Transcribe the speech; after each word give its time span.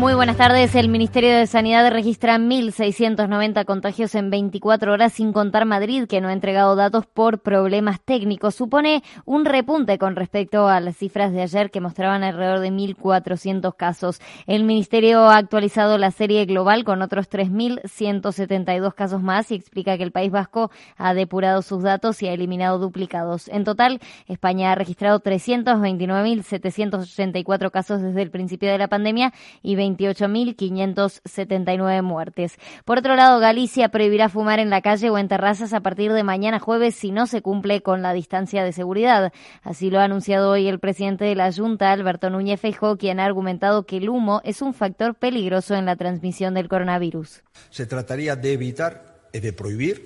Muy 0.00 0.14
buenas 0.14 0.38
tardes. 0.38 0.74
El 0.76 0.88
Ministerio 0.88 1.36
de 1.36 1.46
Sanidad 1.46 1.90
registra 1.90 2.38
1.690 2.38 3.66
contagios 3.66 4.14
en 4.14 4.30
24 4.30 4.94
horas, 4.94 5.12
sin 5.12 5.34
contar 5.34 5.66
Madrid, 5.66 6.06
que 6.08 6.22
no 6.22 6.28
ha 6.28 6.32
entregado 6.32 6.74
datos 6.74 7.04
por 7.04 7.40
problemas 7.40 8.00
técnicos. 8.00 8.54
Supone 8.54 9.02
un 9.26 9.44
repunte 9.44 9.98
con 9.98 10.16
respecto 10.16 10.68
a 10.68 10.80
las 10.80 10.96
cifras 10.96 11.34
de 11.34 11.42
ayer, 11.42 11.70
que 11.70 11.82
mostraban 11.82 12.22
alrededor 12.22 12.60
de 12.60 12.70
1.400 12.70 13.76
casos. 13.76 14.22
El 14.46 14.64
Ministerio 14.64 15.28
ha 15.28 15.36
actualizado 15.36 15.98
la 15.98 16.12
serie 16.12 16.46
global 16.46 16.84
con 16.84 17.02
otros 17.02 17.28
3.172 17.28 18.94
casos 18.94 19.22
más 19.22 19.50
y 19.50 19.56
explica 19.56 19.98
que 19.98 20.04
el 20.04 20.12
País 20.12 20.32
Vasco 20.32 20.70
ha 20.96 21.12
depurado 21.12 21.60
sus 21.60 21.82
datos 21.82 22.22
y 22.22 22.28
ha 22.28 22.32
eliminado 22.32 22.78
duplicados. 22.78 23.48
En 23.48 23.64
total, 23.64 24.00
España 24.28 24.72
ha 24.72 24.76
registrado 24.76 25.20
329.784 25.20 27.70
casos 27.70 28.00
desde 28.00 28.22
el 28.22 28.30
principio 28.30 28.70
de 28.70 28.78
la 28.78 28.88
pandemia 28.88 29.34
y 29.62 29.89
28.579 29.96 32.02
muertes. 32.02 32.56
Por 32.84 32.98
otro 32.98 33.16
lado, 33.16 33.40
Galicia 33.40 33.88
prohibirá 33.88 34.28
fumar 34.28 34.58
en 34.58 34.70
la 34.70 34.82
calle 34.82 35.10
o 35.10 35.18
en 35.18 35.28
terrazas 35.28 35.72
a 35.72 35.80
partir 35.80 36.12
de 36.12 36.24
mañana 36.24 36.58
jueves 36.58 36.94
si 36.94 37.10
no 37.10 37.26
se 37.26 37.42
cumple 37.42 37.82
con 37.82 38.02
la 38.02 38.12
distancia 38.12 38.64
de 38.64 38.72
seguridad. 38.72 39.32
Así 39.62 39.90
lo 39.90 40.00
ha 40.00 40.04
anunciado 40.04 40.50
hoy 40.50 40.68
el 40.68 40.80
presidente 40.80 41.24
de 41.24 41.34
la 41.34 41.52
Junta, 41.52 41.92
Alberto 41.92 42.30
Núñez 42.30 42.60
Feijóo, 42.60 42.96
quien 42.96 43.20
ha 43.20 43.24
argumentado 43.24 43.84
que 43.84 43.98
el 43.98 44.08
humo 44.08 44.40
es 44.44 44.62
un 44.62 44.74
factor 44.74 45.14
peligroso 45.14 45.74
en 45.74 45.86
la 45.86 45.96
transmisión 45.96 46.54
del 46.54 46.68
coronavirus. 46.68 47.42
Se 47.70 47.86
trataría 47.86 48.36
de 48.36 48.52
evitar 48.52 49.10
e 49.32 49.38
de 49.38 49.54
prohibir 49.54 50.02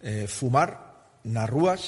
eh, 0.00 0.30
fumar 0.30 0.86
nas 1.26 1.50
rúas 1.50 1.82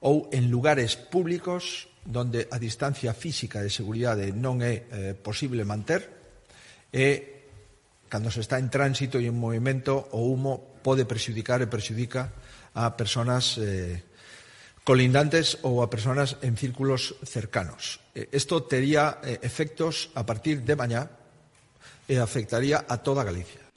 ou 0.00 0.32
en 0.32 0.48
lugares 0.48 0.96
públicos 0.96 1.92
donde 2.08 2.48
a 2.48 2.56
distancia 2.56 3.12
física 3.12 3.60
de 3.60 3.68
seguridade 3.68 4.32
non 4.32 4.64
é 4.64 4.88
eh, 4.88 5.12
posible 5.12 5.68
manter 5.68 6.17
e 6.92 7.38
cando 8.08 8.30
se 8.32 8.40
está 8.40 8.58
en 8.58 8.72
tránsito 8.72 9.20
e 9.20 9.28
en 9.28 9.36
movimento 9.36 10.08
o 10.16 10.32
humo 10.32 10.80
pode 10.80 11.04
prexudicar 11.04 11.60
e 11.60 11.68
prexudica 11.68 12.32
a 12.72 12.96
persoas 12.96 13.60
eh, 13.60 14.00
colindantes 14.84 15.60
ou 15.68 15.84
a 15.84 15.92
persoas 15.92 16.40
en 16.40 16.56
círculos 16.56 17.20
cercanos. 17.20 18.00
Isto 18.16 18.64
tería 18.64 19.20
eh, 19.20 19.36
efectos 19.44 20.08
a 20.16 20.24
partir 20.24 20.64
de 20.64 20.74
mañá 20.74 21.12
e 22.08 22.16
afectaría 22.16 22.88
a 22.88 23.04
toda 23.04 23.20
Galicia. 23.20 23.68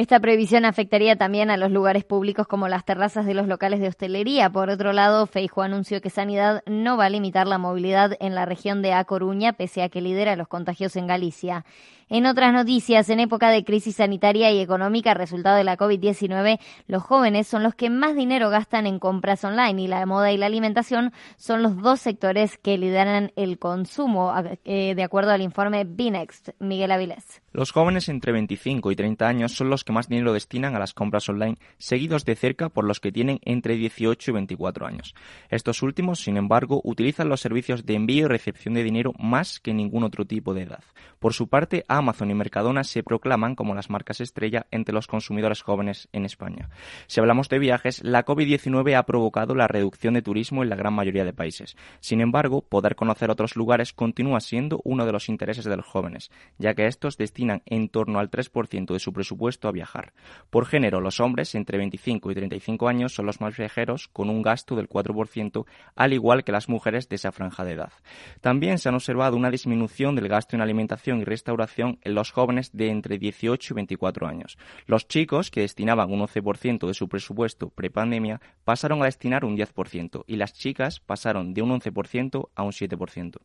Esta 0.00 0.18
previsión 0.18 0.64
afectaría 0.64 1.16
también 1.16 1.50
a 1.50 1.58
los 1.58 1.70
lugares 1.70 2.04
públicos 2.04 2.46
como 2.46 2.68
las 2.68 2.86
terrazas 2.86 3.26
de 3.26 3.34
los 3.34 3.46
locales 3.46 3.80
de 3.80 3.88
hostelería. 3.88 4.48
Por 4.48 4.70
otro 4.70 4.94
lado, 4.94 5.26
Feijo 5.26 5.60
anunció 5.60 6.00
que 6.00 6.08
Sanidad 6.08 6.62
no 6.64 6.96
va 6.96 7.04
a 7.04 7.10
limitar 7.10 7.46
la 7.46 7.58
movilidad 7.58 8.16
en 8.18 8.34
la 8.34 8.46
región 8.46 8.80
de 8.80 8.94
A 8.94 9.04
Coruña, 9.04 9.52
pese 9.52 9.82
a 9.82 9.90
que 9.90 10.00
lidera 10.00 10.36
los 10.36 10.48
contagios 10.48 10.96
en 10.96 11.06
Galicia. 11.06 11.66
En 12.12 12.26
otras 12.26 12.52
noticias, 12.52 13.08
en 13.08 13.20
época 13.20 13.50
de 13.50 13.62
crisis 13.62 13.94
sanitaria 13.94 14.50
y 14.50 14.58
económica 14.58 15.14
resultado 15.14 15.56
de 15.56 15.62
la 15.62 15.76
COVID-19, 15.76 16.58
los 16.88 17.04
jóvenes 17.04 17.46
son 17.46 17.62
los 17.62 17.76
que 17.76 17.88
más 17.88 18.16
dinero 18.16 18.50
gastan 18.50 18.88
en 18.88 18.98
compras 18.98 19.44
online 19.44 19.80
y 19.80 19.86
la 19.86 20.04
moda 20.06 20.32
y 20.32 20.36
la 20.36 20.46
alimentación 20.46 21.12
son 21.36 21.62
los 21.62 21.80
dos 21.80 22.00
sectores 22.00 22.58
que 22.58 22.78
lideran 22.78 23.30
el 23.36 23.60
consumo, 23.60 24.34
eh, 24.64 24.96
de 24.96 25.02
acuerdo 25.04 25.30
al 25.30 25.40
informe 25.40 25.84
Binext. 25.84 26.48
Miguel 26.58 26.90
Avilés. 26.90 27.42
Los 27.52 27.70
jóvenes 27.70 28.08
entre 28.08 28.32
25 28.32 28.90
y 28.90 28.96
30 28.96 29.28
años 29.28 29.52
son 29.52 29.70
los 29.70 29.84
que 29.84 29.92
más 29.92 30.08
dinero 30.08 30.32
destinan 30.32 30.74
a 30.74 30.80
las 30.80 30.94
compras 30.94 31.28
online, 31.28 31.58
seguidos 31.78 32.24
de 32.24 32.34
cerca 32.34 32.70
por 32.70 32.84
los 32.84 32.98
que 32.98 33.12
tienen 33.12 33.38
entre 33.44 33.76
18 33.76 34.32
y 34.32 34.34
24 34.34 34.84
años. 34.84 35.14
Estos 35.48 35.80
últimos, 35.82 36.20
sin 36.20 36.36
embargo, 36.36 36.80
utilizan 36.82 37.28
los 37.28 37.40
servicios 37.40 37.86
de 37.86 37.94
envío 37.94 38.26
y 38.26 38.28
recepción 38.28 38.74
de 38.74 38.82
dinero 38.82 39.12
más 39.16 39.60
que 39.60 39.74
ningún 39.74 40.02
otro 40.02 40.24
tipo 40.24 40.54
de 40.54 40.62
edad. 40.62 40.82
Por 41.20 41.34
su 41.34 41.48
parte, 41.48 41.84
Amazon 42.00 42.30
y 42.30 42.34
Mercadona 42.34 42.82
se 42.82 43.02
proclaman 43.02 43.54
como 43.54 43.74
las 43.74 43.90
marcas 43.90 44.20
estrella 44.20 44.66
entre 44.70 44.94
los 44.94 45.06
consumidores 45.06 45.62
jóvenes 45.62 46.08
en 46.12 46.24
España. 46.24 46.70
Si 47.06 47.20
hablamos 47.20 47.48
de 47.48 47.58
viajes, 47.58 48.02
la 48.02 48.24
COVID-19 48.24 48.96
ha 48.96 49.04
provocado 49.04 49.54
la 49.54 49.68
reducción 49.68 50.14
de 50.14 50.22
turismo 50.22 50.62
en 50.62 50.70
la 50.70 50.76
gran 50.76 50.94
mayoría 50.94 51.24
de 51.24 51.32
países. 51.32 51.76
Sin 52.00 52.20
embargo, 52.20 52.62
poder 52.62 52.96
conocer 52.96 53.30
otros 53.30 53.54
lugares 53.54 53.92
continúa 53.92 54.40
siendo 54.40 54.80
uno 54.84 55.04
de 55.04 55.12
los 55.12 55.28
intereses 55.28 55.66
de 55.66 55.76
los 55.76 55.86
jóvenes, 55.86 56.30
ya 56.58 56.74
que 56.74 56.86
estos 56.86 57.18
destinan 57.18 57.62
en 57.66 57.88
torno 57.88 58.18
al 58.18 58.30
3% 58.30 58.92
de 58.92 58.98
su 58.98 59.12
presupuesto 59.12 59.68
a 59.68 59.72
viajar. 59.72 60.12
Por 60.48 60.66
género, 60.66 61.00
los 61.00 61.20
hombres 61.20 61.54
entre 61.54 61.78
25 61.78 62.30
y 62.30 62.34
35 62.34 62.88
años 62.88 63.14
son 63.14 63.26
los 63.26 63.40
más 63.40 63.56
viajeros, 63.56 64.08
con 64.08 64.30
un 64.30 64.42
gasto 64.42 64.74
del 64.74 64.88
4%, 64.88 65.66
al 65.94 66.12
igual 66.12 66.44
que 66.44 66.52
las 66.52 66.68
mujeres 66.68 67.08
de 67.08 67.16
esa 67.16 67.30
franja 67.30 67.64
de 67.64 67.72
edad. 67.72 67.92
También 68.40 68.78
se 68.78 68.88
han 68.88 68.94
observado 68.94 69.36
una 69.36 69.50
disminución 69.50 70.14
del 70.14 70.28
gasto 70.28 70.56
en 70.56 70.62
alimentación 70.62 71.20
y 71.20 71.24
restauración 71.24 71.89
en 72.02 72.14
los 72.14 72.30
jóvenes 72.30 72.70
de 72.72 72.90
entre 72.90 73.18
18 73.18 73.72
y 73.72 73.74
24 73.74 74.26
años. 74.26 74.58
Los 74.86 75.08
chicos, 75.08 75.50
que 75.50 75.62
destinaban 75.62 76.12
un 76.12 76.20
11% 76.20 76.86
de 76.86 76.94
su 76.94 77.08
presupuesto 77.08 77.70
prepandemia, 77.70 78.40
pasaron 78.64 79.02
a 79.02 79.06
destinar 79.06 79.44
un 79.44 79.56
10% 79.56 80.24
y 80.26 80.36
las 80.36 80.52
chicas 80.52 81.00
pasaron 81.00 81.54
de 81.54 81.62
un 81.62 81.70
11% 81.70 82.48
a 82.54 82.62
un 82.62 82.72
7%. 82.72 83.38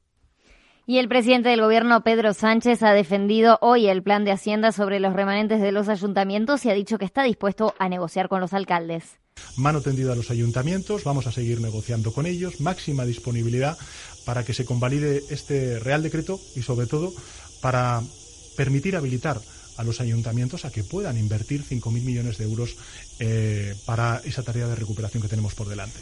Y 0.88 1.00
el 1.00 1.08
presidente 1.08 1.50
del 1.50 1.62
gobierno, 1.62 2.04
Pedro 2.04 2.34
Sánchez, 2.34 2.84
ha 2.84 2.94
defendido 2.94 3.58
hoy 3.62 3.88
el 3.88 4.04
plan 4.04 4.24
de 4.24 4.32
Hacienda 4.32 4.72
sobre 4.72 5.00
los 5.00 5.14
remanentes 5.14 5.60
de 5.60 5.72
los 5.72 5.90
ayuntamientos 5.90 6.64
y 6.64 6.70
ha 6.70 6.76
dicho 6.76 7.00
que 7.00 7.06
está 7.06 7.24
dispuesto 7.24 7.74
a 7.80 7.90
negociar 7.90 8.30
con 8.30 8.40
los 8.40 8.54
alcaldes. 8.54 9.18
Mano 9.58 9.82
tendida 9.82 10.14
a 10.14 10.16
los 10.16 10.30
ayuntamientos, 10.30 11.04
vamos 11.04 11.26
a 11.26 11.32
seguir 11.32 11.60
negociando 11.60 12.14
con 12.14 12.28
ellos, 12.28 12.62
máxima 12.62 13.04
disponibilidad 13.04 13.78
para 14.26 14.46
que 14.46 14.54
se 14.54 14.66
convalide 14.66 15.24
este 15.30 15.80
Real 15.80 16.04
Decreto 16.04 16.40
y, 16.56 16.62
sobre 16.62 16.86
todo, 16.86 17.12
para 17.62 18.02
permitir 18.56 18.96
habilitar 18.96 19.42
a 19.78 19.84
los 19.84 20.00
ayuntamientos 20.00 20.66
a 20.66 20.72
que 20.72 20.84
puedan 20.84 21.18
invertir 21.18 21.64
5.000 21.64 21.92
millones 22.02 22.38
de 22.38 22.46
euros 22.46 22.76
eh, 23.20 23.76
para 23.86 24.22
esa 24.24 24.44
tarea 24.44 24.68
de 24.68 24.76
recuperación 24.76 25.22
que 25.22 25.30
tenemos 25.30 25.54
por 25.54 25.68
delante. 25.68 26.00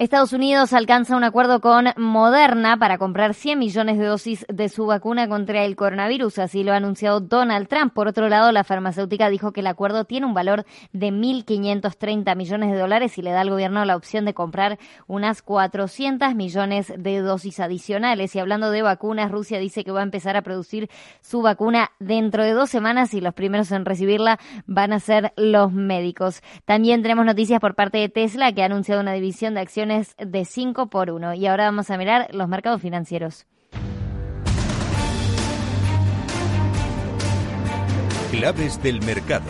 Estados 0.00 0.32
Unidos 0.32 0.72
alcanza 0.72 1.14
un 1.14 1.24
acuerdo 1.24 1.60
con 1.60 1.88
Moderna 1.98 2.78
para 2.78 2.96
comprar 2.96 3.34
100 3.34 3.58
millones 3.58 3.98
de 3.98 4.06
dosis 4.06 4.46
de 4.48 4.70
su 4.70 4.86
vacuna 4.86 5.28
contra 5.28 5.66
el 5.66 5.76
coronavirus, 5.76 6.38
así 6.38 6.64
lo 6.64 6.72
ha 6.72 6.76
anunciado 6.76 7.20
Donald 7.20 7.68
Trump. 7.68 7.92
Por 7.92 8.08
otro 8.08 8.30
lado, 8.30 8.50
la 8.50 8.64
farmacéutica 8.64 9.28
dijo 9.28 9.52
que 9.52 9.60
el 9.60 9.66
acuerdo 9.66 10.06
tiene 10.06 10.24
un 10.24 10.32
valor 10.32 10.64
de 10.94 11.08
1.530 11.08 12.34
millones 12.34 12.72
de 12.72 12.78
dólares 12.78 13.18
y 13.18 13.20
le 13.20 13.30
da 13.30 13.42
al 13.42 13.50
gobierno 13.50 13.84
la 13.84 13.94
opción 13.94 14.24
de 14.24 14.32
comprar 14.32 14.78
unas 15.06 15.42
400 15.42 16.34
millones 16.34 16.94
de 16.96 17.18
dosis 17.18 17.60
adicionales. 17.60 18.34
Y 18.34 18.38
hablando 18.38 18.70
de 18.70 18.80
vacunas, 18.80 19.30
Rusia 19.30 19.58
dice 19.58 19.84
que 19.84 19.92
va 19.92 20.00
a 20.00 20.04
empezar 20.04 20.34
a 20.34 20.40
producir 20.40 20.88
su 21.20 21.42
vacuna 21.42 21.90
dentro 21.98 22.42
de 22.42 22.52
dos 22.52 22.70
semanas 22.70 23.12
y 23.12 23.20
los 23.20 23.34
primeros 23.34 23.70
en 23.70 23.84
recibirla 23.84 24.38
van 24.64 24.94
a 24.94 24.98
ser 24.98 25.34
los 25.36 25.74
médicos. 25.74 26.40
También 26.64 27.02
tenemos 27.02 27.26
noticias 27.26 27.60
por 27.60 27.74
parte 27.74 27.98
de 27.98 28.08
Tesla 28.08 28.54
que 28.54 28.62
ha 28.62 28.64
anunciado 28.64 29.02
una 29.02 29.12
división 29.12 29.52
de 29.52 29.60
acciones 29.60 29.89
de 30.18 30.44
5 30.44 30.86
por 30.86 31.10
1. 31.10 31.34
Y 31.34 31.46
ahora 31.46 31.64
vamos 31.64 31.90
a 31.90 31.98
mirar 31.98 32.28
los 32.32 32.48
mercados 32.48 32.80
financieros. 32.80 33.46
Claves 38.30 38.80
del 38.82 39.02
mercado. 39.02 39.44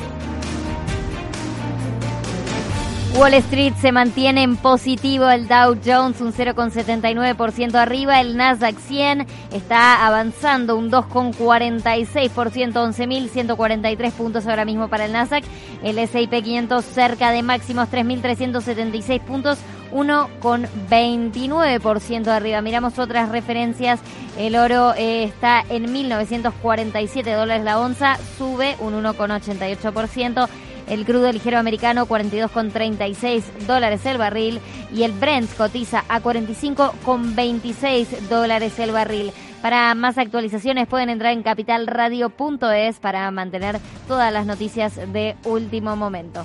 Wall 3.15 3.35
Street 3.35 3.75
se 3.75 3.93
mantiene 3.93 4.45
en 4.45 4.57
positivo, 4.57 5.29
el 5.29 5.49
Dow 5.49 5.77
Jones 5.85 6.21
un 6.21 6.33
0,79% 6.33 7.75
arriba, 7.75 8.21
el 8.21 8.37
Nasdaq 8.37 8.79
100 8.79 9.27
está 9.53 10.07
avanzando 10.07 10.77
un 10.77 10.91
2,46%, 10.91 12.73
11.143 12.73 14.13
puntos 14.13 14.47
ahora 14.47 14.65
mismo 14.65 14.89
para 14.89 15.07
el 15.07 15.13
Nasdaq, 15.13 15.45
el 15.83 15.99
S&P 15.99 16.43
500 16.43 16.85
cerca 16.85 17.33
de 17.33 17.43
máximos 17.43 17.91
3.376 17.91 19.21
puntos, 19.21 19.59
1,29% 19.93 22.29
arriba. 22.29 22.63
Miramos 22.63 22.99
otras 22.99 23.29
referencias, 23.31 24.01
el 24.39 24.57
oro 24.57 24.95
eh, 24.97 25.25
está 25.25 25.63
en 25.69 25.85
1.947 25.87 27.37
dólares 27.37 27.65
la 27.65 27.79
onza, 27.81 28.17
sube 28.39 28.77
un 28.81 28.95
1,88%. 29.03 30.49
El 30.89 31.05
crudo 31.05 31.31
ligero 31.31 31.59
americano 31.59 32.07
42,36 32.07 33.43
dólares 33.67 34.07
el 34.07 34.17
barril 34.19 34.61
y 34.93 35.05
el 35.05 35.13
Brent 35.13 35.55
cotiza 35.57 36.05
a 36.09 36.21
45,26 36.21 38.07
dólares 38.29 38.77
el 38.81 38.91
barril. 38.91 39.31
Para 39.63 39.95
más 39.95 40.19
actualizaciones 40.19 40.89
pueden 40.89 41.11
entrar 41.11 41.33
en 41.33 41.45
capitalradio.es 41.45 42.99
para 42.99 43.31
mantener 43.31 43.79
todas 44.09 44.33
las 44.33 44.47
noticias 44.47 44.97
de 45.13 45.37
último 45.45 45.95
momento. 45.95 46.45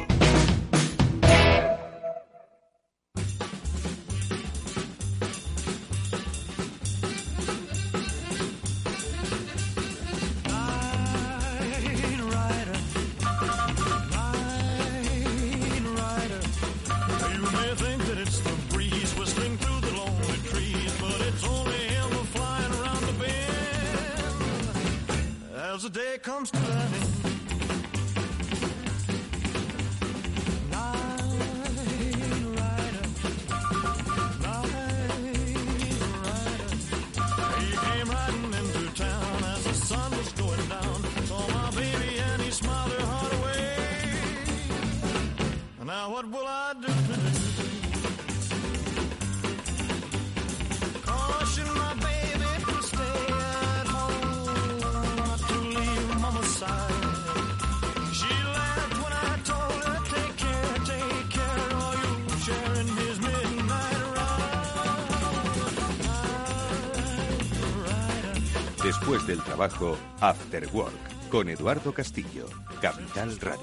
Con 71.31 71.47
Eduardo 71.47 71.93
Castillo, 71.93 72.45
Capital 72.81 73.39
Radio. 73.39 73.61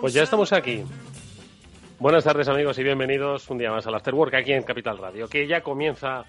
Pues 0.00 0.12
ya 0.12 0.24
estamos 0.24 0.52
aquí. 0.52 0.82
Buenas 2.00 2.24
tardes 2.24 2.48
amigos 2.48 2.78
y 2.78 2.82
bienvenidos 2.82 3.48
un 3.48 3.58
día 3.58 3.70
más 3.70 3.86
al 3.86 3.94
After 3.94 4.14
Work 4.14 4.34
aquí 4.34 4.52
en 4.52 4.64
Capital 4.64 4.98
Radio, 4.98 5.28
que 5.28 5.46
ya 5.46 5.62
comienza 5.62 6.24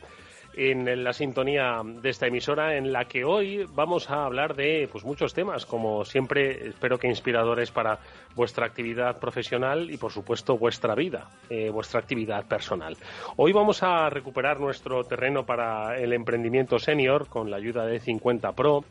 en 0.55 1.03
la 1.03 1.13
sintonía 1.13 1.81
de 1.83 2.09
esta 2.09 2.27
emisora 2.27 2.75
en 2.75 2.91
la 2.91 3.05
que 3.05 3.23
hoy 3.23 3.65
vamos 3.73 4.09
a 4.09 4.25
hablar 4.25 4.55
de 4.55 4.87
pues 4.91 5.03
muchos 5.03 5.33
temas, 5.33 5.65
como 5.65 6.03
siempre 6.05 6.67
espero 6.67 6.97
que 6.97 7.07
inspiradores 7.07 7.71
para 7.71 7.99
vuestra 8.35 8.65
actividad 8.65 9.19
profesional 9.19 9.89
y 9.89 9.97
por 9.97 10.11
supuesto 10.11 10.57
vuestra 10.57 10.95
vida, 10.95 11.29
eh, 11.49 11.69
vuestra 11.69 11.99
actividad 11.99 12.45
personal. 12.45 12.97
Hoy 13.37 13.53
vamos 13.53 13.83
a 13.83 14.09
recuperar 14.09 14.59
nuestro 14.59 15.03
terreno 15.03 15.45
para 15.45 15.97
el 15.97 16.13
emprendimiento 16.13 16.79
senior 16.79 17.27
con 17.27 17.49
la 17.49 17.57
ayuda 17.57 17.85
de 17.85 17.99
50 17.99 18.51
Pro 18.53 18.83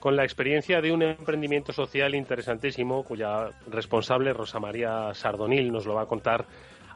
con 0.00 0.14
la 0.14 0.24
experiencia 0.24 0.80
de 0.80 0.92
un 0.92 1.02
emprendimiento 1.02 1.72
social 1.72 2.14
interesantísimo 2.14 3.02
cuya 3.02 3.48
responsable 3.68 4.32
Rosa 4.32 4.60
María 4.60 5.12
Sardonil 5.14 5.72
nos 5.72 5.86
lo 5.86 5.94
va 5.94 6.02
a 6.02 6.06
contar 6.06 6.44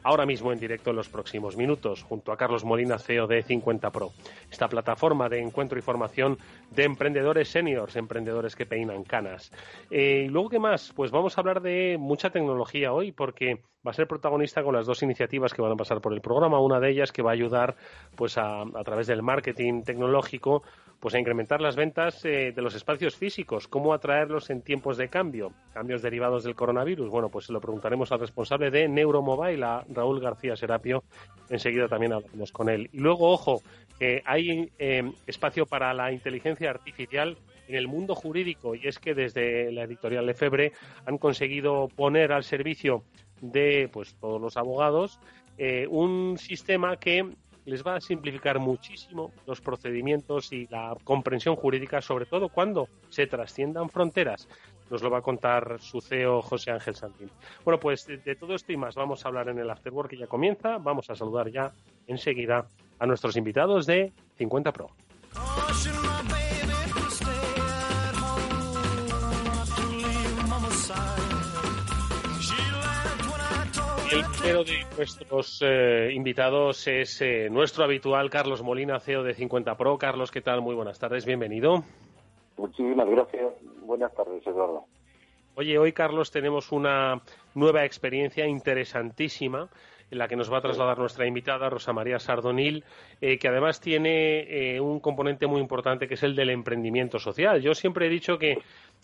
ahora 0.03 0.25
mismo 0.25 0.51
en 0.51 0.59
directo 0.59 0.89
en 0.89 0.95
los 0.95 1.09
próximos 1.09 1.57
minutos, 1.57 2.03
junto 2.03 2.31
a 2.31 2.37
Carlos 2.37 2.63
Molina, 2.63 2.97
CEO 2.97 3.27
de 3.27 3.43
50 3.43 3.91
Pro. 3.91 4.11
Esta 4.49 4.67
plataforma 4.67 5.29
de 5.29 5.39
encuentro 5.39 5.77
y 5.77 5.81
formación 5.81 6.37
de 6.71 6.83
emprendedores 6.83 7.49
seniors, 7.49 7.95
emprendedores 7.95 8.55
que 8.55 8.65
peinan 8.65 9.03
canas. 9.03 9.51
Eh, 9.89 10.23
y 10.25 10.29
luego, 10.29 10.49
¿qué 10.49 10.59
más? 10.59 10.93
Pues 10.95 11.11
vamos 11.11 11.37
a 11.37 11.41
hablar 11.41 11.61
de 11.61 11.97
mucha 11.99 12.29
tecnología 12.29 12.93
hoy, 12.93 13.11
porque 13.11 13.61
va 13.85 13.91
a 13.91 13.93
ser 13.93 14.07
protagonista 14.07 14.63
con 14.63 14.75
las 14.75 14.85
dos 14.85 15.03
iniciativas 15.03 15.53
que 15.53 15.61
van 15.61 15.71
a 15.71 15.75
pasar 15.75 16.01
por 16.01 16.13
el 16.13 16.21
programa. 16.21 16.59
Una 16.59 16.79
de 16.79 16.91
ellas 16.91 17.11
que 17.11 17.21
va 17.21 17.31
a 17.31 17.33
ayudar, 17.33 17.75
pues, 18.15 18.37
a, 18.37 18.61
a 18.61 18.83
través 18.83 19.07
del 19.07 19.23
marketing 19.23 19.83
tecnológico, 19.83 20.63
pues 21.01 21.15
a 21.15 21.19
incrementar 21.19 21.61
las 21.61 21.75
ventas 21.75 22.23
eh, 22.25 22.53
de 22.55 22.61
los 22.61 22.75
espacios 22.75 23.15
físicos, 23.15 23.67
cómo 23.67 23.91
atraerlos 23.91 24.51
en 24.51 24.61
tiempos 24.61 24.97
de 24.97 25.09
cambio, 25.09 25.51
cambios 25.73 26.03
derivados 26.03 26.43
del 26.43 26.53
coronavirus. 26.53 27.09
Bueno, 27.09 27.29
pues 27.29 27.47
se 27.47 27.53
lo 27.53 27.59
preguntaremos 27.59 28.11
al 28.11 28.19
responsable 28.19 28.69
de 28.69 28.87
Neuromobile, 28.87 29.65
a 29.65 29.83
Raúl 29.89 30.21
García 30.21 30.55
Serapio. 30.55 31.03
Enseguida 31.49 31.87
también 31.87 32.13
hablaremos 32.13 32.51
con 32.51 32.69
él. 32.69 32.87
Y 32.93 32.99
luego, 32.99 33.31
ojo, 33.31 33.63
que 33.97 34.21
hay 34.25 34.69
eh, 34.77 35.11
espacio 35.25 35.65
para 35.65 35.91
la 35.95 36.11
inteligencia 36.11 36.69
artificial 36.69 37.35
en 37.67 37.75
el 37.75 37.87
mundo 37.87 38.13
jurídico 38.13 38.75
y 38.75 38.87
es 38.87 38.99
que 38.99 39.15
desde 39.15 39.71
la 39.71 39.83
editorial 39.83 40.27
Lefebvre 40.27 40.73
han 41.05 41.17
conseguido 41.17 41.87
poner 41.87 42.31
al 42.31 42.43
servicio 42.43 43.03
de 43.41 43.89
pues 43.91 44.13
todos 44.19 44.39
los 44.39 44.55
abogados 44.55 45.19
eh, 45.57 45.87
un 45.89 46.37
sistema 46.37 46.97
que 46.97 47.27
les 47.71 47.87
va 47.87 47.95
a 47.95 48.01
simplificar 48.01 48.59
muchísimo 48.59 49.31
los 49.47 49.61
procedimientos 49.61 50.51
y 50.51 50.67
la 50.67 50.93
comprensión 51.05 51.55
jurídica, 51.55 52.01
sobre 52.01 52.25
todo 52.25 52.49
cuando 52.49 52.89
se 53.09 53.27
trasciendan 53.27 53.89
fronteras. 53.89 54.49
Nos 54.89 55.01
lo 55.01 55.09
va 55.09 55.19
a 55.19 55.21
contar 55.21 55.77
su 55.79 56.01
CEO 56.01 56.41
José 56.41 56.71
Ángel 56.71 56.95
Santín. 56.95 57.31
Bueno, 57.63 57.79
pues 57.79 58.05
de, 58.05 58.35
todo 58.35 58.55
esto 58.55 58.73
y 58.73 58.77
más 58.77 58.95
vamos 58.95 59.23
a 59.23 59.29
hablar 59.29 59.47
en 59.47 59.57
el 59.57 59.69
Afterwork 59.69 60.09
que 60.09 60.17
ya 60.17 60.27
comienza. 60.27 60.79
Vamos 60.79 61.09
a 61.09 61.15
saludar 61.15 61.49
ya 61.49 61.71
enseguida 62.07 62.67
a 62.99 63.05
nuestros 63.05 63.37
invitados 63.37 63.85
de 63.85 64.11
50 64.35 64.73
Pro. 64.73 64.89
El 74.13 74.25
primero 74.25 74.63
de 74.65 74.85
nuestros 74.97 75.61
eh, 75.61 76.09
invitados 76.13 76.85
es 76.87 77.21
eh, 77.21 77.49
nuestro 77.49 77.85
habitual 77.85 78.29
Carlos 78.29 78.61
Molina, 78.61 78.99
CEO 78.99 79.23
de 79.23 79.33
50 79.33 79.77
Pro. 79.77 79.97
Carlos, 79.97 80.31
¿qué 80.31 80.41
tal? 80.41 80.61
Muy 80.61 80.75
buenas 80.75 80.99
tardes, 80.99 81.25
bienvenido. 81.25 81.83
Muchísimas 82.57 83.07
gracias. 83.07 83.53
Buenas 83.83 84.13
tardes, 84.13 84.45
Eduardo. 84.45 84.85
Oye, 85.55 85.77
hoy, 85.77 85.93
Carlos, 85.93 86.29
tenemos 86.29 86.73
una 86.73 87.21
nueva 87.55 87.85
experiencia 87.85 88.45
interesantísima 88.45 89.69
en 90.11 90.17
la 90.17 90.27
que 90.27 90.35
nos 90.35 90.51
va 90.51 90.59
a 90.59 90.61
trasladar 90.61 90.99
nuestra 90.99 91.25
invitada, 91.25 91.69
Rosa 91.69 91.93
María 91.93 92.19
Sardonil, 92.19 92.83
eh, 93.21 93.39
que 93.39 93.47
además 93.47 93.79
tiene 93.81 94.79
un 94.79 94.99
componente 94.99 95.47
muy 95.47 95.61
importante 95.61 96.07
que 96.07 96.13
es 96.13 96.23
el 96.23 96.35
del 96.35 96.49
emprendimiento 96.49 97.17
social. 97.17 97.61
Yo 97.61 97.73
siempre 97.73 98.07
he 98.07 98.09
dicho 98.09 98.37
que 98.37 98.57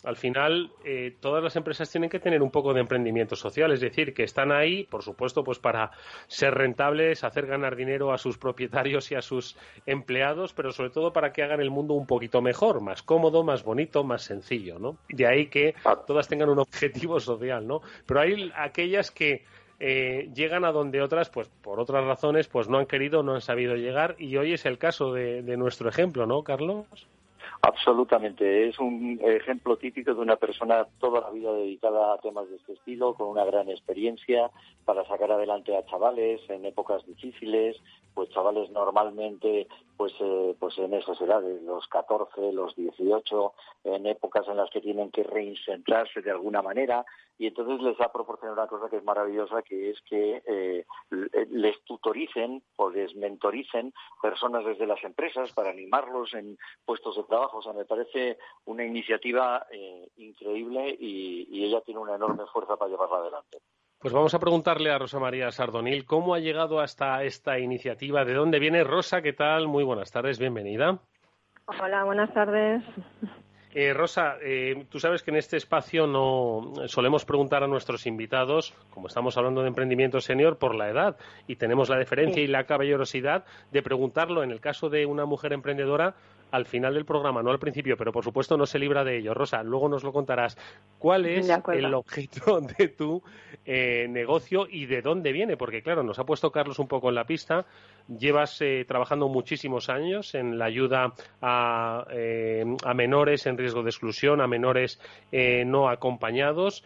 al 0.03 0.15
final 0.15 0.71
eh, 0.85 1.15
todas 1.19 1.43
las 1.43 1.55
empresas 1.55 1.89
tienen 1.89 2.09
que 2.09 2.19
tener 2.19 2.41
un 2.41 2.51
poco 2.51 2.73
de 2.73 2.81
emprendimiento 2.81 3.35
social, 3.35 3.71
es 3.71 3.81
decir, 3.81 4.13
que 4.13 4.23
están 4.23 4.51
ahí, 4.51 4.83
por 4.83 5.03
supuesto, 5.03 5.43
pues 5.43 5.59
para 5.59 5.91
ser 6.27 6.53
rentables, 6.53 7.23
hacer 7.23 7.47
ganar 7.47 7.75
dinero 7.75 8.13
a 8.13 8.17
sus 8.17 8.37
propietarios 8.37 9.11
y 9.11 9.15
a 9.15 9.21
sus 9.21 9.57
empleados, 9.85 10.53
pero 10.53 10.71
sobre 10.71 10.91
todo 10.91 11.13
para 11.13 11.31
que 11.31 11.43
hagan 11.43 11.61
el 11.61 11.71
mundo 11.71 11.93
un 11.93 12.05
poquito 12.05 12.41
mejor, 12.41 12.81
más 12.81 13.01
cómodo, 13.01 13.43
más 13.43 13.63
bonito, 13.63 14.03
más 14.03 14.23
sencillo, 14.23 14.77
¿no? 14.79 14.97
De 15.09 15.25
ahí 15.25 15.47
que 15.47 15.73
todas 16.05 16.27
tengan 16.27 16.49
un 16.49 16.59
objetivo 16.59 17.19
social, 17.19 17.65
¿no? 17.65 17.81
Pero 18.05 18.19
hay 18.19 18.51
aquellas 18.55 19.11
que 19.11 19.45
eh, 19.79 20.29
llegan 20.33 20.65
a 20.65 20.71
donde 20.71 21.01
otras, 21.01 21.29
pues 21.29 21.49
por 21.61 21.79
otras 21.79 22.03
razones, 22.05 22.47
pues 22.47 22.69
no 22.69 22.77
han 22.77 22.85
querido, 22.85 23.23
no 23.23 23.35
han 23.35 23.41
sabido 23.41 23.75
llegar, 23.75 24.15
y 24.17 24.37
hoy 24.37 24.53
es 24.53 24.65
el 24.65 24.77
caso 24.77 25.13
de, 25.13 25.41
de 25.43 25.57
nuestro 25.57 25.89
ejemplo, 25.89 26.25
¿no, 26.25 26.43
Carlos? 26.43 26.85
Absolutamente. 27.67 28.69
Es 28.69 28.79
un 28.79 29.19
ejemplo 29.21 29.75
típico 29.75 30.13
de 30.13 30.21
una 30.21 30.37
persona 30.37 30.87
toda 30.99 31.19
la 31.19 31.31
vida 31.31 31.51
dedicada 31.51 32.13
a 32.13 32.17
temas 32.19 32.49
de 32.49 32.55
este 32.55 32.71
estilo, 32.71 33.13
con 33.13 33.27
una 33.27 33.43
gran 33.43 33.67
experiencia 33.67 34.49
para 34.85 35.05
sacar 35.05 35.33
adelante 35.33 35.75
a 35.75 35.85
chavales 35.85 36.39
en 36.49 36.63
épocas 36.63 37.05
difíciles, 37.05 37.75
pues 38.13 38.29
chavales 38.29 38.71
normalmente 38.71 39.67
pues 39.97 40.13
eh, 40.21 40.55
pues 40.57 40.77
en 40.77 40.93
esas 40.93 41.19
edades, 41.19 41.61
los 41.63 41.85
14, 41.89 42.53
los 42.53 42.73
18, 42.75 43.53
en 43.83 44.05
épocas 44.05 44.47
en 44.47 44.55
las 44.55 44.69
que 44.69 44.79
tienen 44.79 45.11
que 45.11 45.23
reincentrarse 45.23 46.21
de 46.21 46.31
alguna 46.31 46.61
manera 46.61 47.03
y 47.39 47.47
entonces 47.47 47.81
les 47.81 47.99
ha 48.01 48.11
proporcionado 48.11 48.59
una 48.59 48.67
cosa 48.67 48.89
que 48.89 48.97
es 48.97 49.03
maravillosa, 49.03 49.61
que 49.61 49.91
es 49.91 50.01
que 50.01 50.41
eh, 50.45 50.85
les 51.51 51.79
tutoricen 51.83 52.63
o 52.77 52.89
les 52.89 53.15
mentoricen 53.15 53.93
personas 54.21 54.65
desde 54.65 54.87
las 54.87 55.03
empresas 55.03 55.51
para 55.51 55.69
animarlos 55.69 56.33
en 56.33 56.57
puestos 56.85 57.15
de 57.15 57.23
trabajo. 57.23 57.56
O 57.57 57.61
sea, 57.61 57.73
me 57.73 57.85
parece 57.85 58.37
una 58.65 58.85
iniciativa 58.85 59.65
eh, 59.71 60.07
increíble 60.17 60.95
y, 60.99 61.47
y 61.49 61.65
ella 61.65 61.81
tiene 61.81 61.99
una 61.99 62.15
enorme 62.15 62.45
fuerza 62.53 62.75
para 62.75 62.91
llevarla 62.91 63.17
adelante. 63.17 63.57
Pues 63.99 64.13
vamos 64.13 64.33
a 64.35 64.39
preguntarle 64.39 64.91
a 64.91 64.99
Rosa 64.99 65.19
María 65.19 65.51
Sardonil 65.51 66.05
cómo 66.05 66.35
ha 66.35 66.39
llegado 66.39 66.79
hasta 66.79 67.23
esta 67.23 67.57
iniciativa, 67.57 68.25
de 68.25 68.35
dónde 68.35 68.59
viene. 68.59 68.83
Rosa, 68.83 69.23
¿qué 69.23 69.33
tal? 69.33 69.67
Muy 69.67 69.83
buenas 69.83 70.11
tardes, 70.11 70.37
bienvenida. 70.37 70.99
Hola, 71.65 72.03
buenas 72.03 72.31
tardes. 72.33 72.83
Eh, 73.73 73.93
Rosa, 73.93 74.37
eh, 74.41 74.85
tú 74.89 74.99
sabes 74.99 75.23
que 75.23 75.31
en 75.31 75.37
este 75.37 75.57
espacio 75.57 76.07
no 76.07 76.73
solemos 76.85 77.25
preguntar 77.25 77.63
a 77.63 77.67
nuestros 77.67 78.07
invitados, 78.07 78.73
como 78.91 79.07
estamos 79.07 79.37
hablando 79.37 79.61
de 79.61 79.67
emprendimiento 79.67 80.21
senior, 80.21 80.57
por 80.57 80.73
la 80.73 80.89
edad 80.89 81.17
y 81.45 81.57
tenemos 81.57 81.89
la 81.89 81.97
deferencia 81.97 82.41
y 82.41 82.47
la 82.47 82.65
caballerosidad 82.65 83.45
de 83.71 83.83
preguntarlo 83.83 84.41
en 84.41 84.51
el 84.51 84.61
caso 84.61 84.89
de 84.89 85.05
una 85.05 85.25
mujer 85.25 85.53
emprendedora 85.53 86.15
al 86.51 86.65
final 86.65 86.93
del 86.93 87.05
programa, 87.05 87.43
no 87.43 87.51
al 87.51 87.59
principio, 87.59 87.97
pero 87.97 88.11
por 88.11 88.23
supuesto 88.23 88.57
no 88.57 88.65
se 88.65 88.79
libra 88.79 89.03
de 89.03 89.17
ello. 89.17 89.33
Rosa, 89.33 89.63
luego 89.63 89.89
nos 89.89 90.03
lo 90.03 90.13
contarás. 90.13 90.57
¿Cuál 90.97 91.25
es 91.25 91.49
el 91.49 91.93
objeto 91.93 92.61
de 92.77 92.87
tu 92.89 93.21
eh, 93.65 94.07
negocio 94.09 94.67
y 94.69 94.85
de 94.85 95.01
dónde 95.01 95.31
viene? 95.31 95.57
Porque 95.57 95.81
claro, 95.81 96.03
nos 96.03 96.19
ha 96.19 96.25
puesto 96.25 96.51
Carlos 96.51 96.79
un 96.79 96.87
poco 96.87 97.09
en 97.09 97.15
la 97.15 97.25
pista. 97.25 97.65
Llevas 98.07 98.61
eh, 98.61 98.85
trabajando 98.87 99.27
muchísimos 99.27 99.89
años 99.89 100.35
en 100.35 100.57
la 100.57 100.65
ayuda 100.65 101.13
a, 101.41 102.05
eh, 102.11 102.65
a, 102.83 102.93
menores 102.93 103.45
en 103.45 103.57
riesgo 103.57 103.83
de 103.83 103.89
exclusión, 103.89 104.41
a 104.41 104.47
menores 104.47 104.99
no 105.31 105.89
acompañados. 105.89 106.83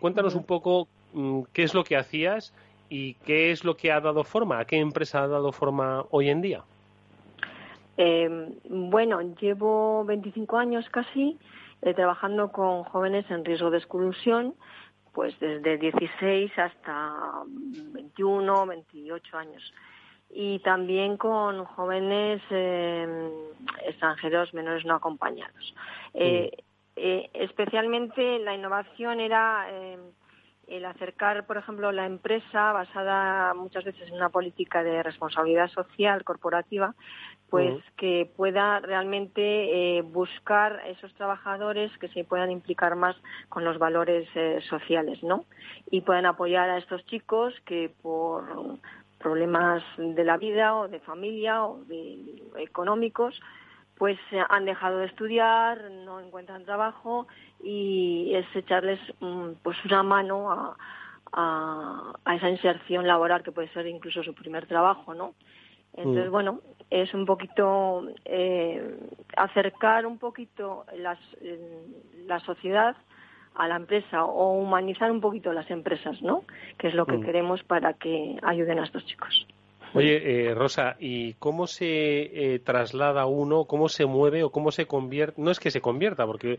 cuéntanos 0.00 0.34
un 0.34 0.44
poco 0.44 0.88
mm, 1.12 1.42
qué 1.52 1.64
es 1.64 1.74
lo 1.74 1.84
que 1.84 1.96
hacías 1.96 2.54
y 2.88 3.14
qué 3.14 3.50
es 3.50 3.64
lo 3.64 3.76
que 3.76 3.92
ha 3.92 4.00
dado 4.00 4.24
forma, 4.24 4.58
a 4.58 4.64
qué 4.64 4.78
empresa 4.78 5.22
ha 5.22 5.28
dado 5.28 5.52
forma 5.52 6.04
hoy 6.10 6.28
en 6.28 6.40
día. 6.40 6.64
Eh, 7.96 8.56
bueno, 8.68 9.20
llevo 9.40 10.04
25 10.04 10.56
años 10.56 10.88
casi 10.90 11.38
eh, 11.82 11.94
trabajando 11.94 12.52
con 12.52 12.84
jóvenes 12.84 13.30
en 13.30 13.44
riesgo 13.44 13.70
de 13.70 13.78
exclusión, 13.78 14.54
pues 15.12 15.38
desde 15.40 15.78
16 15.78 16.58
hasta 16.58 17.42
21, 17.46 18.66
28 18.66 19.36
años. 19.36 19.74
Y 20.30 20.60
también 20.60 21.18
con 21.18 21.64
jóvenes 21.64 22.40
eh, 22.50 23.30
extranjeros 23.86 24.54
menores 24.54 24.84
no 24.86 24.94
acompañados. 24.94 25.74
Eh, 26.14 26.50
eh, 26.96 27.30
especialmente 27.34 28.38
la 28.38 28.54
innovación 28.54 29.20
era 29.20 29.66
el 30.66 30.84
acercar, 30.86 31.46
por 31.46 31.58
ejemplo, 31.58 31.92
la 31.92 32.06
empresa 32.06 32.72
basada 32.72 33.52
muchas 33.52 33.84
veces 33.84 34.08
en 34.08 34.14
una 34.14 34.30
política 34.30 34.82
de 34.82 35.02
responsabilidad 35.02 35.68
social 35.68 36.24
corporativa, 36.24 36.94
pues 37.52 37.84
que 37.98 38.32
pueda 38.34 38.80
realmente 38.80 39.98
eh, 39.98 40.00
buscar 40.00 40.80
esos 40.86 41.12
trabajadores 41.16 41.92
que 41.98 42.08
se 42.08 42.24
puedan 42.24 42.50
implicar 42.50 42.96
más 42.96 43.14
con 43.50 43.62
los 43.62 43.78
valores 43.78 44.26
eh, 44.34 44.60
sociales, 44.70 45.22
¿no? 45.22 45.44
Y 45.90 46.00
puedan 46.00 46.24
apoyar 46.24 46.70
a 46.70 46.78
estos 46.78 47.04
chicos 47.04 47.52
que 47.66 47.92
por 48.00 48.78
problemas 49.18 49.82
de 49.98 50.24
la 50.24 50.38
vida 50.38 50.74
o 50.76 50.88
de 50.88 51.00
familia 51.00 51.66
o 51.66 51.84
de 51.84 52.42
económicos, 52.56 53.38
pues 53.98 54.18
han 54.48 54.64
dejado 54.64 55.00
de 55.00 55.06
estudiar, 55.08 55.90
no 55.90 56.20
encuentran 56.20 56.64
trabajo 56.64 57.26
y 57.62 58.32
es 58.34 58.46
echarles 58.56 58.98
mm, 59.20 59.56
pues 59.62 59.76
una 59.84 60.02
mano 60.02 60.50
a, 60.50 60.76
a, 62.24 62.34
esa 62.34 62.48
inserción 62.48 63.06
laboral 63.06 63.42
que 63.42 63.52
puede 63.52 63.68
ser 63.74 63.86
incluso 63.88 64.22
su 64.22 64.32
primer 64.32 64.64
trabajo, 64.66 65.12
¿no? 65.12 65.34
Entonces, 65.94 66.28
mm. 66.28 66.32
bueno, 66.32 66.60
es 66.92 67.14
un 67.14 67.24
poquito 67.24 68.06
eh, 68.26 68.98
acercar 69.34 70.04
un 70.04 70.18
poquito 70.18 70.84
las, 70.94 71.18
la 72.26 72.38
sociedad 72.40 72.94
a 73.54 73.66
la 73.66 73.76
empresa 73.76 74.24
o 74.24 74.52
humanizar 74.58 75.10
un 75.10 75.20
poquito 75.20 75.52
las 75.52 75.70
empresas, 75.70 76.20
¿no? 76.20 76.44
Que 76.78 76.88
es 76.88 76.94
lo 76.94 77.06
que 77.06 77.16
mm. 77.16 77.24
queremos 77.24 77.62
para 77.64 77.94
que 77.94 78.36
ayuden 78.42 78.78
a 78.78 78.84
estos 78.84 79.06
chicos. 79.06 79.46
Oye, 79.94 80.48
eh, 80.48 80.54
Rosa, 80.54 80.96
¿y 80.98 81.34
cómo 81.34 81.66
se 81.66 82.54
eh, 82.54 82.58
traslada 82.60 83.26
uno, 83.26 83.64
cómo 83.64 83.88
se 83.88 84.06
mueve 84.06 84.42
o 84.42 84.50
cómo 84.50 84.70
se 84.70 84.86
convierte? 84.86 85.40
No 85.40 85.50
es 85.50 85.60
que 85.60 85.70
se 85.70 85.82
convierta, 85.82 86.26
porque 86.26 86.58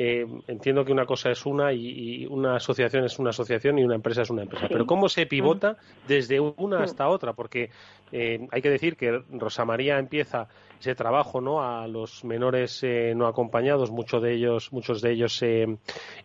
eh, 0.00 0.24
entiendo 0.46 0.84
que 0.84 0.92
una 0.92 1.06
cosa 1.06 1.30
es 1.32 1.44
una 1.44 1.72
y, 1.72 2.24
una 2.26 2.54
asociación 2.54 3.04
es 3.04 3.18
una 3.18 3.30
asociación 3.30 3.80
y 3.80 3.82
una 3.82 3.96
empresa 3.96 4.22
es 4.22 4.30
una 4.30 4.42
empresa. 4.42 4.68
Pero 4.68 4.86
¿cómo 4.86 5.08
se 5.08 5.26
pivota 5.26 5.76
desde 6.06 6.38
una 6.38 6.84
hasta 6.84 7.08
otra? 7.08 7.32
Porque 7.32 7.70
hay 8.12 8.62
que 8.62 8.70
decir 8.70 8.96
que 8.96 9.24
Rosa 9.32 9.64
María 9.64 9.98
empieza 9.98 10.46
ese 10.78 10.94
trabajo 10.94 11.40
¿no? 11.40 11.62
a 11.62 11.88
los 11.88 12.24
menores 12.24 12.86
no 13.16 13.26
acompañados, 13.26 13.90
muchos 13.90 14.22
de 14.22 14.34
ellos, 14.34 14.72
muchos 14.72 15.02
de 15.02 15.10
ellos 15.10 15.42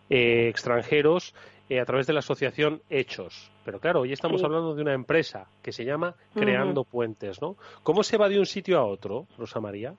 extranjeros, 0.08 1.34
a 1.68 1.84
través 1.84 2.06
de 2.06 2.12
la 2.12 2.20
asociación 2.20 2.80
Hechos. 2.88 3.50
Pero 3.64 3.80
claro, 3.80 4.02
hoy 4.02 4.12
estamos 4.12 4.44
hablando 4.44 4.76
de 4.76 4.82
una 4.82 4.94
empresa 4.94 5.48
que 5.62 5.72
se 5.72 5.84
llama 5.84 6.14
Creando 6.32 6.84
Puentes, 6.84 7.42
¿no? 7.42 7.56
¿Cómo 7.82 8.04
se 8.04 8.18
va 8.18 8.28
de 8.28 8.38
un 8.38 8.46
sitio 8.46 8.78
a 8.78 8.84
otro, 8.84 9.26
Rosa 9.36 9.58
María? 9.60 9.94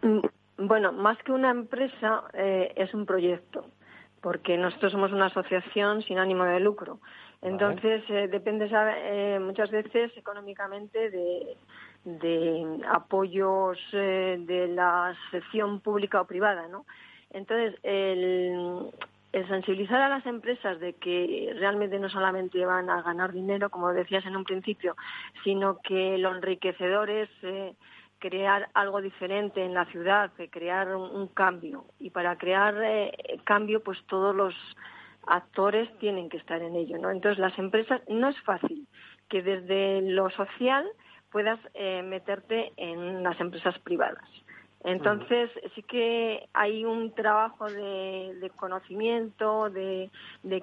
Bueno, 0.57 0.91
más 0.93 1.17
que 1.23 1.31
una 1.31 1.51
empresa, 1.51 2.23
eh, 2.33 2.71
es 2.75 2.93
un 2.93 3.05
proyecto, 3.05 3.65
porque 4.21 4.57
nosotros 4.57 4.91
somos 4.91 5.11
una 5.11 5.25
asociación 5.25 6.01
sin 6.03 6.17
ánimo 6.17 6.45
de 6.45 6.59
lucro. 6.59 6.99
Entonces, 7.41 8.03
eh, 8.09 8.27
depende 8.27 8.69
eh, 8.71 9.39
muchas 9.39 9.69
veces 9.69 10.15
económicamente 10.17 11.09
de, 11.09 11.57
de 12.05 12.81
apoyos 12.89 13.77
de 13.91 14.67
la 14.73 15.15
sección 15.29 15.81
pública 15.81 16.21
o 16.21 16.25
privada, 16.25 16.67
¿no? 16.69 16.85
Entonces, 17.31 17.77
el, 17.83 18.89
el 19.35 19.47
sensibilizar 19.49 19.99
a 20.01 20.07
las 20.07 20.25
empresas 20.25 20.79
de 20.79 20.93
que 20.93 21.53
realmente 21.59 21.99
no 21.99 22.07
solamente 22.07 22.65
van 22.65 22.89
a 22.89 23.01
ganar 23.01 23.33
dinero, 23.33 23.69
como 23.69 23.91
decías 23.91 24.25
en 24.25 24.37
un 24.37 24.45
principio, 24.45 24.95
sino 25.43 25.81
que 25.81 26.17
lo 26.17 26.33
enriquecedor 26.33 27.09
es 27.09 27.29
eh, 27.41 27.73
crear 28.27 28.69
algo 28.73 29.01
diferente 29.01 29.63
en 29.63 29.75
la 29.75 29.85
ciudad, 29.85 30.31
crear 30.49 30.95
un, 30.95 31.27
cambio. 31.27 31.85
Y 31.99 32.09
para 32.09 32.37
crear 32.37 32.75
eh, 32.83 33.39
cambio, 33.43 33.83
pues 33.83 34.03
todos 34.07 34.35
los 34.35 34.55
actores 35.27 35.87
tienen 35.99 36.29
que 36.29 36.37
estar 36.37 36.59
en 36.63 36.75
ello, 36.75 36.97
¿no? 36.97 37.11
Entonces, 37.11 37.37
las 37.37 37.57
empresas 37.59 38.01
no 38.07 38.29
es 38.29 38.41
fácil 38.41 38.87
que 39.29 39.43
desde 39.43 40.01
lo 40.01 40.31
social 40.31 40.87
puedas 41.31 41.59
eh, 41.75 42.01
meterte 42.01 42.71
en 42.77 43.21
las 43.21 43.39
empresas 43.39 43.77
privadas. 43.79 44.27
Entonces, 44.83 45.51
sí 45.75 45.83
que 45.83 46.47
hay 46.53 46.85
un 46.85 47.13
trabajo 47.13 47.65
de, 47.65 48.51
conocimiento, 48.55 49.69
de, 49.69 50.09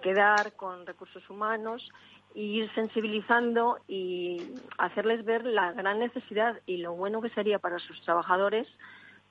quedar 0.01 0.53
con 0.55 0.87
recursos 0.87 1.29
humanos 1.29 1.89
y 2.35 2.61
ir 2.61 2.73
sensibilizando 2.75 3.79
y 3.89 4.43
hacerles 4.79 5.25
ver 5.25 5.45
la 5.45 5.73
gran 5.73 5.99
necesidad 5.99 6.59
y 6.67 6.79
lo 6.79 6.95
bueno 6.95 7.21
que 7.21 7.31
sería 7.31 7.59
para 7.59 7.79
sus 7.79 8.01
trabajadores 8.03 8.67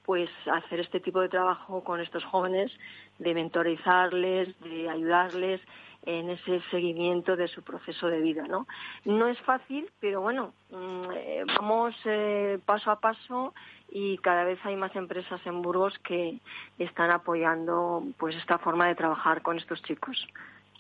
pues 0.06 0.30
hacer 0.52 0.80
este 0.80 1.00
tipo 1.00 1.22
de 1.22 1.30
trabajo 1.30 1.84
con 1.84 2.00
estos 2.00 2.24
jóvenes, 2.26 2.72
de 3.20 3.34
mentorizarles, 3.34 4.60
de 4.62 4.90
ayudarles 4.90 5.62
en 6.04 6.32
ese 6.32 6.62
seguimiento 6.72 7.36
de 7.36 7.48
su 7.48 7.62
proceso 7.62 8.08
de 8.08 8.20
vida, 8.20 8.48
¿no? 8.48 8.66
No 9.06 9.28
es 9.28 9.40
fácil, 9.42 9.90
pero 10.00 10.22
bueno, 10.22 10.54
mm, 10.72 11.12
eh, 11.14 11.44
vamos 11.46 11.96
eh, 12.06 12.58
paso 12.66 12.90
a 12.90 13.00
paso 13.00 13.54
y 13.92 14.18
cada 14.18 14.44
vez 14.44 14.60
hay 14.64 14.76
más 14.76 14.96
empresas 14.96 15.40
en 15.46 15.62
Burgos 15.62 15.98
que 16.00 16.40
están 16.80 17.12
apoyando 17.12 18.04
pues 18.18 18.36
esta 18.36 18.58
forma 18.58 18.88
de 18.88 18.96
trabajar 18.96 19.44
con 19.44 19.58
estos 19.58 19.84
chicos 19.84 20.28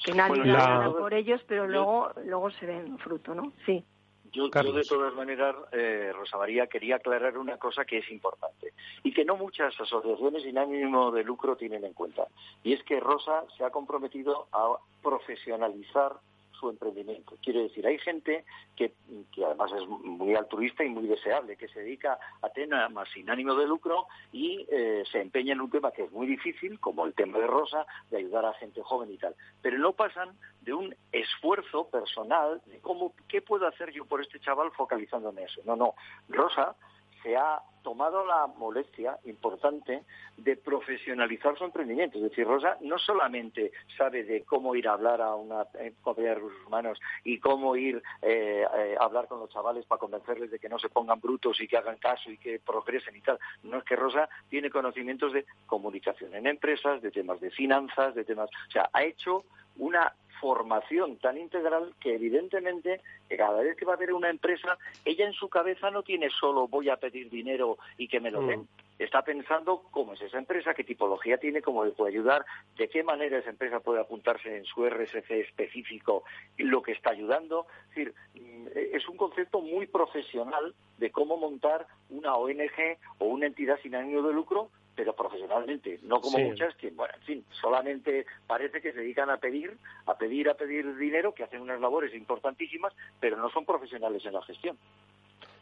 que 0.03 0.13
nadie 0.13 0.39
bueno, 0.39 0.96
por 0.98 1.13
ellos 1.13 1.41
pero 1.48 1.67
luego 1.67 2.12
luego 2.25 2.51
se 2.51 2.65
ven 2.65 2.98
fruto 3.00 3.34
no 3.36 3.51
sí. 3.65 3.84
Yo, 4.34 4.48
de 4.48 4.84
todas 4.86 5.13
maneras, 5.13 5.53
eh, 5.74 6.13
Rosa 6.15 6.38
María, 6.38 6.67
quería 6.67 6.96
aclarar 6.96 7.38
una 7.38 7.58
cosa 7.58 7.84
que 7.84 7.98
es 7.98 8.10
importante 8.10 8.72
y 9.03 9.13
que 9.13 9.25
no 9.25 9.36
muchas 9.36 9.77
asociaciones 9.77 10.43
sin 10.43 10.58
ánimo 10.58 11.12
de 11.12 11.25
lucro 11.25 11.58
tienen 11.58 11.84
en 11.84 11.91
cuenta. 11.91 12.27
Y 12.63 12.72
es 12.72 12.81
que 12.84 13.01
Rosa 13.01 13.43
se 13.58 13.65
ha 13.65 13.72
comprometido 13.72 14.48
a 14.53 14.77
profesionalizar 15.03 16.13
su 16.62 16.70
emprendimiento. 16.70 17.36
Quiere 17.44 17.63
decir, 17.63 17.86
hay 17.86 17.98
gente 17.98 18.46
que, 18.75 18.94
que 19.34 19.44
además 19.44 19.72
es 19.74 19.88
muy 19.88 20.36
altruista 20.36 20.84
y 20.84 20.89
muy 20.89 21.08
deseable, 21.08 21.58
que 21.58 21.68
se 21.68 21.82
dedica 21.82 22.20
a 22.41 22.50
temas 22.50 23.10
sin 23.13 23.30
ánimo 23.30 23.56
de 23.56 23.65
lucro 23.65 24.06
y 24.32 24.65
eh, 24.72 25.03
se 25.12 25.20
empeña 25.20 25.53
en 25.53 25.62
un 25.62 25.72
tema 25.72 25.91
que 25.91 26.03
es 26.03 26.12
muy 26.12 26.27
difícil, 26.27 26.80
como 26.80 27.06
el 27.06 27.13
tema 27.13 27.39
de 27.39 27.48
Rosa, 27.48 27.86
de 28.12 28.18
ayudar 28.18 28.46
a 28.46 28.53
gente 28.53 28.82
joven 28.84 29.12
y 29.12 29.18
tal. 29.18 29.36
Pero 29.62 29.80
no 29.80 29.94
pasan 29.94 30.30
de 30.62 30.74
un 30.74 30.96
esfuerzo 31.12 31.89
personal 31.89 32.62
de 32.68 32.80
cómo, 32.80 33.13
qué 33.27 33.41
puedo 33.41 33.68
hacer 33.68 33.91
yo 33.91 34.06
por 34.06 34.22
este 34.22 34.39
chaval 34.39 34.72
focalizándome 34.72 35.41
en 35.41 35.48
eso. 35.48 35.62
No, 35.65 35.75
no. 35.75 35.96
Rosa 36.30 36.75
se 37.24 37.38
ha 37.38 37.62
tomado 37.82 38.25
la 38.25 38.48
molestia 38.48 39.18
importante 39.25 40.04
de 40.38 40.56
profesionalizar 40.56 41.58
su 41.58 41.66
emprendimiento. 41.66 42.18
Es 42.18 42.25
decir, 42.25 42.46
Rosa 42.46 42.78
no 42.82 42.98
solamente 42.98 43.72
sabe 43.98 44.24
de 44.24 44.44
cómo 44.44 44.75
ir 44.75 44.88
a 44.88 44.94
hablar 44.94 45.22
a 45.22 45.36
una 45.36 45.66
eh, 45.80 45.94
compañía 46.01 46.32
de 46.32 46.36
recursos 46.36 46.68
humanos 46.68 47.00
y 47.24 47.40
cómo 47.40 47.75
ir 47.75 48.01
eh, 48.22 48.66
a 49.00 49.04
hablar 49.04 49.28
con 49.28 49.40
los 49.40 49.50
chavales 49.50 49.86
para 49.86 50.00
convencerles 50.00 50.51
de 50.51 50.60
que 50.60 50.70
no 50.70 50.80
se 50.80 50.90
pongan 50.90 51.20
brutos 51.20 51.60
y 51.62 51.68
que 51.68 51.78
hagan 51.78 51.98
caso 51.98 52.30
y 52.30 52.38
que 52.38 52.60
progresen 52.60 53.16
y 53.16 53.22
tal. 53.22 53.40
No 53.63 53.80
es 53.80 53.84
que 53.84 53.96
Rosa 53.96 54.30
tiene 54.50 54.70
conocimientos 54.70 55.34
de 55.34 55.46
comunicación 55.66 56.36
en 56.36 56.48
empresas, 56.48 57.01
de 57.01 57.12
temas 57.12 57.40
de 57.40 57.51
finanzas, 57.51 58.16
de 58.16 58.24
temas... 58.24 58.50
O 58.68 58.72
sea, 58.72 58.90
ha 58.94 59.04
hecho 59.04 59.44
una 59.78 60.13
formación 60.42 61.18
tan 61.18 61.38
integral 61.38 61.94
que 62.00 62.16
evidentemente 62.16 63.01
cada 63.38 63.62
vez 63.62 63.78
que 63.78 63.86
va 63.86 63.94
a 63.94 63.96
haber 63.96 64.12
una 64.12 64.30
empresa, 64.30 64.78
ella 65.06 65.25
en 65.25 65.34
su 65.34 65.48
cabeza 65.48 65.92
no 65.92 66.01
tiene 66.04 66.30
solo 66.30 66.68
voy 66.68 66.90
a 66.90 66.98
pedir 66.98 67.30
dinero 67.30 67.78
y 67.98 68.08
que 68.08 68.20
me 68.20 68.32
lo 68.32 68.42
den. 68.42 68.62
Mm. 68.62 68.68
Está 69.00 69.24
pensando 69.24 69.84
cómo 69.92 70.13
es 70.13 70.22
esa 70.22 70.38
empresa, 70.38 70.74
qué 70.74 70.84
tipología 70.84 71.38
tiene, 71.38 71.62
cómo 71.62 71.86
le 71.86 71.92
puede 71.92 72.12
ayudar, 72.12 72.46
de 72.78 72.88
qué 72.88 73.04
manera 73.04 73.38
esa 73.38 73.50
empresa 73.50 73.80
puede 73.80 74.00
apuntarse 74.00 74.58
en 74.58 74.66
su 74.66 74.88
RSC 74.88 75.32
específico 75.32 76.24
lo 76.58 76.82
que 76.82 76.92
está 76.92 77.12
ayudando. 77.12 77.66
Es 77.90 77.96
decir, 77.96 78.13
mm, 78.36 78.68
es 78.75 79.08
un 79.08 79.18
concepto 79.18 79.62
muy 79.62 79.88
profesional 79.88 80.75
de 80.98 81.12
cómo 81.12 81.38
montar 81.38 81.88
una 82.10 82.36
ONG 82.36 82.98
o 83.20 83.25
una 83.25 83.48
entidad 83.48 83.80
sin 83.82 83.96
ánimo 83.96 84.22
de 84.22 84.34
lucro 84.34 84.70
pero 85.01 85.15
profesionalmente, 85.15 86.00
no 86.03 86.22
como 86.22 86.38
muchas 86.38 86.75
que, 86.75 86.91
bueno, 86.91 87.12
en 87.15 87.22
fin, 87.24 87.46
solamente 87.60 88.27
parece 88.46 88.81
que 88.81 88.91
se 88.91 89.00
dedican 89.00 89.31
a 89.31 89.38
pedir, 89.38 89.75
a 90.05 90.15
pedir, 90.15 90.48
a 90.48 90.53
pedir 90.53 90.96
dinero, 90.96 91.34
que 91.34 91.43
hacen 91.43 91.60
unas 91.60 91.81
labores 91.81 92.13
importantísimas, 92.13 92.93
pero 93.20 93.36
no 93.36 93.50
son 93.50 93.65
profesionales 93.65 94.24
en 94.27 94.34
la 94.34 94.43
gestión. 94.43 94.77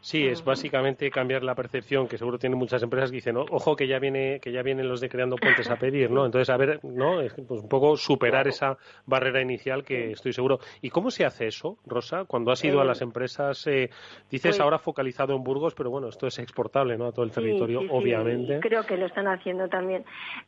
Sí, 0.00 0.26
es 0.26 0.44
básicamente 0.44 1.10
cambiar 1.10 1.42
la 1.42 1.54
percepción 1.54 2.08
que 2.08 2.16
seguro 2.16 2.38
tienen 2.38 2.58
muchas 2.58 2.82
empresas 2.82 3.10
que 3.10 3.16
dicen, 3.16 3.36
ojo 3.36 3.76
que 3.76 3.86
ya 3.86 3.98
viene 3.98 4.40
que 4.40 4.50
ya 4.50 4.62
vienen 4.62 4.88
los 4.88 5.00
de 5.00 5.08
creando 5.08 5.36
puentes 5.36 5.70
a 5.70 5.76
pedir, 5.76 6.10
¿no? 6.10 6.24
Entonces, 6.24 6.48
a 6.48 6.56
ver, 6.56 6.80
¿no? 6.84 7.20
Es 7.20 7.34
pues 7.34 7.60
un 7.62 7.68
poco 7.68 7.96
superar 7.96 8.48
esa 8.48 8.78
barrera 9.06 9.42
inicial 9.42 9.84
que 9.84 10.12
estoy 10.12 10.32
seguro. 10.32 10.58
¿Y 10.80 10.90
cómo 10.90 11.10
se 11.10 11.24
hace 11.24 11.46
eso, 11.46 11.76
Rosa? 11.86 12.24
Cuando 12.24 12.50
has 12.50 12.64
ido 12.64 12.80
a 12.80 12.84
las 12.84 13.00
eh, 13.00 13.04
empresas, 13.04 13.66
eh, 13.66 13.90
dices 14.30 14.52
pues 14.52 14.60
ahora 14.60 14.78
focalizado 14.78 15.34
en 15.34 15.44
Burgos, 15.44 15.74
pero 15.74 15.90
bueno, 15.90 16.08
esto 16.08 16.26
es 16.26 16.38
exportable, 16.38 16.96
¿no? 16.96 17.06
A 17.06 17.12
todo 17.12 17.24
el 17.24 17.30
territorio, 17.30 17.80
obviamente. 17.90 18.54
Sí, 18.54 18.60
creo 18.60 18.84
que 18.84 18.96
lo 18.96 19.06
están 19.06 19.28
haciendo 19.28 19.68
también. 19.68 20.04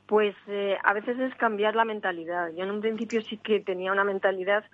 Pues 0.06 0.34
eh, 0.48 0.76
a 0.82 0.94
veces 0.94 1.18
es 1.18 1.34
cambiar 1.36 1.74
la 1.74 1.84
mentalidad. 1.84 2.50
Yo 2.56 2.64
en 2.64 2.70
un 2.70 2.80
principio 2.80 3.20
sí 3.22 3.36
que 3.36 3.60
tenía 3.60 3.92
una 3.92 4.04
mentalidad 4.04 4.64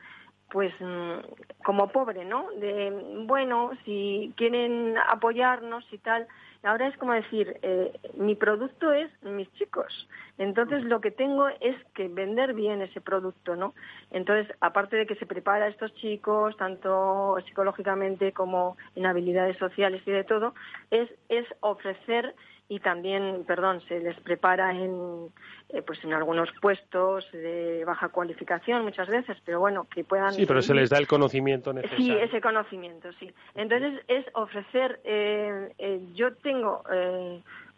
pues 0.50 0.73
mm, 0.81 1.19
como 1.64 1.88
pobre, 1.88 2.25
¿no? 2.25 2.50
De, 2.52 2.90
bueno, 3.26 3.71
si 3.85 4.33
quieren 4.37 4.97
apoyarnos 5.09 5.85
y 5.93 5.99
tal. 5.99 6.26
Ahora 6.64 6.88
es 6.88 6.97
como 6.97 7.12
decir, 7.12 7.57
eh, 7.62 7.93
mi 8.14 8.35
producto 8.35 8.93
es 8.93 9.11
mis 9.23 9.52
chicos. 9.55 10.09
Entonces 10.38 10.83
lo 10.85 11.00
que 11.00 11.12
tengo 11.12 11.49
es 11.49 11.76
que 11.95 12.09
vender 12.09 12.52
bien 12.55 12.83
ese 12.83 13.00
producto, 13.00 13.55
¿no? 13.55 13.75
Entonces, 14.11 14.52
aparte 14.61 14.97
de 14.97 15.07
que 15.07 15.14
se 15.17 15.26
prepara 15.26 15.69
estos 15.69 15.95
chicos, 15.95 16.57
tanto 16.57 17.37
psicológicamente 17.47 18.33
como 18.33 18.76
en 18.97 19.07
habilidades 19.07 19.57
sociales 19.59 20.02
y 20.05 20.11
de 20.11 20.25
todo, 20.25 20.55
es, 20.90 21.09
es 21.28 21.47
ofrecer 21.61 22.35
y 22.68 22.80
también, 22.80 23.44
perdón, 23.46 23.80
se 23.88 23.98
les 23.98 24.18
prepara 24.20 24.72
en, 24.72 25.30
eh, 25.70 25.80
pues 25.80 26.04
en 26.04 26.12
algunos 26.12 26.50
puestos 26.60 27.26
de 27.32 27.82
baja 27.87 28.10
cualificación 28.10 28.84
muchas 28.84 29.08
veces, 29.08 29.38
pero 29.44 29.58
bueno, 29.58 29.87
que 29.90 30.04
puedan... 30.04 30.34
Sí, 30.34 30.44
pero 30.44 30.60
se 30.60 30.75
les 30.75 30.90
da 30.90 30.98
el 30.98 31.06
conocimiento 31.06 31.72
necesario. 31.72 32.04
Sí, 32.04 32.12
ese 32.12 32.42
conocimiento, 32.42 33.10
sí. 33.14 33.32
Entonces 33.54 34.02
es 34.06 34.26
ofrecer, 34.34 35.00
eh, 35.04 35.72
eh, 35.78 36.00
yo 36.14 36.34
tengo 36.37 36.82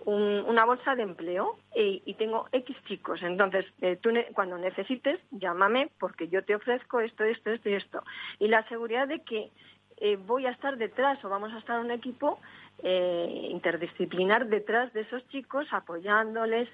una 0.06 0.64
bolsa 0.64 0.96
de 0.96 1.03
empleo 1.03 1.57
y, 1.76 2.03
y, 2.07 2.14
tengo 2.14 2.48
X 2.53 2.74
chicos, 2.87 3.22
entonces 3.22 3.66
tú 4.00 4.11
cuando 4.33 4.57
necesites, 4.57 5.20
llámame 5.31 5.90
porque 6.00 6.29
yo 6.29 6.42
te 6.42 6.55
ofrezco 6.55 7.00
esto, 7.00 7.22
esto, 7.24 7.50
esto 7.50 7.68
y 7.68 7.74
esto. 7.74 8.03
Y 8.38 8.48
la 8.48 8.66
seguridad 8.68 9.07
de 9.07 9.20
que 9.20 9.50
voy 10.26 10.46
a 10.46 10.53
estar 10.53 10.79
detrás 10.79 11.22
o 11.22 11.29
vamos 11.29 11.53
a 11.53 11.59
estar 11.59 11.79
un 11.79 11.90
equipo 11.90 12.40
eh, 12.83 13.49
interdisciplinar 13.51 14.47
detrás 14.47 14.93
de 14.93 15.03
esos 15.03 15.27
chicos, 15.29 15.66
apoyándoles 15.71 16.69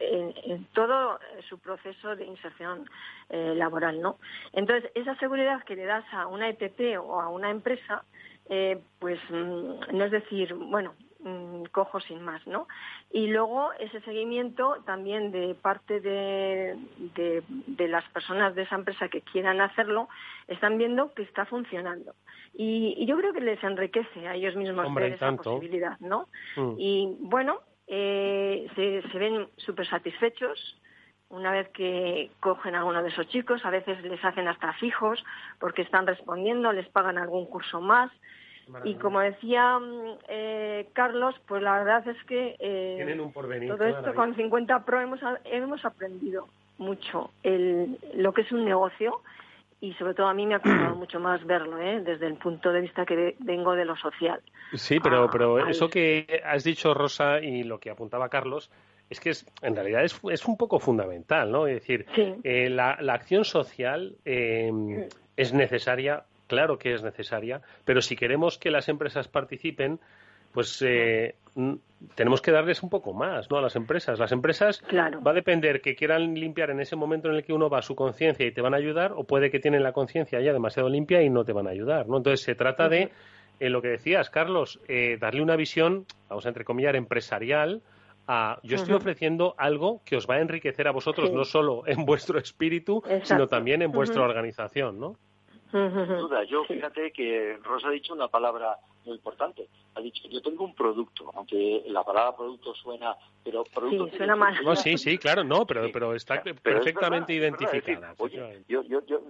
en, 0.00 0.64
todo 0.72 1.18
su 1.48 1.58
proceso 1.58 2.16
de 2.16 2.24
inserción 2.24 2.88
eh, 3.28 3.54
laboral, 3.56 4.00
¿no? 4.00 4.16
Entonces, 4.52 4.90
esa 4.94 5.14
seguridad 5.16 5.62
que 5.64 5.76
le 5.76 5.84
das 5.84 6.04
a 6.12 6.26
una 6.26 6.48
ETP 6.48 6.98
o 7.00 7.20
a 7.20 7.28
una 7.28 7.50
empresa, 7.50 8.04
eh, 8.48 8.80
pues 8.98 9.18
mm, 9.30 9.96
no 9.96 10.04
es 10.04 10.10
decir, 10.10 10.54
bueno, 10.54 10.94
Mm, 11.20 11.64
cojo 11.72 11.98
sin 11.98 12.22
más, 12.22 12.46
¿no? 12.46 12.68
Y 13.10 13.26
luego 13.26 13.72
ese 13.80 14.00
seguimiento 14.02 14.76
también 14.86 15.32
de 15.32 15.56
parte 15.56 15.98
de, 15.98 16.76
de, 17.16 17.88
las 17.88 18.08
personas 18.10 18.54
de 18.54 18.62
esa 18.62 18.76
empresa 18.76 19.08
que 19.08 19.22
quieran 19.22 19.60
hacerlo, 19.60 20.08
están 20.46 20.78
viendo 20.78 21.12
que 21.14 21.22
está 21.22 21.44
funcionando. 21.44 22.14
Y, 22.54 23.04
yo 23.04 23.16
creo 23.16 23.32
que 23.32 23.40
les 23.40 23.62
enriquece 23.64 24.28
a 24.28 24.36
ellos 24.36 24.54
mismos 24.54 24.94
ver 24.94 25.14
esa 25.14 25.32
posibilidad, 25.32 25.98
¿no? 25.98 26.28
Mm. 26.54 26.74
Y 26.78 27.16
bueno, 27.18 27.62
eh, 27.88 28.68
se, 28.76 29.02
se 29.10 29.18
ven 29.18 29.48
súper 29.56 29.88
satisfechos, 29.88 30.80
una 31.30 31.50
vez 31.50 31.68
que 31.70 32.30
cogen 32.38 32.76
a 32.76 32.84
uno 32.84 33.02
de 33.02 33.08
esos 33.08 33.26
chicos, 33.26 33.64
a 33.64 33.70
veces 33.70 34.00
les 34.04 34.24
hacen 34.24 34.46
hasta 34.46 34.72
fijos 34.74 35.24
porque 35.58 35.82
están 35.82 36.06
respondiendo, 36.06 36.72
les 36.72 36.88
pagan 36.90 37.18
algún 37.18 37.46
curso 37.46 37.80
más. 37.80 38.12
Y 38.84 38.94
como 38.94 39.20
decía 39.20 39.78
mm, 39.78 40.18
eh, 40.28 40.88
Carlos, 40.92 41.34
pues 41.46 41.62
la 41.62 41.78
verdad 41.78 42.06
es 42.08 42.22
que 42.24 42.56
eh, 42.58 43.16
todo 43.68 43.84
esto 43.84 44.14
con 44.14 44.34
50 44.34 44.84
Pro 44.84 45.00
hemos, 45.00 45.20
hemos 45.44 45.84
aprendido 45.84 46.48
mucho 46.78 47.30
el, 47.42 47.98
lo 48.14 48.32
que 48.32 48.42
es 48.42 48.52
un 48.52 48.64
negocio 48.64 49.20
y 49.80 49.92
sobre 49.94 50.14
todo 50.14 50.26
a 50.26 50.34
mí 50.34 50.46
me 50.46 50.56
ha 50.56 50.60
costado 50.60 50.94
mucho 50.96 51.20
más 51.20 51.44
verlo 51.46 51.80
¿eh? 51.80 52.00
desde 52.00 52.26
el 52.26 52.34
punto 52.34 52.72
de 52.72 52.80
vista 52.80 53.04
que 53.04 53.36
vengo 53.38 53.74
de 53.74 53.84
lo 53.84 53.96
social. 53.96 54.40
Sí, 54.74 54.98
pero, 55.00 55.24
ah, 55.24 55.28
pero 55.30 55.68
eso 55.68 55.88
que 55.88 56.42
has 56.44 56.64
dicho, 56.64 56.94
Rosa, 56.94 57.40
y 57.40 57.62
lo 57.62 57.78
que 57.78 57.90
apuntaba 57.90 58.28
Carlos, 58.28 58.70
es 59.08 59.20
que 59.20 59.30
es, 59.30 59.46
en 59.62 59.74
realidad 59.74 60.04
es, 60.04 60.20
es 60.30 60.46
un 60.46 60.56
poco 60.56 60.78
fundamental, 60.78 61.50
¿no? 61.50 61.66
Es 61.66 61.74
decir, 61.76 62.06
eh, 62.44 62.68
la, 62.68 62.98
la, 63.00 63.14
acción 63.14 63.44
social 63.44 64.16
eh, 64.24 65.08
es 65.36 65.54
necesaria 65.54 66.24
claro 66.48 66.78
que 66.78 66.94
es 66.94 67.02
necesaria, 67.02 67.62
pero 67.84 68.02
si 68.02 68.16
queremos 68.16 68.58
que 68.58 68.72
las 68.72 68.88
empresas 68.88 69.28
participen, 69.28 70.00
pues 70.52 70.82
eh, 70.82 71.36
tenemos 72.14 72.40
que 72.40 72.50
darles 72.50 72.82
un 72.82 72.90
poco 72.90 73.12
más 73.12 73.50
¿no? 73.50 73.58
a 73.58 73.62
las 73.62 73.76
empresas. 73.76 74.18
Las 74.18 74.32
empresas 74.32 74.82
va 74.92 75.30
a 75.30 75.34
depender 75.34 75.80
que 75.80 75.94
quieran 75.94 76.34
limpiar 76.34 76.70
en 76.70 76.80
ese 76.80 76.96
momento 76.96 77.28
en 77.28 77.36
el 77.36 77.44
que 77.44 77.52
uno 77.52 77.68
va 77.68 77.78
a 77.78 77.82
su 77.82 77.94
conciencia 77.94 78.46
y 78.46 78.52
te 78.52 78.60
van 78.60 78.74
a 78.74 78.78
ayudar, 78.78 79.12
o 79.12 79.24
puede 79.24 79.50
que 79.50 79.60
tienen 79.60 79.82
la 79.82 79.92
conciencia 79.92 80.40
ya 80.40 80.52
demasiado 80.52 80.88
limpia 80.88 81.22
y 81.22 81.30
no 81.30 81.44
te 81.44 81.52
van 81.52 81.66
a 81.66 81.70
ayudar. 81.70 82.08
¿no? 82.08 82.16
Entonces 82.16 82.42
se 82.42 82.54
trata 82.54 82.88
de, 82.88 83.10
eh, 83.60 83.70
lo 83.70 83.82
que 83.82 83.88
decías, 83.88 84.30
Carlos, 84.30 84.80
eh, 84.88 85.18
darle 85.20 85.42
una 85.42 85.56
visión, 85.56 86.06
vamos 86.28 86.46
a 86.46 86.48
entrecomillar, 86.48 86.96
empresarial. 86.96 87.82
A, 88.30 88.60
yo 88.62 88.76
estoy 88.76 88.94
ofreciendo 88.94 89.54
algo 89.56 90.02
que 90.04 90.16
os 90.16 90.28
va 90.28 90.34
a 90.34 90.40
enriquecer 90.40 90.86
a 90.86 90.92
vosotros, 90.92 91.32
no 91.32 91.44
solo 91.44 91.84
en 91.86 92.04
vuestro 92.04 92.38
espíritu, 92.38 93.02
sino 93.22 93.46
también 93.46 93.80
en 93.80 93.90
vuestra 93.90 94.22
organización, 94.22 95.00
¿no? 95.00 95.16
Duda. 95.72 96.44
Yo 96.44 96.64
fíjate 96.64 97.12
que 97.12 97.58
Rosa 97.62 97.88
ha 97.88 97.92
dicho 97.92 98.14
una 98.14 98.28
palabra 98.28 98.76
muy 99.04 99.16
importante. 99.16 99.68
Ha 99.98 100.00
dicho, 100.00 100.28
yo 100.28 100.40
tengo 100.40 100.64
un 100.64 100.76
producto, 100.76 101.32
aunque 101.34 101.82
la 101.88 102.04
palabra 102.04 102.36
producto 102.36 102.72
suena, 102.72 103.16
pero 103.42 103.64
producto... 103.64 104.08
Sí, 104.10 104.16
suena 104.16 104.36
mal. 104.36 104.54
No, 104.62 104.76
sí, 104.76 104.96
sí, 104.96 105.18
claro, 105.18 105.42
no, 105.42 105.66
pero, 105.66 105.90
pero 105.92 106.14
está 106.14 106.40
perfectamente 106.40 107.32
identificada. 107.32 108.14
oye, 108.18 108.62
yo, 108.68 108.82
yo, 108.84 109.04
yo, 109.06 109.20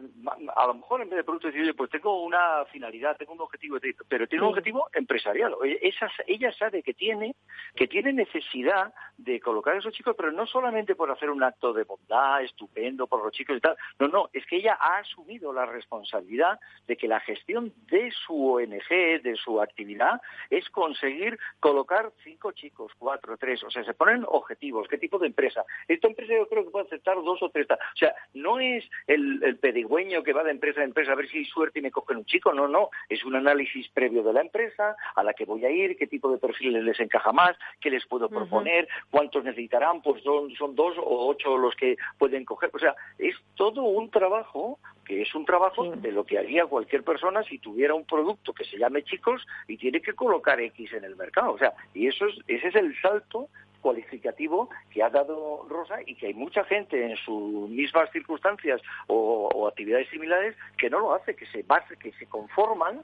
a 0.55 0.67
lo 0.67 0.75
mejor 0.75 1.01
en 1.01 1.09
vez 1.09 1.17
de 1.17 1.25
producto 1.25 1.47
decir, 1.47 1.75
pues 1.75 1.89
tengo 1.89 2.23
una 2.23 2.67
finalidad, 2.67 3.17
tengo 3.17 3.33
un 3.33 3.41
objetivo, 3.41 3.79
pero 4.09 4.27
tiene 4.27 4.45
un 4.45 4.51
objetivo 4.51 4.91
empresarial. 4.93 5.55
Esa, 5.81 6.11
ella 6.27 6.53
sabe 6.53 6.83
que 6.83 6.93
tiene, 6.93 7.35
que 7.75 7.89
tiene 7.89 8.13
necesidad 8.13 8.93
de 9.17 9.41
colocar 9.41 9.75
a 9.75 9.79
esos 9.79 9.95
chicos, 9.95 10.15
pero 10.19 10.33
no 10.33 10.47
solamente 10.47 10.95
por 10.95 11.11
hacer 11.11 11.31
un 11.31 11.43
acto 11.43 11.73
de 11.73 11.85
bondad 11.85 12.43
estupendo 12.43 13.07
por 13.07 13.25
los 13.25 13.33
chicos 13.33 13.57
y 13.57 13.61
tal. 13.61 13.77
No, 13.99 14.09
no, 14.09 14.29
es 14.35 14.45
que 14.45 14.57
ella 14.57 14.77
ha 14.79 14.99
asumido 14.99 15.51
la 15.51 15.65
responsabilidad 15.65 16.61
de 16.87 16.97
que 16.99 17.09
la 17.09 17.21
gestión 17.21 17.73
de 17.91 18.11
su 18.11 18.53
ONG, 18.53 19.23
de 19.23 19.35
su 19.43 19.63
actividad 19.63 20.21
es 20.59 20.68
conseguir 20.71 21.38
colocar 21.61 22.12
cinco 22.25 22.53
chicos, 22.53 22.92
cuatro, 22.99 23.37
tres, 23.37 23.62
o 23.64 23.71
sea, 23.71 23.85
se 23.85 23.94
ponen 23.94 24.25
objetivos, 24.27 24.88
qué 24.88 24.99
tipo 24.99 25.18
de 25.18 25.29
empresa. 25.29 25.64
Esta 25.87 26.09
empresa 26.09 26.35
yo 26.35 26.49
creo 26.49 26.64
que 26.64 26.71
puede 26.71 26.87
aceptar 26.87 27.16
dos 27.23 27.42
o 27.42 27.51
tres. 27.51 27.66
O 27.71 27.97
sea, 27.97 28.14
no 28.35 28.61
es 28.61 28.85
el, 29.07 29.42
el 29.42 29.59
pedigüeño 29.59 30.23
que 30.23 30.33
va 30.33 30.44
de 30.44 30.51
empresa 30.51 30.81
a 30.81 30.85
empresa 30.85 31.12
a 31.12 31.16
ver 31.16 31.29
si 31.29 31.38
hay 31.38 31.44
suerte 31.44 31.79
y 31.79 31.83
me 31.83 31.90
cogen 31.90 32.18
un 32.18 32.25
chico, 32.25 32.53
no, 32.53 32.68
no, 32.68 32.90
es 33.09 33.25
un 33.25 33.37
análisis 33.37 33.88
previo 33.90 34.23
de 34.23 34.33
la 34.33 34.40
empresa, 34.40 34.97
a 35.14 35.23
la 35.23 35.35
que 35.35 35.44
voy 35.44 35.64
a 35.64 35.71
ir, 35.71 35.97
qué 35.97 36.07
tipo 36.07 36.31
de 36.31 36.38
perfiles 36.38 36.83
les 36.83 36.99
encaja 37.01 37.33
más, 37.33 37.57
qué 37.81 37.90
les 37.90 38.07
puedo 38.07 38.29
proponer, 38.29 38.88
cuántos 39.11 39.44
necesitarán, 39.44 40.03
pues 40.03 40.23
son, 40.23 40.51
son 40.55 40.75
dos 40.75 40.97
o 40.99 41.29
ocho 41.29 41.57
los 41.57 41.75
que 41.77 41.97
pueden 42.18 42.44
coger. 42.44 42.71
O 42.73 42.79
sea, 42.79 42.94
es 43.18 43.35
todo 43.55 43.83
un 43.83 44.11
trabajo 44.11 44.79
que 45.09 45.23
es 45.23 45.35
un 45.35 45.47
trabajo 45.47 45.90
de 45.97 46.12
lo 46.12 46.25
que 46.25 46.38
haría 46.38 46.66
cualquier 46.66 47.03
persona 47.03 47.42
si 47.42 47.59
tuviera 47.59 47.94
un 47.94 48.05
producto 48.05 48.53
que 48.53 48.64
se 48.64 48.77
llame 48.77 49.03
chicos 49.03 49.44
y 49.66 49.79
tiene 49.79 50.03
que 50.03 50.12
colocar 50.12 50.61
X 50.61 50.92
en 50.92 51.03
el 51.03 51.16
mercado. 51.16 51.53
O 51.53 51.59
sea, 51.59 51.73
y 51.94 52.07
eso 52.09 52.27
es, 52.27 52.37
ese 52.47 52.68
es 52.68 52.75
el 52.75 52.94
salto 53.01 53.49
cualificativo 53.81 54.68
que 54.90 55.03
ha 55.03 55.09
dado 55.09 55.66
Rosa 55.66 55.97
y 56.05 56.14
que 56.14 56.27
hay 56.27 56.35
mucha 56.35 56.62
gente 56.64 57.11
en 57.11 57.16
sus 57.16 57.71
mismas 57.71 58.11
circunstancias 58.12 58.83
o, 59.07 59.66
actividades 59.66 60.11
similares 60.11 60.55
que 60.77 60.90
no 60.90 61.01
lo 61.01 61.14
hace, 61.14 61.35
que 61.35 61.47
se 61.47 61.62
base, 61.62 61.97
que 61.97 62.12
se 62.12 62.27
conforman 62.27 63.03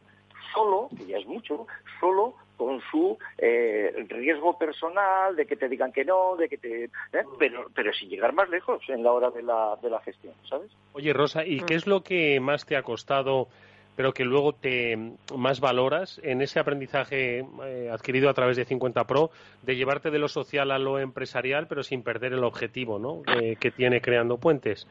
solo, 0.53 0.91
que 0.97 1.07
ya 1.07 1.17
es 1.17 1.27
mucho, 1.27 1.67
solo 2.01 2.35
con 2.57 2.81
su 2.91 3.19
eh, 3.39 4.07
riesgo 4.09 4.59
personal, 4.59 5.37
de 5.37 5.47
que 5.47 5.57
te 5.57 5.69
digan 5.69 5.93
que 5.93 6.05
no, 6.05 6.37
de 6.37 6.49
que 6.49 6.59
te... 6.59 6.85
¿eh? 6.85 7.25
Pero, 7.39 7.67
pero 7.75 7.93
sin 7.93 8.09
llegar 8.09 8.33
más 8.33 8.49
lejos 8.49 8.83
en 8.89 9.03
la 9.03 9.13
hora 9.13 9.31
de 9.31 9.43
la, 9.43 9.77
de 9.83 9.91
la 9.91 10.01
gestión, 10.01 10.35
¿sabes? 10.49 10.71
Oye, 10.93 11.13
Rosa, 11.13 11.45
¿y 11.45 11.61
qué 11.61 11.75
es 11.75 11.87
lo 11.87 12.03
que 12.03 12.41
más 12.41 12.67
te 12.67 12.77
ha 12.77 12.83
costado 12.83 13.49
pero 13.97 14.13
que 14.13 14.25
luego 14.25 14.53
te 14.53 14.99
más 15.37 15.61
valoras 15.61 16.21
en 16.25 16.43
ese 16.43 16.59
aprendizaje 16.59 17.47
eh, 17.65 17.91
adquirido 17.93 18.29
a 18.29 18.35
través 18.35 18.57
de 18.57 18.65
50 18.65 19.05
Pro 19.05 19.31
de 19.63 19.77
llevarte 19.77 20.11
de 20.11 20.19
lo 20.19 20.27
social 20.27 20.73
a 20.73 20.81
lo 20.81 20.99
empresarial, 20.99 21.69
pero 21.69 21.85
sin 21.85 22.03
perder 22.03 22.33
el 22.33 22.43
objetivo 22.43 22.99
¿no? 22.99 23.23
que 23.23 23.71
tiene 23.71 24.01
creando 24.01 24.39
puentes. 24.39 24.89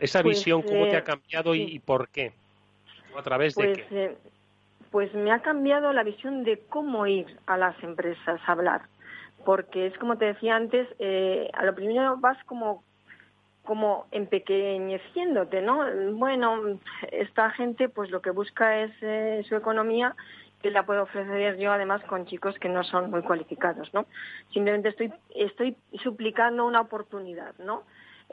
Esa 0.00 0.22
pues, 0.22 0.38
visión, 0.38 0.62
¿cómo 0.62 0.86
te 0.88 0.96
ha 0.96 1.04
cambiado 1.04 1.54
y, 1.54 1.78
por 1.78 2.08
qué? 2.08 2.32
¿A 3.16 3.22
través 3.22 3.54
de 3.54 3.64
pues, 3.64 3.86
qué? 3.88 4.16
Pues 4.94 5.12
me 5.12 5.32
ha 5.32 5.40
cambiado 5.40 5.92
la 5.92 6.04
visión 6.04 6.44
de 6.44 6.62
cómo 6.68 7.08
ir 7.08 7.26
a 7.46 7.56
las 7.56 7.74
empresas 7.82 8.40
a 8.46 8.52
hablar. 8.52 8.82
Porque 9.44 9.88
es 9.88 9.98
como 9.98 10.18
te 10.18 10.26
decía 10.26 10.54
antes, 10.54 10.86
eh, 11.00 11.50
a 11.52 11.64
lo 11.64 11.74
primero 11.74 12.16
vas 12.18 12.38
como 12.44 12.84
como 13.64 14.06
empequeñeciéndote, 14.12 15.62
¿no? 15.62 15.80
Bueno, 16.12 16.78
esta 17.10 17.50
gente 17.50 17.88
pues 17.88 18.08
lo 18.12 18.22
que 18.22 18.30
busca 18.30 18.82
es 18.82 18.92
eh, 19.00 19.44
su 19.48 19.56
economía 19.56 20.14
que 20.62 20.70
la 20.70 20.86
puedo 20.86 21.02
ofrecer 21.02 21.56
yo 21.58 21.72
además 21.72 22.00
con 22.04 22.26
chicos 22.26 22.56
que 22.60 22.68
no 22.68 22.84
son 22.84 23.10
muy 23.10 23.22
cualificados, 23.22 23.92
¿no? 23.94 24.06
Simplemente 24.52 24.90
estoy, 24.90 25.12
estoy 25.34 25.76
suplicando 26.04 26.64
una 26.66 26.80
oportunidad, 26.80 27.52
¿no? 27.58 27.82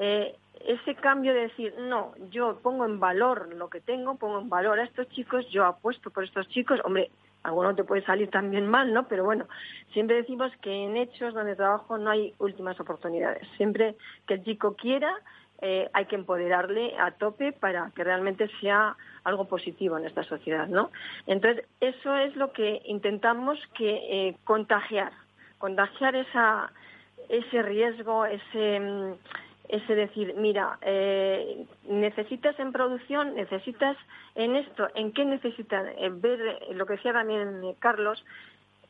Eh, 0.04 0.36
ese 0.66 0.96
cambio 0.96 1.32
de 1.34 1.42
decir, 1.42 1.76
no, 1.78 2.14
yo 2.32 2.60
pongo 2.64 2.86
en 2.86 3.00
valor 3.00 3.54
lo 3.54 3.70
que 3.70 3.82
tengo, 3.82 4.16
pongo 4.16 4.40
en 4.40 4.50
valor 4.50 4.80
a 4.80 4.84
estos 4.84 5.08
chicos, 5.10 5.48
yo 5.52 5.64
apuesto 5.64 6.10
por 6.10 6.24
estos 6.24 6.50
chicos, 6.50 6.80
hombre, 6.84 7.12
alguno 7.44 7.76
te 7.76 7.84
puede 7.84 8.04
salir 8.04 8.32
también 8.32 8.66
mal, 8.66 8.92
¿no? 8.94 9.08
Pero 9.08 9.24
bueno, 9.26 9.46
siempre 9.94 10.16
decimos 10.16 10.52
que 10.62 10.72
en 10.86 10.98
hechos 10.98 11.36
donde 11.36 11.56
trabajo 11.56 12.00
no 12.00 12.10
hay 12.10 12.34
últimas 12.40 12.80
oportunidades. 12.80 13.48
Siempre 13.58 13.96
que 14.26 14.36
el 14.36 14.44
chico 14.44 14.76
quiera, 14.76 15.16
eh, 15.62 15.88
hay 15.94 16.06
que 16.06 16.16
empoderarle 16.16 16.96
a 16.98 17.12
tope 17.12 17.52
para 17.52 17.92
que 17.96 18.04
realmente 18.04 18.50
sea 18.60 18.96
algo 19.24 19.46
positivo 19.46 20.00
en 20.00 20.08
esta 20.08 20.24
sociedad, 20.24 20.68
¿no? 20.68 20.90
Entonces, 21.28 21.64
eso 21.80 22.16
es 22.16 22.36
lo 22.36 22.52
que 22.54 22.82
intentamos 22.86 23.60
que 23.76 23.90
eh, 24.10 24.38
contagiar, 24.46 25.12
contagiar 25.60 26.16
esa, 26.16 26.72
ese 27.30 27.62
riesgo, 27.62 28.26
ese 28.26 29.18
mm, 29.72 29.76
es 29.76 29.88
decir, 29.88 30.34
mira, 30.36 30.78
eh, 30.82 31.66
necesitas 31.88 32.60
en 32.60 32.72
producción, 32.72 33.36
necesitas 33.36 33.98
en 34.36 34.56
esto, 34.56 34.88
¿en 34.96 35.12
qué 35.14 35.26
necesitas? 35.26 35.88
ver 36.22 36.60
lo 36.72 36.86
que 36.86 36.94
decía 36.94 37.14
también 37.14 37.62
Carlos, 37.80 38.24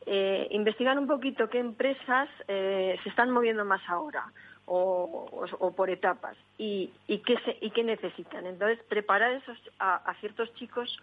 eh, 0.06 0.48
investigar 0.50 0.98
un 0.98 1.06
poquito 1.06 1.48
qué 1.48 1.58
empresas 1.58 2.28
eh, 2.48 2.98
se 3.02 3.08
están 3.08 3.30
moviendo 3.30 3.64
más 3.64 3.82
ahora 3.88 4.32
o, 4.66 5.72
por 5.76 5.90
etapas 5.90 6.36
y, 6.58 6.90
y, 7.06 7.18
qué 7.18 7.36
y 7.60 7.70
qué 7.70 7.84
necesitan. 7.84 8.46
Entonces, 8.46 8.78
preparar 8.88 9.32
esos, 9.32 9.58
a 9.78 10.14
ciertos 10.20 10.52
chicos 10.54 10.98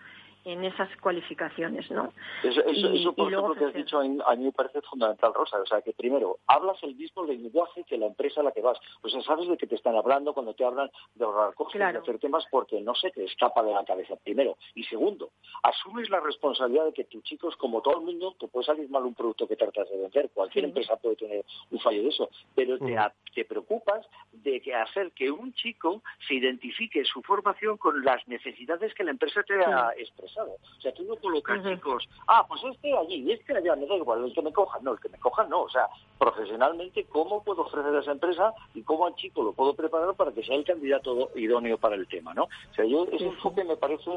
en 0.52 0.66
esas 0.66 0.90
cualificaciones, 0.98 1.90
¿no? 1.92 2.12
Eso, 2.44 2.62
eso, 2.62 3.14
por 3.14 3.32
ejemplo, 3.32 3.54
que 3.54 3.66
has 3.66 3.74
dicho, 3.74 4.00
a 4.00 4.04
mí, 4.04 4.44
me 4.44 4.52
parece 4.52 4.82
fundamental, 4.82 5.34
Rosa. 5.34 5.62
O 5.62 5.66
sea, 5.66 5.82
que 5.82 5.94
primero, 5.94 6.40
hablas 6.48 6.82
el 6.84 6.96
mismo 6.96 7.24
lenguaje 7.24 7.84
que 7.84 7.98
la 7.98 8.08
empresa 8.08 8.42
a 8.42 8.44
la 8.44 8.52
que 8.52 8.62
vas. 8.62 8.80
O 9.02 9.10
sea, 9.10 9.22
sabes 9.22 9.48
de 9.48 9.58
qué 9.58 9.68
te 9.68 9.76
están 9.76 9.96
hablando 9.96 10.34
cuando 10.34 10.54
te 10.54 10.66
hablan 10.66 10.90
de 11.14 11.24
ahorrar 11.24 11.54
costes, 11.54 11.80
de 11.80 11.86
hacer 11.86 12.20
temas, 12.20 12.46
porque 12.50 12.82
no 12.82 12.96
se 12.96 13.12
te 13.12 13.24
escapa 13.24 13.62
de 13.62 13.72
la 13.72 13.86
cabeza, 13.86 14.16
primero. 14.16 14.58
Y 14.74 14.84
segundo, 14.86 15.30
asumes 15.62 16.10
la 16.10 16.20
responsabilidad 16.20 16.86
de 16.86 16.94
que 16.94 17.04
tus 17.04 17.24
chicos, 17.24 17.56
como 17.58 17.82
todo 17.82 18.00
el 18.00 18.06
mundo, 18.06 18.36
te 18.40 18.48
puede 18.48 18.66
salir 18.66 18.90
mal 18.90 19.04
un 19.04 19.14
producto 19.14 19.48
que 19.48 19.56
tratas 19.56 19.90
de 19.90 19.98
vender. 19.98 20.32
Cualquier 20.34 20.66
empresa 20.66 20.96
puede 20.98 21.16
tener 21.16 21.46
un 21.70 21.80
fallo 21.80 22.02
de 22.02 22.10
eso. 22.10 22.30
Pero 22.56 22.80
te, 22.80 22.98
mm. 22.98 23.12
te 23.36 23.46
preocupas 23.46 24.08
de 24.32 24.62
que 24.62 24.74
hacer 24.74 25.12
que 25.12 25.30
un 25.30 25.54
chico 25.54 26.02
se 26.28 26.36
identifique 26.36 27.06
su 27.06 27.22
formación 27.22 27.78
con 27.78 28.04
las 28.04 28.28
necesidades 28.28 28.94
que 28.96 29.04
la 29.04 29.12
empresa 29.12 29.44
te 29.44 29.54
ha 29.64 29.92
expresado 29.98 30.39
o 30.44 30.82
sea, 30.82 30.94
tú 30.94 31.04
no 31.04 31.16
colocas 31.16 31.64
chicos, 31.64 32.08
ah, 32.28 32.46
pues 32.48 32.62
este 32.64 32.98
allí, 32.98 33.32
este 33.32 33.56
allá, 33.56 33.76
me 33.76 33.86
da 33.86 33.96
igual, 33.96 34.26
el 34.26 34.34
que 34.34 34.42
me 34.42 34.54
cojan, 34.54 34.84
no, 34.84 34.94
el 34.94 35.00
que 35.00 35.10
me 35.10 35.18
cojan 35.20 35.50
no. 35.50 35.62
O 35.62 35.70
sea, 35.70 35.88
profesionalmente, 36.18 37.06
¿cómo 37.06 37.44
puedo 37.44 37.64
ofrecer 37.64 37.94
a 37.96 38.00
esa 38.00 38.12
empresa 38.12 38.54
y 38.74 38.82
cómo 38.82 39.06
al 39.06 39.16
chico 39.16 39.44
lo 39.44 39.54
puedo 39.54 39.74
preparar 39.74 40.14
para 40.16 40.32
que 40.32 40.44
sea 40.44 40.56
el 40.56 40.66
candidato 40.66 41.30
idóneo 41.36 41.78
para 41.78 41.96
el 41.96 42.08
tema, 42.08 42.34
¿no? 42.34 42.44
O 42.44 42.74
sea, 42.76 42.86
yo, 42.86 43.06
ese 43.12 43.26
enfoque 43.26 43.64
me 43.64 43.78
parece 43.78 44.12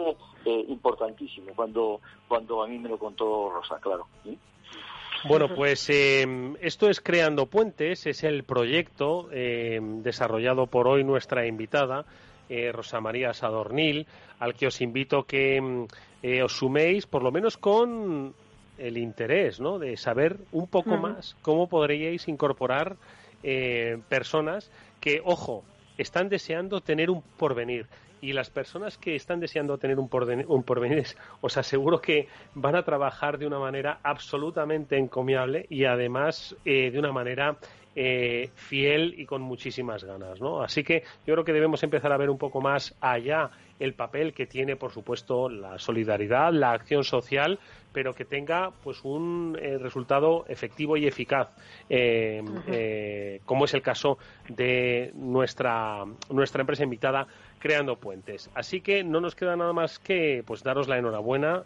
eh, 0.44 0.64
importantísimo 0.68 1.52
cuando, 1.54 2.00
cuando 2.28 2.62
a 2.62 2.66
mí 2.66 2.78
me 2.78 2.88
lo 2.88 2.98
contó 2.98 3.50
Rosa, 3.50 3.78
claro. 3.80 4.06
Bueno, 5.24 5.54
pues 5.54 5.88
em, 5.88 6.56
esto 6.60 6.90
es 6.90 7.00
Creando 7.00 7.46
Puentes, 7.46 8.06
es 8.06 8.24
el 8.24 8.42
proyecto 8.42 9.28
em, 9.30 10.02
desarrollado 10.02 10.66
por 10.66 10.88
hoy 10.88 11.04
nuestra 11.04 11.46
invitada, 11.46 12.04
eh, 12.48 12.72
Rosa 12.72 13.00
María 13.00 13.32
Sadornil, 13.32 14.06
al 14.40 14.54
que 14.54 14.66
os 14.66 14.80
invito 14.80 15.22
que 15.22 15.60
mm, 15.60 15.86
eh, 16.22 16.42
os 16.42 16.56
suméis, 16.56 17.06
por 17.06 17.22
lo 17.22 17.32
menos 17.32 17.56
con 17.56 18.34
el 18.78 18.96
interés, 18.96 19.60
¿no? 19.60 19.78
De 19.78 19.96
saber 19.96 20.38
un 20.52 20.66
poco 20.66 20.96
más 20.96 21.36
cómo 21.42 21.68
podríais 21.68 22.28
incorporar 22.28 22.96
eh, 23.42 23.98
personas 24.08 24.70
que, 25.00 25.20
ojo, 25.24 25.64
están 25.98 26.28
deseando 26.28 26.80
tener 26.80 27.10
un 27.10 27.22
porvenir. 27.22 27.86
Y 28.20 28.34
las 28.34 28.50
personas 28.50 28.98
que 28.98 29.16
están 29.16 29.40
deseando 29.40 29.78
tener 29.78 29.98
un 29.98 30.08
porvenir, 30.08 30.46
un 30.46 30.62
porvenir 30.62 31.06
os 31.40 31.56
aseguro 31.56 32.00
que 32.00 32.28
van 32.54 32.76
a 32.76 32.84
trabajar 32.84 33.36
de 33.36 33.48
una 33.48 33.58
manera 33.58 33.98
absolutamente 34.04 34.96
encomiable 34.96 35.66
y 35.68 35.86
además 35.86 36.54
de 36.64 36.96
una 36.96 37.10
manera 37.10 37.56
eh, 37.94 38.50
fiel 38.54 39.14
y 39.18 39.26
con 39.26 39.42
muchísimas 39.42 40.04
ganas, 40.04 40.40
¿no? 40.40 40.62
Así 40.62 40.82
que 40.82 41.02
yo 41.26 41.34
creo 41.34 41.44
que 41.44 41.52
debemos 41.52 41.82
empezar 41.82 42.10
a 42.12 42.16
ver 42.16 42.30
un 42.30 42.38
poco 42.38 42.60
más 42.60 42.94
allá 43.00 43.50
el 43.78 43.94
papel 43.94 44.32
que 44.32 44.46
tiene, 44.46 44.76
por 44.76 44.92
supuesto, 44.92 45.48
la 45.48 45.78
solidaridad, 45.78 46.52
la 46.52 46.72
acción 46.72 47.04
social, 47.04 47.58
pero 47.92 48.14
que 48.14 48.24
tenga 48.24 48.70
pues 48.82 49.04
un 49.04 49.58
eh, 49.60 49.76
resultado 49.76 50.44
efectivo 50.48 50.96
y 50.96 51.06
eficaz, 51.06 51.48
eh, 51.90 53.40
como 53.44 53.64
es 53.66 53.74
el 53.74 53.82
caso 53.82 54.18
de 54.48 55.10
nuestra 55.14 56.04
nuestra 56.30 56.60
empresa 56.60 56.84
invitada 56.84 57.26
creando 57.58 57.96
puentes. 57.96 58.50
Así 58.54 58.80
que 58.80 59.04
no 59.04 59.20
nos 59.20 59.34
queda 59.34 59.56
nada 59.56 59.72
más 59.72 59.98
que 59.98 60.42
pues 60.46 60.62
daros 60.62 60.88
la 60.88 60.98
enhorabuena, 60.98 61.64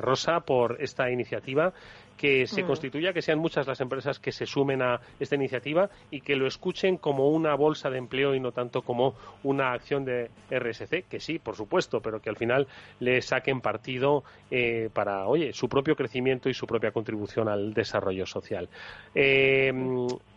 Rosa, 0.00 0.40
por 0.40 0.76
esta 0.80 1.10
iniciativa 1.10 1.72
que 2.16 2.46
se 2.46 2.62
mm. 2.62 2.66
constituya, 2.66 3.12
que 3.12 3.22
sean 3.22 3.38
muchas 3.38 3.66
las 3.66 3.80
empresas 3.80 4.18
que 4.18 4.32
se 4.32 4.46
sumen 4.46 4.82
a 4.82 5.00
esta 5.18 5.34
iniciativa 5.34 5.90
y 6.10 6.20
que 6.20 6.36
lo 6.36 6.46
escuchen 6.46 6.96
como 6.96 7.28
una 7.28 7.54
bolsa 7.54 7.90
de 7.90 7.98
empleo 7.98 8.34
y 8.34 8.40
no 8.40 8.52
tanto 8.52 8.82
como 8.82 9.14
una 9.42 9.72
acción 9.72 10.04
de 10.04 10.30
RSC, 10.50 11.04
que 11.08 11.20
sí, 11.20 11.38
por 11.38 11.56
supuesto, 11.56 12.00
pero 12.00 12.20
que 12.20 12.30
al 12.30 12.36
final 12.36 12.66
le 13.00 13.20
saquen 13.22 13.60
partido 13.60 14.24
eh, 14.50 14.88
para, 14.92 15.26
oye, 15.26 15.52
su 15.52 15.68
propio 15.68 15.96
crecimiento 15.96 16.48
y 16.48 16.54
su 16.54 16.66
propia 16.66 16.92
contribución 16.92 17.48
al 17.48 17.74
desarrollo 17.74 18.26
social. 18.26 18.68
Eh, 19.14 19.72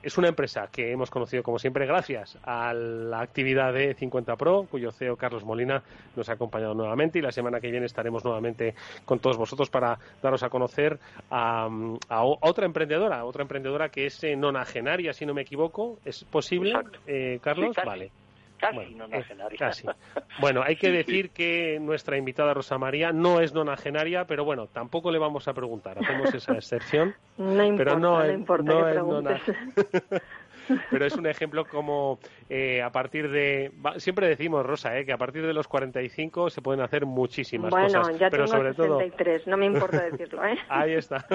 es 0.08 0.18
una 0.18 0.30
empresa 0.30 0.68
que 0.72 0.92
hemos 0.92 1.10
conocido, 1.10 1.44
como 1.44 1.60
siempre, 1.60 1.86
gracias 1.86 2.38
a 2.44 2.74
la 2.74 3.22
actividad 3.22 3.74
de 3.74 3.94
50 3.94 4.36
Pro, 4.36 4.66
cuyo 4.70 4.92
CEO 4.92 5.18
Carlos 5.18 5.44
Molina 5.44 5.84
nos 6.16 6.30
ha 6.30 6.34
acompañado 6.34 6.74
nuevamente 6.74 7.20
y 7.20 7.22
la 7.22 7.32
semana 7.32 7.60
que 7.60 7.70
viene 7.72 7.86
estaremos 7.86 8.24
nuevamente 8.24 8.74
con 9.06 9.20
todos 9.20 9.38
vosotros 9.38 9.70
para 9.70 10.00
daros 10.22 10.44
a 10.44 10.50
conocer 10.50 11.00
a 11.30 11.68
a, 12.10 12.24
otra 12.24 12.66
emprendedora, 12.66 13.26
otra 13.26 13.42
emprendedora 13.42 13.90
que 13.90 14.06
es 14.06 14.24
eh, 14.24 14.36
nonagenaria, 14.36 15.14
si 15.14 15.26
no 15.26 15.34
me 15.34 15.42
equivoco. 15.42 16.00
¿Es 16.06 16.24
posible, 16.24 16.74
eh, 17.06 17.40
Carlos? 17.42 17.76
vale. 17.86 18.12
Casi 18.60 18.76
bueno, 18.76 19.08
nonagenaria. 19.08 19.58
Casi. 19.58 19.88
Bueno, 20.40 20.62
hay 20.64 20.76
que 20.76 20.92
decir 20.92 21.32
que 21.32 21.80
nuestra 21.82 22.16
invitada 22.18 22.54
Rosa 22.54 22.78
María 22.78 23.12
no 23.12 23.40
es 23.42 23.54
nonagenaria, 23.54 24.26
pero 24.28 24.46
bueno, 24.46 24.68
tampoco 24.68 25.10
le 25.12 25.18
vamos 25.20 25.48
a 25.48 25.54
preguntar. 25.54 25.98
Hacemos 26.00 26.34
esa 26.34 26.54
excepción. 26.54 27.16
No 27.38 27.64
importa, 27.64 27.78
pero 27.92 28.00
no, 28.00 28.24
no 28.24 28.32
importa 28.32 28.64
no 28.74 28.84
que 28.84 28.90
es 28.90 28.94
preguntes. 28.96 29.42
nona- 29.48 30.22
Pero 30.92 31.06
es 31.06 31.16
un 31.16 31.26
ejemplo 31.28 31.66
como 31.66 32.20
eh, 32.50 32.82
a 32.82 32.92
partir 32.92 33.30
de... 33.30 33.72
Siempre 33.98 34.28
decimos, 34.28 34.66
Rosa, 34.66 34.98
eh, 34.98 35.06
que 35.06 35.14
a 35.14 35.18
partir 35.18 35.46
de 35.46 35.54
los 35.54 35.68
45 35.68 36.50
se 36.50 36.62
pueden 36.62 36.82
hacer 36.82 37.06
muchísimas 37.06 37.72
Bueno, 37.72 38.02
cosas. 38.02 38.20
ya 38.20 38.30
pero 38.30 38.46
tengo 38.46 38.58
sobre 38.58 38.74
todo... 38.74 39.00
63, 39.00 39.48
no 39.48 39.58
me 39.58 39.66
importa 39.66 40.04
decirlo, 40.10 40.46
¿eh? 40.46 40.58
Ahí 40.70 40.94
está. 40.94 41.26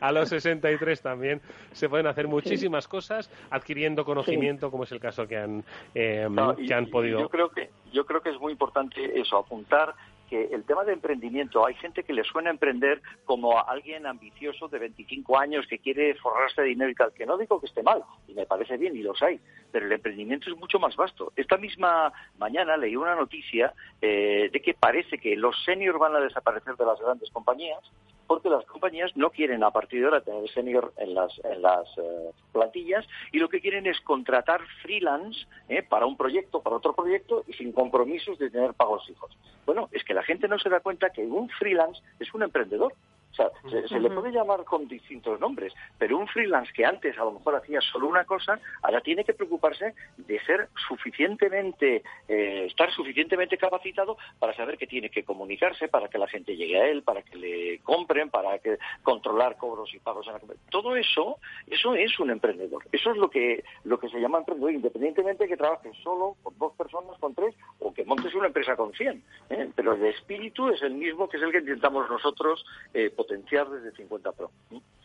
A 0.00 0.12
los 0.12 0.28
63 0.28 1.00
también 1.02 1.40
se 1.72 1.88
pueden 1.88 2.06
hacer 2.06 2.28
muchísimas 2.28 2.88
cosas 2.88 3.30
adquiriendo 3.50 4.04
conocimiento, 4.04 4.70
como 4.70 4.84
es 4.84 4.92
el 4.92 5.00
caso 5.00 5.26
que 5.26 5.36
han, 5.36 5.64
eh, 5.94 6.26
No, 6.30 6.54
y- 6.58 6.66
que 6.66 6.74
han 6.74 6.84
y 6.84 6.90
podido. 6.90 7.20
Yo 7.20 7.28
creo 7.28 7.50
que 7.50 7.70
yo 7.92 8.04
creo 8.06 8.20
que 8.20 8.30
es 8.30 8.40
muy 8.40 8.50
importante 8.52 9.20
eso, 9.20 9.38
apuntar 9.38 9.94
el 10.34 10.64
tema 10.64 10.84
de 10.84 10.92
emprendimiento, 10.92 11.66
hay 11.66 11.74
gente 11.74 12.02
que 12.02 12.12
le 12.12 12.24
suena 12.24 12.50
emprender 12.50 13.00
como 13.24 13.58
a 13.58 13.62
alguien 13.62 14.06
ambicioso 14.06 14.68
de 14.68 14.78
25 14.78 15.38
años 15.38 15.66
que 15.68 15.78
quiere 15.78 16.14
forrarse 16.16 16.62
de 16.62 16.68
dinero 16.68 16.90
y 16.90 16.94
tal, 16.94 17.12
que 17.12 17.26
no 17.26 17.38
digo 17.38 17.60
que 17.60 17.66
esté 17.66 17.82
mal, 17.82 18.02
y 18.28 18.34
me 18.34 18.46
parece 18.46 18.76
bien, 18.76 18.96
y 18.96 19.02
los 19.02 19.22
hay, 19.22 19.40
pero 19.70 19.86
el 19.86 19.92
emprendimiento 19.92 20.50
es 20.50 20.56
mucho 20.56 20.78
más 20.78 20.96
vasto. 20.96 21.32
Esta 21.36 21.56
misma 21.56 22.12
mañana 22.38 22.76
leí 22.76 22.96
una 22.96 23.14
noticia 23.14 23.72
eh, 24.00 24.50
de 24.52 24.60
que 24.60 24.74
parece 24.74 25.18
que 25.18 25.36
los 25.36 25.56
seniors 25.64 25.98
van 25.98 26.16
a 26.16 26.20
desaparecer 26.20 26.76
de 26.76 26.86
las 26.86 27.00
grandes 27.00 27.30
compañías 27.30 27.80
porque 28.26 28.48
las 28.48 28.64
compañías 28.66 29.10
no 29.16 29.30
quieren 29.30 29.62
a 29.64 29.70
partir 29.70 30.00
de 30.00 30.06
ahora 30.06 30.20
tener 30.20 30.48
senior 30.50 30.92
en 30.96 31.14
las, 31.14 31.32
en 31.44 31.62
las 31.62 31.86
eh, 31.98 32.30
plantillas 32.52 33.06
y 33.32 33.38
lo 33.38 33.48
que 33.48 33.60
quieren 33.60 33.86
es 33.86 34.00
contratar 34.00 34.60
freelance 34.82 35.46
eh, 35.68 35.82
para 35.82 36.06
un 36.06 36.16
proyecto, 36.16 36.60
para 36.60 36.76
otro 36.76 36.94
proyecto 36.94 37.44
y 37.46 37.52
sin 37.52 37.72
compromisos 37.72 38.38
de 38.38 38.50
tener 38.50 38.74
pagos 38.74 39.06
fijos. 39.06 39.36
Bueno, 39.66 39.88
es 39.92 40.04
que 40.04 40.14
la 40.14 40.23
gente 40.24 40.48
no 40.48 40.58
se 40.58 40.68
da 40.68 40.80
cuenta 40.80 41.10
que 41.10 41.22
un 41.22 41.48
freelance 41.48 42.00
es 42.18 42.32
un 42.34 42.42
emprendedor. 42.42 42.94
O 43.34 43.36
sea, 43.36 43.50
se, 43.68 43.88
se 43.88 44.00
le 44.00 44.10
puede 44.10 44.30
llamar 44.30 44.64
con 44.64 44.86
distintos 44.86 45.40
nombres, 45.40 45.72
pero 45.98 46.18
un 46.18 46.28
freelance 46.28 46.72
que 46.72 46.84
antes 46.84 47.18
a 47.18 47.24
lo 47.24 47.32
mejor 47.32 47.56
hacía 47.56 47.80
solo 47.80 48.06
una 48.06 48.24
cosa, 48.24 48.60
ahora 48.82 49.00
tiene 49.00 49.24
que 49.24 49.34
preocuparse 49.34 49.94
de 50.16 50.40
ser 50.44 50.68
suficientemente, 50.88 52.02
eh, 52.28 52.66
estar 52.66 52.92
suficientemente 52.92 53.58
capacitado 53.58 54.16
para 54.38 54.54
saber 54.54 54.78
que 54.78 54.86
tiene 54.86 55.10
que 55.10 55.24
comunicarse, 55.24 55.88
para 55.88 56.08
que 56.08 56.18
la 56.18 56.28
gente 56.28 56.56
llegue 56.56 56.80
a 56.80 56.86
él, 56.86 57.02
para 57.02 57.22
que 57.22 57.36
le 57.36 57.78
compren, 57.80 58.30
para 58.30 58.58
que 58.58 58.78
controlar 59.02 59.56
cobros 59.56 59.92
y 59.94 59.98
pagos 59.98 60.26
en 60.26 60.34
la. 60.34 60.40
Todo 60.70 60.94
eso, 60.96 61.38
eso 61.66 61.94
es 61.94 62.18
un 62.20 62.30
emprendedor. 62.30 62.84
Eso 62.92 63.10
es 63.10 63.16
lo 63.16 63.30
que 63.30 63.64
lo 63.84 63.98
que 63.98 64.08
se 64.08 64.20
llama 64.20 64.38
emprendedor, 64.38 64.72
independientemente 64.72 65.44
de 65.44 65.48
que 65.48 65.56
trabajes 65.56 65.96
solo, 66.02 66.36
con 66.42 66.56
dos 66.58 66.72
personas, 66.74 67.18
con 67.18 67.34
tres, 67.34 67.54
o 67.80 67.92
que 67.92 68.04
montes 68.04 68.34
una 68.34 68.46
empresa 68.46 68.76
con 68.76 68.92
cien. 68.92 69.22
¿eh? 69.50 69.70
Pero 69.74 69.94
el 69.94 70.04
espíritu 70.06 70.68
es 70.68 70.82
el 70.82 70.94
mismo 70.94 71.28
que 71.28 71.36
es 71.36 71.42
el 71.42 71.52
que 71.52 71.58
intentamos 71.58 72.08
nosotros 72.08 72.64
eh, 72.92 73.10
potenciar 73.24 73.68
desde 73.70 73.92
50 73.92 74.32
Pro. 74.32 74.50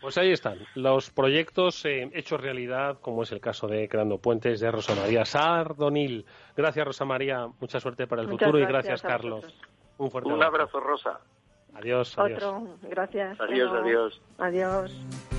Pues 0.01 0.17
ahí 0.17 0.32
están, 0.32 0.60
los 0.75 1.10
proyectos 1.10 1.84
eh, 1.86 2.10
hechos 2.13 2.39
realidad, 2.39 2.99
como 3.01 3.23
es 3.23 3.32
el 3.32 3.41
caso 3.41 3.67
de 3.67 3.88
Creando 3.89 4.17
Puentes 4.17 4.60
de 4.60 4.71
Rosa 4.71 4.95
María 4.95 5.25
Sardonil. 5.25 6.25
Gracias, 6.55 6.86
Rosa 6.86 7.05
María. 7.05 7.47
Mucha 7.60 7.79
suerte 7.79 8.08
para 8.08 8.21
el 8.21 8.27
Muchas 8.27 8.47
futuro 8.47 8.60
y 8.63 8.67
gracias 8.67 9.01
gracias, 9.01 9.05
a 9.05 9.08
Carlos. 9.08 9.45
vosotros. 9.45 9.69
Un 9.97 10.12
fuerte 10.12 10.29
Un 10.29 10.43
abrazo, 10.43 10.79
Rosa. 10.79 11.19
Adiós, 11.73 12.17
adiós. 12.17 12.43
Otro, 12.43 12.67
gracias. 12.84 13.39
Adiós, 13.39 13.71
adiós. 13.73 14.21
Adiós. 14.38 15.38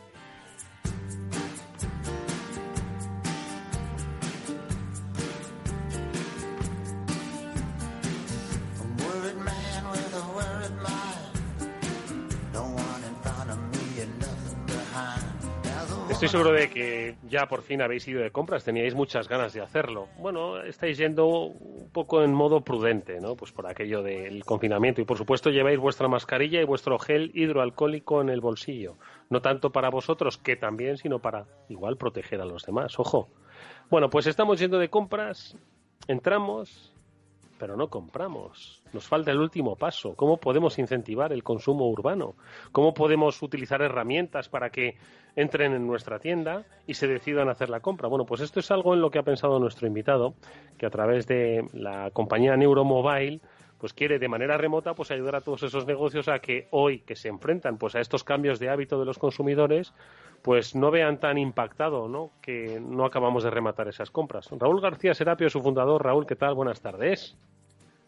Estoy 16.21 16.39
seguro 16.39 16.55
de 16.55 16.69
que 16.69 17.15
ya 17.27 17.47
por 17.47 17.63
fin 17.63 17.81
habéis 17.81 18.07
ido 18.07 18.21
de 18.21 18.29
compras, 18.29 18.63
teníais 18.63 18.93
muchas 18.93 19.27
ganas 19.27 19.53
de 19.53 19.61
hacerlo. 19.61 20.07
Bueno, 20.19 20.61
estáis 20.61 20.99
yendo 20.99 21.25
un 21.25 21.89
poco 21.91 22.21
en 22.21 22.31
modo 22.31 22.61
prudente, 22.61 23.19
¿no? 23.19 23.35
Pues 23.35 23.51
por 23.51 23.65
aquello 23.65 24.03
del 24.03 24.45
confinamiento. 24.45 25.01
Y 25.01 25.05
por 25.05 25.17
supuesto 25.17 25.49
lleváis 25.49 25.79
vuestra 25.79 26.07
mascarilla 26.07 26.61
y 26.61 26.63
vuestro 26.63 26.99
gel 26.99 27.31
hidroalcohólico 27.33 28.21
en 28.21 28.29
el 28.29 28.39
bolsillo. 28.39 28.97
No 29.31 29.41
tanto 29.41 29.71
para 29.71 29.89
vosotros, 29.89 30.37
que 30.37 30.55
también, 30.55 30.97
sino 30.97 31.17
para 31.17 31.47
igual 31.69 31.97
proteger 31.97 32.39
a 32.39 32.45
los 32.45 32.67
demás. 32.67 32.99
Ojo. 32.99 33.27
Bueno, 33.89 34.11
pues 34.11 34.27
estamos 34.27 34.59
yendo 34.59 34.77
de 34.77 34.91
compras, 34.91 35.57
entramos, 36.07 36.93
pero 37.61 37.77
no 37.77 37.89
compramos. 37.89 38.81
Nos 38.91 39.07
falta 39.07 39.29
el 39.29 39.37
último 39.37 39.75
paso. 39.75 40.15
¿Cómo 40.15 40.37
podemos 40.37 40.79
incentivar 40.79 41.31
el 41.31 41.43
consumo 41.43 41.87
urbano? 41.87 42.33
¿Cómo 42.71 42.91
podemos 42.91 43.39
utilizar 43.43 43.83
herramientas 43.83 44.49
para 44.49 44.71
que 44.71 44.95
entren 45.35 45.73
en 45.73 45.85
nuestra 45.85 46.17
tienda 46.17 46.65
y 46.87 46.95
se 46.95 47.07
decidan 47.07 47.49
hacer 47.49 47.69
la 47.69 47.79
compra? 47.79 48.07
Bueno, 48.07 48.25
pues 48.25 48.41
esto 48.41 48.61
es 48.61 48.71
algo 48.71 48.95
en 48.95 49.01
lo 49.01 49.11
que 49.11 49.19
ha 49.19 49.23
pensado 49.23 49.59
nuestro 49.59 49.85
invitado, 49.85 50.33
que 50.79 50.87
a 50.87 50.89
través 50.89 51.27
de 51.27 51.63
la 51.73 52.09
compañía 52.09 52.57
Neuromobile 52.57 53.41
pues 53.81 53.93
quiere 53.93 54.19
de 54.19 54.27
manera 54.27 54.57
remota 54.57 54.93
pues 54.93 55.09
ayudar 55.09 55.35
a 55.35 55.41
todos 55.41 55.63
esos 55.63 55.87
negocios 55.87 56.27
a 56.27 56.37
que 56.37 56.67
hoy 56.69 56.99
que 56.99 57.15
se 57.15 57.29
enfrentan 57.29 57.79
pues 57.79 57.95
a 57.95 57.99
estos 57.99 58.23
cambios 58.23 58.59
de 58.59 58.69
hábito 58.69 58.99
de 58.99 59.05
los 59.05 59.17
consumidores 59.17 59.91
pues 60.43 60.75
no 60.75 60.91
vean 60.91 61.19
tan 61.19 61.39
impactado 61.39 62.07
¿no? 62.07 62.29
que 62.43 62.79
no 62.79 63.05
acabamos 63.05 63.43
de 63.43 63.49
rematar 63.49 63.87
esas 63.87 64.11
compras. 64.11 64.49
Raúl 64.51 64.81
García 64.81 65.15
Serapio, 65.15 65.49
su 65.49 65.61
fundador. 65.61 66.03
Raúl, 66.03 66.27
¿qué 66.27 66.35
tal? 66.35 66.53
Buenas 66.53 66.79
tardes. 66.81 67.35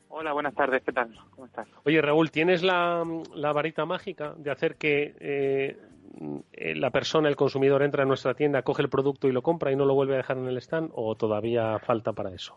Hola, 0.09 0.31
buenas 0.31 0.53
tardes, 0.53 0.83
¿qué 0.83 0.91
tal? 0.91 1.11
¿Cómo 1.31 1.47
estás? 1.47 1.67
Oye, 1.85 1.99
Raúl, 1.99 2.29
¿tienes 2.29 2.61
la, 2.61 3.03
la 3.33 3.51
varita 3.51 3.85
mágica 3.85 4.35
de 4.37 4.51
hacer 4.51 4.75
que 4.75 5.15
eh, 5.19 6.75
la 6.75 6.91
persona, 6.91 7.29
el 7.29 7.35
consumidor, 7.35 7.81
entra 7.81 8.03
en 8.03 8.09
nuestra 8.09 8.35
tienda, 8.35 8.61
coge 8.61 8.83
el 8.83 8.89
producto 8.89 9.27
y 9.27 9.31
lo 9.31 9.41
compra 9.41 9.71
y 9.71 9.75
no 9.75 9.85
lo 9.85 9.95
vuelve 9.95 10.13
a 10.13 10.17
dejar 10.17 10.37
en 10.37 10.47
el 10.47 10.57
stand? 10.57 10.91
¿O 10.93 11.15
todavía 11.15 11.79
falta 11.79 12.13
para 12.13 12.31
eso? 12.31 12.55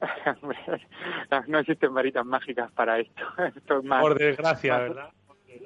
No, 1.48 1.58
existen 1.58 1.92
varitas 1.94 2.24
mágicas 2.24 2.70
para 2.72 2.98
esto. 2.98 3.22
esto 3.56 3.78
es 3.78 3.84
más, 3.84 4.00
Por 4.00 4.18
desgracia, 4.18 4.72
más- 4.78 4.82
¿verdad? 4.88 5.10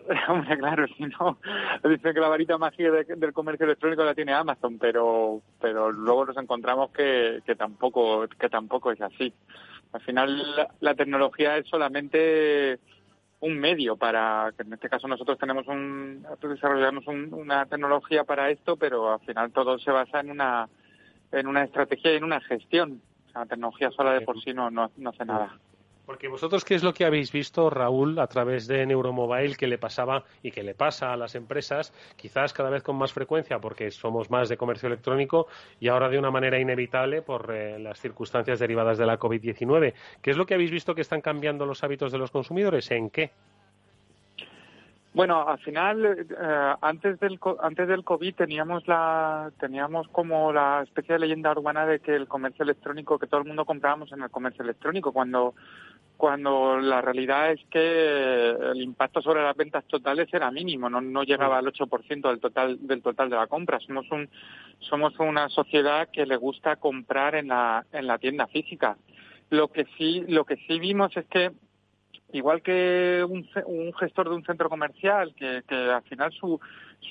Hombre, 0.29 0.59
claro, 0.59 0.87
si 0.97 1.05
no, 1.05 1.39
dicen 1.85 2.15
que 2.15 2.21
la 2.21 2.29
varita 2.29 2.59
mágica 2.59 2.91
de- 2.91 3.17
del 3.17 3.33
comercio 3.33 3.65
electrónico 3.65 4.03
la 4.05 4.15
tiene 4.15 4.33
Amazon, 4.33 4.79
pero 4.79 5.41
pero 5.61 5.93
luego 5.93 6.27
nos 6.27 6.37
encontramos 6.37 6.91
que, 6.91 7.43
que 7.47 7.55
tampoco 7.55 8.27
que 8.29 8.49
tampoco 8.49 8.93
es 8.93 9.01
así. 9.01 9.33
Al 9.93 10.01
final 10.01 10.57
la, 10.57 10.69
la 10.81 10.95
tecnología 10.95 11.57
es 11.59 11.67
solamente 11.69 12.79
un 13.41 13.59
medio 13.59 13.97
para 13.97 14.53
que 14.57 14.63
en 14.63 14.73
este 14.73 14.89
caso 14.89 15.07
nosotros 15.07 15.39
tenemos 15.39 15.67
un 15.69 16.27
desarrollamos 16.41 17.07
un- 17.07 17.33
una 17.33 17.67
tecnología 17.67 18.25
para 18.25 18.51
esto, 18.51 18.77
pero 18.77 19.13
al 19.15 19.21
final 19.21 19.53
todo 19.53 19.79
se 19.79 19.91
basa 19.91 20.21
en 20.21 20.31
una 20.31 20.69
en 21.31 21.47
una 21.47 21.65
estrategia 21.65 22.13
y 22.13 22.17
en 22.17 22.25
una 22.25 22.41
gestión. 22.41 23.01
La 23.35 23.47
tecnología 23.47 23.91
sola 23.91 24.13
de 24.13 24.21
por 24.21 24.41
sí 24.41 24.53
no, 24.53 24.71
no, 24.71 24.91
no 24.97 25.11
hace 25.11 25.25
nada. 25.25 25.59
Porque 26.07 26.29
vosotros, 26.29 26.65
¿qué 26.65 26.75
es 26.75 26.83
lo 26.83 26.93
que 26.93 27.07
habéis 27.07 27.33
visto, 27.33 27.71
Raúl, 27.71 28.19
a 28.19 28.27
través 28.27 28.67
de 28.67 28.85
Neuromobile 28.85 29.57
que 29.57 29.67
le 29.67 29.79
pasaba 29.79 30.25
y 30.43 30.51
que 30.51 30.63
le 30.63 30.75
pasa 30.75 31.13
a 31.13 31.17
las 31.17 31.35
empresas, 31.35 31.95
quizás 32.17 32.53
cada 32.53 32.69
vez 32.69 32.83
con 32.83 32.97
más 32.97 33.13
frecuencia, 33.13 33.59
porque 33.59 33.91
somos 33.91 34.31
más 34.31 34.51
de 34.51 34.59
comercio 34.59 34.89
electrónico 34.89 35.47
y 35.81 35.89
ahora 35.89 36.11
de 36.11 36.19
una 36.19 36.31
manera 36.31 36.59
inevitable 36.59 37.23
por 37.23 37.51
eh, 37.55 37.79
las 37.79 37.99
circunstancias 38.01 38.59
derivadas 38.59 38.99
de 38.99 39.07
la 39.07 39.19
COVID-19? 39.19 39.95
¿Qué 40.21 40.31
es 40.31 40.37
lo 40.37 40.45
que 40.45 40.55
habéis 40.55 40.71
visto 40.71 40.95
que 40.95 41.01
están 41.01 41.23
cambiando 41.23 41.65
los 41.65 41.83
hábitos 41.83 42.13
de 42.13 42.19
los 42.19 42.31
consumidores? 42.31 42.91
¿En 42.91 43.09
qué? 43.09 43.33
Bueno, 45.15 45.49
al 45.49 45.61
final, 45.61 46.27
eh, 46.29 46.75
antes 46.81 47.21
del 47.21 47.39
antes 47.63 47.87
del 47.87 48.03
COVID 48.03 48.35
teníamos 48.35 48.89
la 48.89 49.53
teníamos 49.61 50.09
como 50.09 50.53
la 50.53 50.83
especie 50.83 51.13
de 51.13 51.21
leyenda 51.21 51.53
urbana 51.53 51.87
de 51.87 52.01
que 52.01 52.17
el 52.17 52.27
comercio 52.27 52.65
electrónico, 52.65 53.17
que 53.17 53.29
todo 53.29 53.41
el 53.41 53.47
mundo 53.47 53.65
comprábamos 53.65 54.11
en 54.11 54.23
el 54.23 54.31
comercio 54.31 54.65
electrónico, 54.65 55.13
cuando 55.13 55.55
cuando 56.17 56.79
la 56.81 57.01
realidad 57.01 57.53
es 57.53 57.61
que 57.71 58.51
el 58.51 58.83
impacto 58.83 59.23
sobre 59.23 59.45
las 59.45 59.57
ventas 59.57 59.85
totales 59.85 60.29
era 60.33 60.51
mínimo, 60.51 60.91
no, 60.91 61.01
no 61.01 61.23
llegaba 61.23 61.59
al 61.59 61.67
8% 61.67 62.29
del 62.29 62.41
total 62.41 62.85
del 62.85 63.01
total 63.01 63.31
de 63.31 63.37
la 63.37 63.47
compra. 63.47 63.79
Somos 63.79 64.11
un 64.11 64.29
somos 64.81 65.17
una 65.21 65.49
sociedad 65.49 66.09
que 66.13 66.27
le 66.27 66.37
gusta 66.37 66.75
comprar 66.75 67.37
en 67.37 67.49
la 67.49 67.87
en 67.93 68.09
la 68.09 68.19
tienda 68.19 68.49
física. 68.49 68.97
Lo 69.51 69.69
que 69.69 69.87
sí 69.97 70.25
lo 70.27 70.45
que 70.45 70.57
sí 70.67 70.81
vimos 70.81 71.17
es 71.17 71.27
que 71.27 71.53
igual 72.35 72.63
que 72.63 73.25
un, 73.29 73.49
un 73.67 73.93
gestor 73.95 74.29
de 74.29 74.35
un 74.35 74.45
centro 74.45 74.69
comercial 74.69 75.35
que, 75.35 75.63
que 75.67 75.75
al 75.75 76.03
final 76.03 76.33
su, 76.33 76.61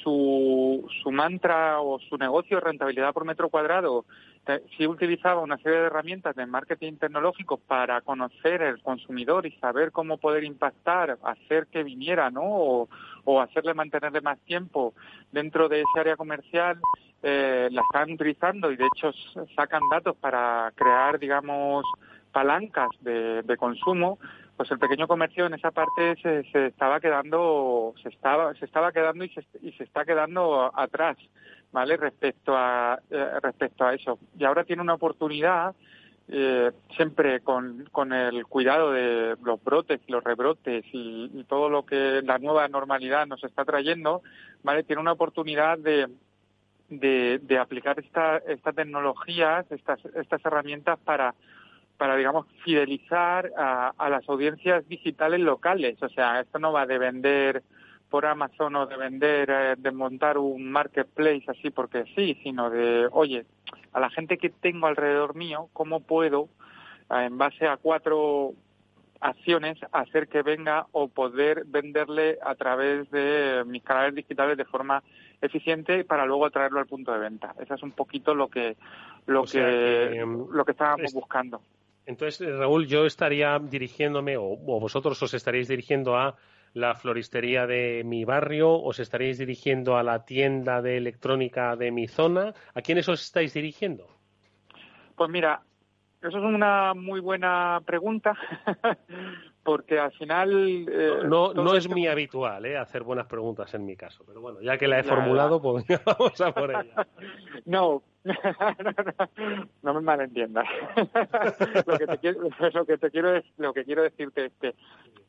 su 0.04 0.88
su 1.02 1.12
mantra 1.12 1.80
o 1.82 2.00
su 2.00 2.18
negocio 2.18 2.60
rentabilidad 2.60 3.14
por 3.14 3.26
metro 3.26 3.50
cuadrado 3.50 4.06
sí 4.78 4.86
utilizaba 4.86 5.42
una 5.42 5.58
serie 5.58 5.80
de 5.80 5.86
herramientas 5.86 6.36
de 6.36 6.46
marketing 6.46 6.94
tecnológico 6.98 7.58
para 7.58 8.02
conocer 8.02 8.62
el 8.62 8.82
consumidor 8.82 9.46
y 9.46 9.52
saber 9.54 9.92
cómo 9.92 10.18
poder 10.18 10.44
impactar, 10.44 11.18
hacer 11.24 11.68
que 11.68 11.84
viniera, 11.84 12.30
¿no? 12.30 12.42
O, 12.44 12.90
o 13.24 13.42
hacerle 13.42 13.74
mantenerle 13.74 14.22
más 14.22 14.38
tiempo 14.40 14.94
dentro 15.32 15.70
de 15.70 15.82
ese 15.82 16.00
área 16.00 16.18
comercial, 16.18 16.78
eh, 17.22 17.70
la 17.72 17.82
están 17.82 18.12
utilizando 18.12 18.70
y 18.70 18.76
de 18.76 18.86
hecho 18.86 19.12
sacan 19.56 19.82
datos 19.90 20.18
para 20.18 20.72
crear, 20.76 21.20
digamos, 21.20 21.86
palancas 22.34 22.90
de, 23.00 23.44
de 23.44 23.58
consumo, 23.58 24.20
pues 24.58 24.70
el 24.72 24.80
pequeño 24.80 25.08
comercio 25.08 25.46
en 25.46 25.54
esa 25.56 25.72
parte 25.72 26.16
se, 26.22 26.44
se 26.52 26.68
estaba 26.68 27.00
quedando, 27.00 27.94
se 28.02 28.10
estaba, 28.10 28.54
se 28.56 28.66
estaba 28.66 28.92
quedando 28.92 29.24
y 29.24 29.30
se, 29.30 29.44
y 29.62 29.72
se 29.74 29.84
está 29.84 30.06
quedando 30.06 30.72
atrás. 30.76 31.18
¿vale? 31.74 31.98
Respecto 31.98 32.56
a, 32.56 33.00
eh, 33.10 33.40
respecto 33.42 33.84
a 33.84 33.94
eso. 33.94 34.20
Y 34.38 34.46
ahora 34.46 34.64
tiene 34.64 34.82
una 34.82 34.94
oportunidad, 34.94 35.76
eh, 36.30 36.72
siempre 36.96 37.42
con, 37.42 37.90
con 37.92 38.14
el 38.14 38.46
cuidado 38.46 38.92
de 38.94 39.36
los 39.44 39.62
brotes, 39.62 40.00
los 40.08 40.24
rebrotes 40.24 40.86
y, 40.94 41.32
y 41.34 41.44
todo 41.44 41.70
lo 41.70 41.86
que 41.86 42.22
la 42.24 42.38
nueva 42.38 42.68
normalidad 42.70 43.28
nos 43.28 43.44
está 43.44 43.66
trayendo, 43.66 44.22
¿vale? 44.62 44.84
Tiene 44.84 45.02
una 45.02 45.12
oportunidad 45.12 45.78
de, 45.80 46.08
de, 46.90 47.40
de 47.42 47.58
aplicar 47.58 48.00
esta, 48.00 48.38
estas 48.38 48.76
tecnologías, 48.76 49.70
estas, 49.72 50.00
estas 50.16 50.46
herramientas 50.46 51.00
para 51.00 51.34
para, 51.98 52.16
digamos, 52.16 52.48
fidelizar 52.64 53.52
a, 53.58 53.94
a 53.98 54.10
las 54.10 54.28
audiencias 54.28 54.88
digitales 54.88 55.40
locales. 55.40 56.02
O 56.02 56.10
sea, 56.10 56.40
esto 56.42 56.60
no 56.60 56.72
va 56.72 56.86
de 56.86 56.98
vender 56.98 57.64
por 58.10 58.26
Amazon 58.26 58.76
o 58.76 58.86
de 58.86 58.98
vender, 58.98 59.50
eh, 59.50 59.76
de 59.78 59.92
montar 59.92 60.38
un 60.38 60.72
marketplace 60.72 61.44
así 61.48 61.70
porque 61.72 62.04
sí, 62.16 62.38
sino 62.44 62.70
de, 62.70 63.08
oye, 63.12 63.46
a 63.92 64.00
la 64.00 64.10
gente 64.10 64.38
que 64.38 64.50
tengo 64.50 64.86
alrededor 64.88 65.36
mío, 65.36 65.70
¿cómo 65.74 66.00
puedo, 66.02 66.48
eh, 67.10 67.26
en 67.26 67.38
base 67.38 67.68
a 67.68 67.78
cuatro 67.78 68.54
acciones, 69.20 69.78
hacer 69.94 70.28
que 70.28 70.42
venga 70.42 70.86
o 70.92 71.08
poder 71.08 71.64
venderle 71.66 72.38
a 72.44 72.56
través 72.56 73.10
de 73.10 73.64
mis 73.66 73.82
canales 73.82 74.14
digitales 74.16 74.58
de 74.58 74.66
forma 74.66 75.02
eficiente 75.42 76.04
para 76.04 76.26
luego 76.26 76.52
traerlo 76.52 76.80
al 76.80 76.88
punto 76.88 77.14
de 77.14 77.20
venta? 77.20 77.56
Eso 77.60 77.74
es 77.74 77.84
un 77.84 77.92
poquito 77.92 78.36
lo 78.36 78.48
que 78.50 78.76
lo 79.26 79.42
O 79.42 79.46
que, 79.46 79.52
que, 79.52 80.26
lo 80.52 80.66
que 80.66 80.72
estábamos 80.72 81.06
es- 81.06 81.14
buscando. 81.14 81.62
Entonces, 82.06 82.42
eh, 82.42 82.52
Raúl, 82.52 82.88
yo 82.88 83.06
estaría 83.06 83.60
dirigiéndome, 83.60 84.38
o, 84.38 84.58
vosotros 84.58 85.22
os 85.24 85.34
estaréis 85.34 85.68
dirigiendo 85.68 86.16
a 86.16 86.36
la 86.74 86.96
floristería 86.96 87.68
de 87.68 88.04
mi 88.04 88.26
barrio, 88.26 88.72
os 88.72 89.00
estaréis 89.00 89.38
dirigiendo 89.38 89.96
a 89.96 90.04
la 90.04 90.26
tienda 90.26 90.82
de 90.82 90.98
electrónica 90.98 91.76
de 91.76 91.92
mi 91.92 92.08
zona. 92.08 92.54
¿A 92.74 92.82
quiénes 92.82 93.08
os 93.10 93.22
estáis 93.22 93.54
dirigiendo? 93.54 94.08
Pues 95.16 95.30
mira, 95.30 95.62
eso 96.22 96.38
es 96.38 96.44
una 96.44 96.94
muy 96.94 97.20
buena 97.20 97.82
pregunta, 97.86 98.36
porque 99.64 100.00
al 100.00 100.12
final... 100.14 100.86
eh, 100.90 101.20
No, 101.26 101.54
no 101.54 101.72
es 101.72 101.86
este- 101.86 101.90
muy 101.90 102.08
habitual 102.08 102.66
¿eh? 102.66 102.78
hacer 102.78 103.04
buenas 103.04 103.28
preguntas 103.28 103.74
en 103.74 103.86
mi 103.86 103.96
caso, 103.96 104.24
pero 104.28 104.42
bueno, 104.42 104.62
ya 104.62 104.78
que 104.78 104.88
la 104.88 105.00
he 105.00 105.04
formulado, 105.04 105.62
pues 105.62 105.86
vamos 106.06 106.40
a 106.42 106.52
por 106.54 106.70
ella. 106.72 107.08
No, 107.66 108.04
no 109.84 109.94
me 109.94 110.02
malentiendas. 110.02 110.66
lo 111.86 111.98
que 111.98 112.08
te 112.08 112.18
quiero, 112.20 112.40
lo 112.74 112.86
que 112.86 112.98
te 112.98 113.12
quiero, 113.12 113.36
es- 113.36 113.46
lo 113.58 113.74
que 113.74 113.84
quiero 113.86 114.04
decirte 114.04 114.46
es 114.46 114.54
que 114.60 114.76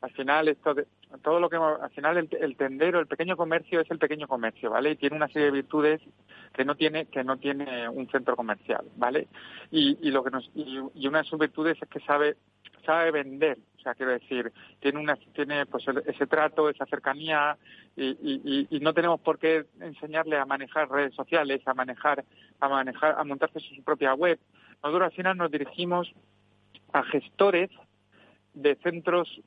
al 0.01 0.11
final 0.11 0.47
esto 0.47 0.73
de, 0.73 0.85
todo 1.23 1.39
lo 1.39 1.49
que 1.49 1.55
al 1.57 1.89
final 1.91 2.17
el, 2.17 2.29
el 2.39 2.57
tendero, 2.57 2.99
el 2.99 3.07
pequeño 3.07 3.37
comercio 3.37 3.79
es 3.79 3.89
el 3.89 3.97
pequeño 3.99 4.27
comercio, 4.27 4.69
¿vale? 4.69 4.91
Y 4.91 4.95
tiene 4.97 5.15
una 5.15 5.27
serie 5.27 5.45
de 5.45 5.51
virtudes 5.51 6.01
que 6.53 6.65
no 6.65 6.75
tiene 6.75 7.05
que 7.07 7.23
no 7.23 7.37
tiene 7.37 7.87
un 7.89 8.07
centro 8.09 8.35
comercial, 8.35 8.85
¿vale? 8.97 9.27
Y, 9.71 9.97
y 10.07 10.11
lo 10.11 10.23
que 10.23 10.31
nos 10.31 10.49
y, 10.53 10.79
y 10.93 11.07
una 11.07 11.19
de 11.19 11.23
sus 11.29 11.39
virtudes 11.39 11.77
es 11.81 11.89
que 11.89 11.99
sabe 12.01 12.35
sabe 12.85 13.11
vender, 13.11 13.57
sea, 13.85 13.95
quiero 13.95 14.11
decir, 14.13 14.51
tiene 14.79 14.99
una 14.99 15.15
tiene 15.33 15.65
pues 15.67 15.85
ese 16.05 16.27
trato, 16.27 16.69
esa 16.69 16.85
cercanía 16.85 17.57
y, 17.95 18.79
no 18.81 18.93
tenemos 18.93 19.21
por 19.21 19.39
qué 19.39 19.65
enseñarle 19.79 20.37
a 20.37 20.45
manejar 20.45 20.89
redes 20.89 21.13
sociales, 21.13 21.61
a 21.65 21.73
manejar 21.73 22.25
a 22.59 22.67
manejar 22.67 23.15
a 23.17 23.23
montarse 23.23 23.59
su 23.59 23.83
propia 23.83 24.13
web. 24.13 24.39
Nosotros 24.83 25.05
al 25.05 25.15
final 25.15 25.37
nos 25.37 25.51
dirigimos 25.51 26.11
a 26.93 27.03
gestores 27.03 27.69
de 28.53 28.75
centros 28.75 29.41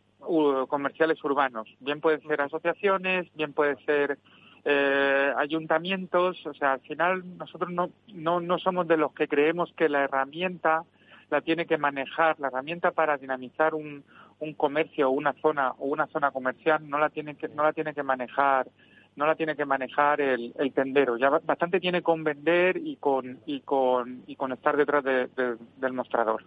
comerciales 0.68 1.22
urbanos. 1.24 1.68
Bien 1.80 2.00
pueden 2.00 2.20
ser 2.22 2.40
asociaciones, 2.40 3.26
bien 3.34 3.52
pueden 3.52 3.78
ser 3.84 4.18
eh, 4.64 5.32
ayuntamientos. 5.36 6.44
O 6.46 6.54
sea, 6.54 6.72
al 6.74 6.80
final 6.80 7.38
nosotros 7.38 7.70
no, 7.70 7.90
no, 8.12 8.40
no 8.40 8.58
somos 8.58 8.86
de 8.86 8.96
los 8.96 9.12
que 9.14 9.28
creemos 9.28 9.72
que 9.76 9.88
la 9.88 10.04
herramienta 10.04 10.84
la 11.30 11.40
tiene 11.40 11.66
que 11.66 11.78
manejar, 11.78 12.38
la 12.40 12.48
herramienta 12.48 12.90
para 12.92 13.18
dinamizar 13.18 13.74
un, 13.74 14.04
un 14.40 14.54
comercio 14.54 15.08
o 15.08 15.12
una 15.12 15.32
zona 15.34 15.72
o 15.78 15.86
una 15.86 16.06
zona 16.08 16.30
comercial 16.30 16.88
no 16.88 16.98
la 16.98 17.10
tiene 17.10 17.34
que 17.36 17.48
no 17.48 17.62
la 17.62 17.72
tiene 17.72 17.92
que 17.94 18.02
manejar 18.02 18.68
no 19.16 19.26
la 19.26 19.34
tiene 19.34 19.56
que 19.56 19.64
manejar 19.64 20.20
el, 20.20 20.54
el 20.58 20.72
tendero 20.72 21.16
ya 21.16 21.28
ba- 21.28 21.40
bastante 21.44 21.80
tiene 21.80 22.02
con 22.02 22.22
vender 22.22 22.76
y 22.76 22.96
con 22.96 23.40
y 23.46 23.60
con 23.60 24.22
y 24.26 24.36
con 24.36 24.52
estar 24.52 24.76
detrás 24.76 25.02
de- 25.04 25.26
de- 25.28 25.56
del 25.76 25.92
mostrador 25.92 26.44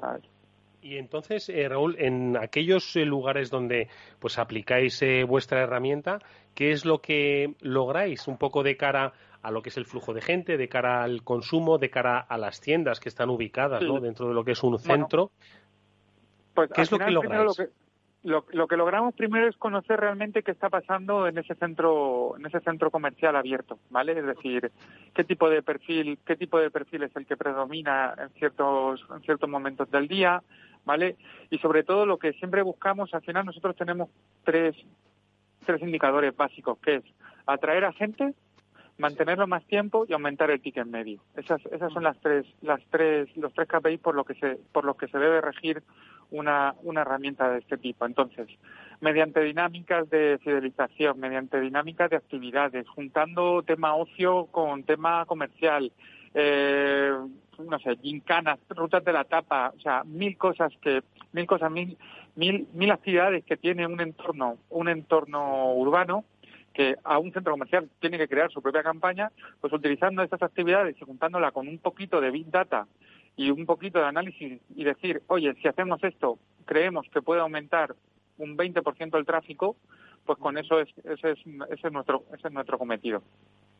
¿sabes? 0.00 0.22
Y 0.84 0.96
entonces, 0.96 1.48
eh, 1.48 1.68
Raúl, 1.68 1.94
en 2.00 2.36
aquellos 2.36 2.96
eh, 2.96 3.04
lugares 3.04 3.50
donde 3.50 3.86
pues 4.18 4.36
aplicáis 4.40 5.00
eh, 5.02 5.22
vuestra 5.22 5.60
herramienta, 5.62 6.18
¿qué 6.56 6.72
es 6.72 6.84
lo 6.84 7.00
que 7.00 7.54
lográis 7.60 8.26
un 8.26 8.36
poco 8.36 8.64
de 8.64 8.76
cara 8.76 9.12
a 9.42 9.50
lo 9.52 9.62
que 9.62 9.68
es 9.68 9.76
el 9.76 9.86
flujo 9.86 10.12
de 10.12 10.22
gente, 10.22 10.56
de 10.56 10.68
cara 10.68 11.04
al 11.04 11.22
consumo, 11.22 11.78
de 11.78 11.88
cara 11.88 12.18
a 12.18 12.36
las 12.36 12.60
tiendas 12.60 12.98
que 12.98 13.08
están 13.08 13.30
ubicadas 13.30 13.80
Sí. 13.80 13.86
¿no? 13.86 14.00
dentro 14.00 14.26
de 14.26 14.34
lo 14.34 14.42
que 14.44 14.52
es 14.52 14.62
un 14.64 14.72
Bueno, 14.72 14.82
centro? 14.82 15.30
Pues 16.54 16.70
¿Qué 16.70 16.80
al 16.80 16.84
es 16.84 16.92
lo 16.92 16.98
que 16.98 17.04
final, 17.04 17.14
lográis? 17.14 17.44
Lo 17.44 17.54
que, 17.54 17.72
lo, 18.24 18.44
lo 18.52 18.68
que 18.68 18.76
logramos 18.76 19.14
primero 19.14 19.48
es 19.48 19.56
conocer 19.56 19.98
realmente 19.98 20.42
qué 20.42 20.52
está 20.52 20.70
pasando 20.70 21.26
en 21.26 21.38
ese 21.38 21.54
centro, 21.56 22.36
en 22.38 22.46
ese 22.46 22.60
centro 22.60 22.90
comercial 22.90 23.34
abierto, 23.34 23.78
¿vale? 23.90 24.12
Es 24.18 24.24
decir, 24.24 24.70
qué 25.14 25.24
tipo 25.24 25.50
de 25.50 25.62
perfil, 25.62 26.18
qué 26.24 26.36
tipo 26.36 26.58
de 26.58 26.70
perfil 26.70 27.02
es 27.02 27.16
el 27.16 27.26
que 27.26 27.36
predomina 27.36 28.14
en 28.16 28.28
ciertos, 28.30 29.04
en 29.12 29.22
ciertos 29.22 29.50
momentos 29.50 29.90
del 29.90 30.06
día, 30.06 30.42
¿vale? 30.84 31.16
Y 31.50 31.58
sobre 31.58 31.82
todo 31.82 32.06
lo 32.06 32.18
que 32.18 32.32
siempre 32.34 32.62
buscamos, 32.62 33.12
al 33.12 33.22
final 33.22 33.44
nosotros 33.44 33.74
tenemos 33.76 34.08
tres, 34.44 34.76
tres 35.66 35.82
indicadores 35.82 36.36
básicos, 36.36 36.78
que 36.78 36.96
es 36.96 37.04
atraer 37.46 37.84
a 37.84 37.92
gente, 37.92 38.34
mantenerlo 38.98 39.46
más 39.46 39.64
tiempo 39.64 40.04
y 40.08 40.12
aumentar 40.12 40.50
el 40.50 40.60
ticket 40.60 40.86
medio. 40.86 41.20
Esas, 41.36 41.64
esas 41.66 41.92
son 41.92 42.04
las 42.04 42.18
tres, 42.20 42.46
las 42.60 42.80
tres, 42.90 43.28
los 43.36 43.52
tres 43.54 43.68
KPI 43.68 43.98
por 43.98 44.14
lo 44.14 44.24
que 44.24 44.34
se, 44.34 44.58
por 44.72 44.84
los 44.84 44.96
que 44.96 45.08
se 45.08 45.18
debe 45.18 45.40
regir 45.40 45.82
una, 46.30 46.74
una 46.82 47.02
herramienta 47.02 47.50
de 47.50 47.58
este 47.58 47.78
tipo. 47.78 48.06
Entonces, 48.06 48.48
mediante 49.00 49.40
dinámicas 49.40 50.08
de 50.10 50.38
fidelización, 50.42 51.18
mediante 51.18 51.60
dinámicas 51.60 52.10
de 52.10 52.16
actividades, 52.16 52.88
juntando 52.88 53.62
tema 53.62 53.94
ocio 53.94 54.46
con 54.46 54.84
tema 54.84 55.24
comercial, 55.26 55.92
eh, 56.34 57.12
no 57.58 57.78
sé, 57.80 57.96
gincanas, 57.96 58.58
rutas 58.70 59.04
de 59.04 59.12
la 59.12 59.24
tapa, 59.24 59.72
o 59.76 59.80
sea, 59.80 60.04
mil 60.04 60.36
cosas 60.36 60.72
que, 60.80 61.02
mil 61.32 61.46
cosas, 61.46 61.70
mil, 61.70 61.96
mil, 62.36 62.66
mil 62.72 62.90
actividades 62.90 63.44
que 63.44 63.56
tiene 63.56 63.86
un 63.86 64.00
entorno, 64.00 64.58
un 64.70 64.88
entorno 64.88 65.74
urbano 65.74 66.24
que 66.72 66.96
a 67.04 67.18
un 67.18 67.32
centro 67.32 67.52
comercial 67.52 67.88
tiene 68.00 68.18
que 68.18 68.28
crear 68.28 68.50
su 68.50 68.62
propia 68.62 68.82
campaña, 68.82 69.30
pues 69.60 69.72
utilizando 69.72 70.22
estas 70.22 70.42
actividades 70.42 70.96
y 71.00 71.04
juntándola 71.04 71.52
con 71.52 71.68
un 71.68 71.78
poquito 71.78 72.20
de 72.20 72.30
big 72.30 72.50
data 72.50 72.86
y 73.36 73.50
un 73.50 73.66
poquito 73.66 73.98
de 73.98 74.06
análisis 74.06 74.60
y 74.74 74.84
decir, 74.84 75.22
oye, 75.28 75.54
si 75.60 75.68
hacemos 75.68 76.02
esto, 76.04 76.38
creemos 76.64 77.06
que 77.12 77.22
puede 77.22 77.40
aumentar 77.40 77.94
un 78.38 78.56
20% 78.56 79.18
el 79.18 79.26
tráfico, 79.26 79.76
pues 80.24 80.38
con 80.38 80.58
eso 80.58 80.80
es, 80.80 80.88
ese, 81.04 81.32
es, 81.32 81.38
ese 81.70 81.86
es 81.86 81.92
nuestro 81.92 82.24
ese 82.32 82.48
es 82.48 82.54
nuestro 82.54 82.78
cometido. 82.78 83.22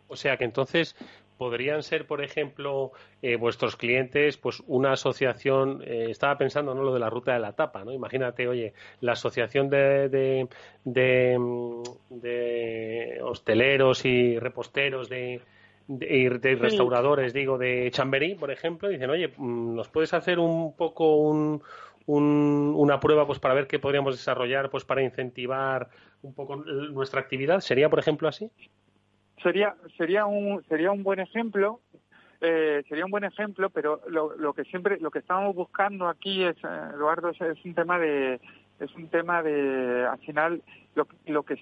O 0.06 0.16
sea 0.16 0.36
que 0.36 0.44
entonces 0.44 0.96
podrían 1.36 1.82
ser, 1.82 2.06
por 2.06 2.22
ejemplo, 2.22 2.92
eh, 3.20 3.36
vuestros 3.36 3.76
clientes, 3.76 4.36
pues 4.38 4.62
una 4.66 4.92
asociación. 4.92 5.82
eh, 5.84 6.06
estaba 6.10 6.38
pensando 6.38 6.74
no 6.74 6.82
lo 6.84 6.92
de 6.94 7.00
la 7.00 7.10
ruta 7.10 7.32
de 7.32 7.40
la 7.40 7.54
tapa, 7.54 7.84
¿no? 7.84 7.92
Imagínate, 7.92 8.46
oye, 8.48 8.74
la 9.00 9.12
asociación 9.12 9.68
de, 9.70 10.08
de, 10.08 10.48
de, 10.84 11.36
mm, 11.38 11.82
de 12.10 13.18
hosteleros 13.22 14.04
y 14.04 14.38
reposteros 14.38 15.08
de, 15.08 15.40
de, 15.88 16.28
Sí. 16.40 16.56
restauradores, 16.60 17.32
digo, 17.32 17.58
de 17.58 17.90
Chamberí, 17.92 18.34
por 18.36 18.50
ejemplo, 18.50 18.88
dicen, 18.88 19.10
oye, 19.10 19.32
mm, 19.36 19.74
¿nos 19.74 19.88
puedes 19.88 20.12
hacer 20.14 20.38
un 20.38 20.76
poco 20.76 21.16
un, 21.16 21.62
un- 22.06 22.72
una 22.76 23.00
prueba 23.00 23.26
pues 23.26 23.38
para 23.40 23.54
ver 23.54 23.66
qué 23.66 23.78
podríamos 23.78 24.16
desarrollar 24.16 24.70
pues 24.70 24.84
para 24.84 25.02
incentivar 25.02 25.88
un 26.22 26.34
poco 26.34 26.56
nuestra 26.56 27.20
actividad. 27.20 27.60
¿Sería, 27.60 27.88
por 27.90 27.98
ejemplo, 27.98 28.28
así? 28.28 28.50
Sería 29.42 29.74
sería 29.96 30.26
un 30.26 30.62
sería 30.68 30.90
un 30.92 31.02
buen 31.02 31.20
ejemplo 31.20 31.80
eh, 32.40 32.82
sería 32.88 33.04
un 33.04 33.10
buen 33.10 33.24
ejemplo 33.24 33.70
pero 33.70 34.00
lo, 34.08 34.36
lo 34.36 34.52
que 34.52 34.64
siempre 34.64 34.98
lo 35.00 35.10
que 35.10 35.20
estamos 35.20 35.54
buscando 35.54 36.08
aquí 36.08 36.42
es 36.44 36.56
eh, 36.64 36.90
Eduardo 36.94 37.30
es, 37.30 37.40
es 37.40 37.64
un 37.64 37.74
tema 37.74 37.98
de 37.98 38.40
es 38.80 38.94
un 38.94 39.08
tema 39.08 39.42
de 39.42 40.06
al 40.06 40.18
final 40.18 40.62
lo, 40.94 41.06
lo 41.26 41.42
que 41.42 41.56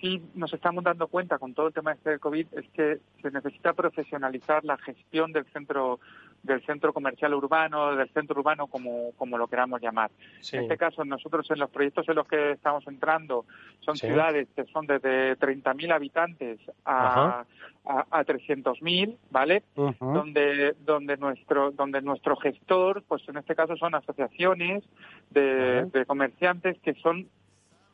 sí 0.00 0.22
nos 0.34 0.52
estamos 0.52 0.84
dando 0.84 1.08
cuenta 1.08 1.38
con 1.38 1.54
todo 1.54 1.68
el 1.68 1.74
tema 1.74 1.92
este 1.92 2.18
covid 2.18 2.46
es 2.52 2.68
que 2.70 2.98
se 3.20 3.30
necesita 3.30 3.72
profesionalizar 3.72 4.64
la 4.64 4.76
gestión 4.78 5.32
del 5.32 5.44
centro 5.46 6.00
del 6.42 6.64
centro 6.66 6.92
comercial 6.92 7.34
urbano 7.34 7.94
del 7.94 8.08
centro 8.10 8.38
urbano 8.40 8.66
como 8.66 9.12
como 9.16 9.38
lo 9.38 9.46
queramos 9.46 9.80
llamar 9.80 10.10
Sí. 10.40 10.56
en 10.56 10.62
este 10.64 10.76
caso, 10.76 11.04
nosotros 11.04 11.48
en 11.50 11.58
los 11.60 11.70
proyectos 11.70 12.08
en 12.08 12.16
los 12.16 12.26
que 12.26 12.52
estamos 12.52 12.86
entrando 12.88 13.44
son 13.80 13.96
Sí. 13.96 14.06
ciudades 14.08 14.48
que 14.56 14.64
son 14.66 14.86
desde 14.86 15.36
30.000 15.36 15.92
habitantes 15.92 16.58
a, 16.84 17.44
a, 17.84 18.06
a 18.10 18.24
300.000, 18.24 19.16
¿vale? 19.30 19.62
Donde 20.00 20.74
donde 20.84 21.16
nuestro 21.16 21.70
donde 21.70 22.02
nuestro 22.02 22.36
gestor, 22.36 23.02
pues 23.06 23.22
en 23.28 23.36
este 23.36 23.54
caso 23.54 23.76
son 23.76 23.94
asociaciones 23.94 24.82
de 25.30 26.04
comerciantes 26.06 26.78
que 26.80 26.94
son 26.94 27.28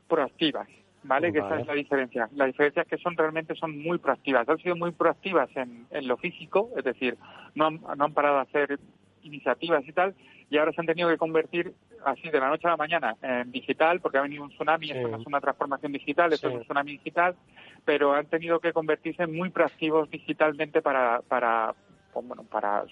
proactivas, 0.08 0.68
¿vale? 1.02 1.32
Que 1.32 1.38
esa 1.38 1.60
es 1.60 1.66
la 1.66 1.74
diferencia. 1.74 2.28
La 2.34 2.46
diferencia 2.46 2.82
es 2.82 2.88
que 2.88 2.98
son 2.98 3.16
realmente 3.16 3.54
son 3.54 3.78
muy 3.78 3.98
proactivas. 3.98 4.48
Han 4.48 4.58
sido 4.58 4.76
muy 4.76 4.92
proactivas 4.92 5.48
en, 5.56 5.86
en 5.90 6.08
lo 6.08 6.16
físico, 6.16 6.70
es 6.76 6.84
decir, 6.84 7.16
no 7.54 7.66
han, 7.66 7.80
no 7.96 8.04
han 8.04 8.12
parado 8.14 8.38
a 8.38 8.42
hacer 8.42 8.78
iniciativas 9.22 9.86
y 9.86 9.92
tal, 9.92 10.14
y 10.50 10.56
ahora 10.56 10.72
se 10.72 10.80
han 10.80 10.86
tenido 10.86 11.08
que 11.08 11.18
convertir 11.18 11.74
así 12.04 12.30
de 12.30 12.40
la 12.40 12.48
noche 12.48 12.66
a 12.66 12.70
la 12.70 12.76
mañana 12.76 13.16
en 13.20 13.50
digital, 13.50 14.00
porque 14.00 14.18
ha 14.18 14.22
venido 14.22 14.42
un 14.44 14.50
tsunami, 14.50 14.86
Sí. 14.86 14.92
esto 14.92 15.08
no 15.08 15.18
es 15.18 15.26
una 15.26 15.40
transformación 15.40 15.92
digital, 15.92 16.32
esto 16.32 16.48
Sí. 16.48 16.54
es 16.54 16.58
un 16.60 16.64
tsunami 16.64 16.92
digital, 16.92 17.34
pero 17.84 18.14
han 18.14 18.26
tenido 18.26 18.60
que 18.60 18.72
convertirse 18.72 19.26
muy 19.26 19.50
proactivos 19.50 20.08
digitalmente 20.10 20.80
para, 20.80 21.20
para 21.22 21.74
pues, 22.12 22.26
bueno, 22.26 22.44
para 22.44 22.84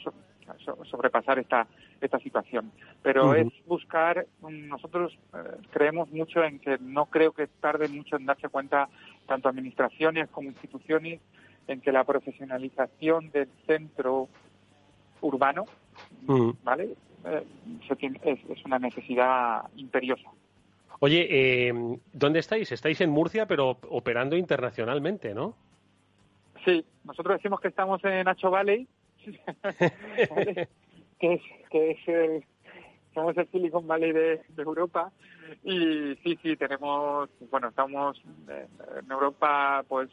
sobrepasar 0.90 1.38
esta 1.38 1.66
esta 2.00 2.18
situación. 2.20 2.70
Pero 3.02 3.34
es 3.34 3.66
buscar, 3.66 4.26
mm, 4.40 4.68
nosotros 4.68 5.16
eh, 5.34 5.38
creemos 5.70 6.10
mucho 6.10 6.42
en 6.44 6.58
que 6.58 6.78
no 6.80 7.06
creo 7.06 7.32
que 7.32 7.46
tarde 7.46 7.88
mucho 7.88 8.16
en 8.16 8.26
darse 8.26 8.48
cuenta, 8.48 8.88
tanto 9.26 9.48
administraciones 9.48 10.28
como 10.30 10.48
instituciones, 10.50 11.20
en 11.68 11.80
que 11.80 11.90
la 11.92 12.04
profesionalización 12.04 13.30
del 13.30 13.48
centro 13.66 14.28
urbano. 15.20 15.64
¿vale? 16.62 16.94
Eh, 17.24 17.42
se 17.88 17.96
tiene- 17.96 18.20
es, 18.24 18.38
es 18.50 18.64
una 18.64 18.78
necesidad 18.78 19.62
imperiosa. 19.76 20.30
Oye, 21.00 21.26
eh, 21.68 21.72
¿dónde 22.12 22.38
estáis? 22.38 22.70
Estáis 22.72 23.00
en 23.00 23.10
Murcia, 23.10 23.46
pero 23.46 23.78
operando 23.90 24.36
internacionalmente, 24.36 25.34
¿no? 25.34 25.54
Sí, 26.64 26.84
nosotros 27.04 27.36
decimos 27.36 27.60
que 27.60 27.68
estamos 27.68 28.02
en 28.04 28.24
Nacho 28.24 28.50
Valley, 28.50 28.86
que 31.18 31.32
es, 31.34 31.42
que 31.70 31.90
es 31.90 32.08
el, 32.08 32.44
somos 33.14 33.36
el 33.36 33.48
Silicon 33.50 33.86
Valley 33.86 34.12
de, 34.12 34.40
Europa. 34.56 35.10
Y 35.64 36.14
sí, 36.22 36.38
sí, 36.42 36.56
tenemos, 36.56 37.30
bueno, 37.50 37.68
estamos 37.68 38.20
en, 38.48 39.10
Europa, 39.10 39.84
pues 39.88 40.10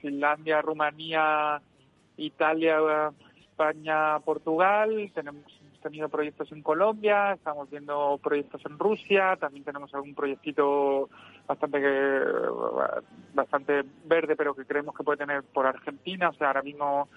Finlandia, 0.00 0.62
Rumanía, 0.62 1.60
Italia, 2.16 3.12
España, 3.36 4.18
Portugal, 4.20 5.10
tenemos 5.14 5.44
tenido 5.82 6.08
proyectos 6.08 6.50
en 6.52 6.62
Colombia, 6.62 7.32
estamos 7.32 7.70
viendo 7.70 8.18
proyectos 8.22 8.60
en 8.66 8.78
Rusia, 8.78 9.36
también 9.36 9.64
tenemos 9.64 9.92
algún 9.94 10.14
proyectito 10.14 11.08
bastante 11.46 11.80
bastante 13.34 13.84
verde, 14.04 14.36
pero 14.36 14.54
que 14.54 14.64
creemos 14.64 14.94
que 14.94 15.04
puede 15.04 15.18
tener 15.18 15.42
por 15.44 15.66
Argentina, 15.66 16.30
o 16.30 16.34
sea, 16.34 16.48
ahora 16.48 16.62
mismo 16.62 17.08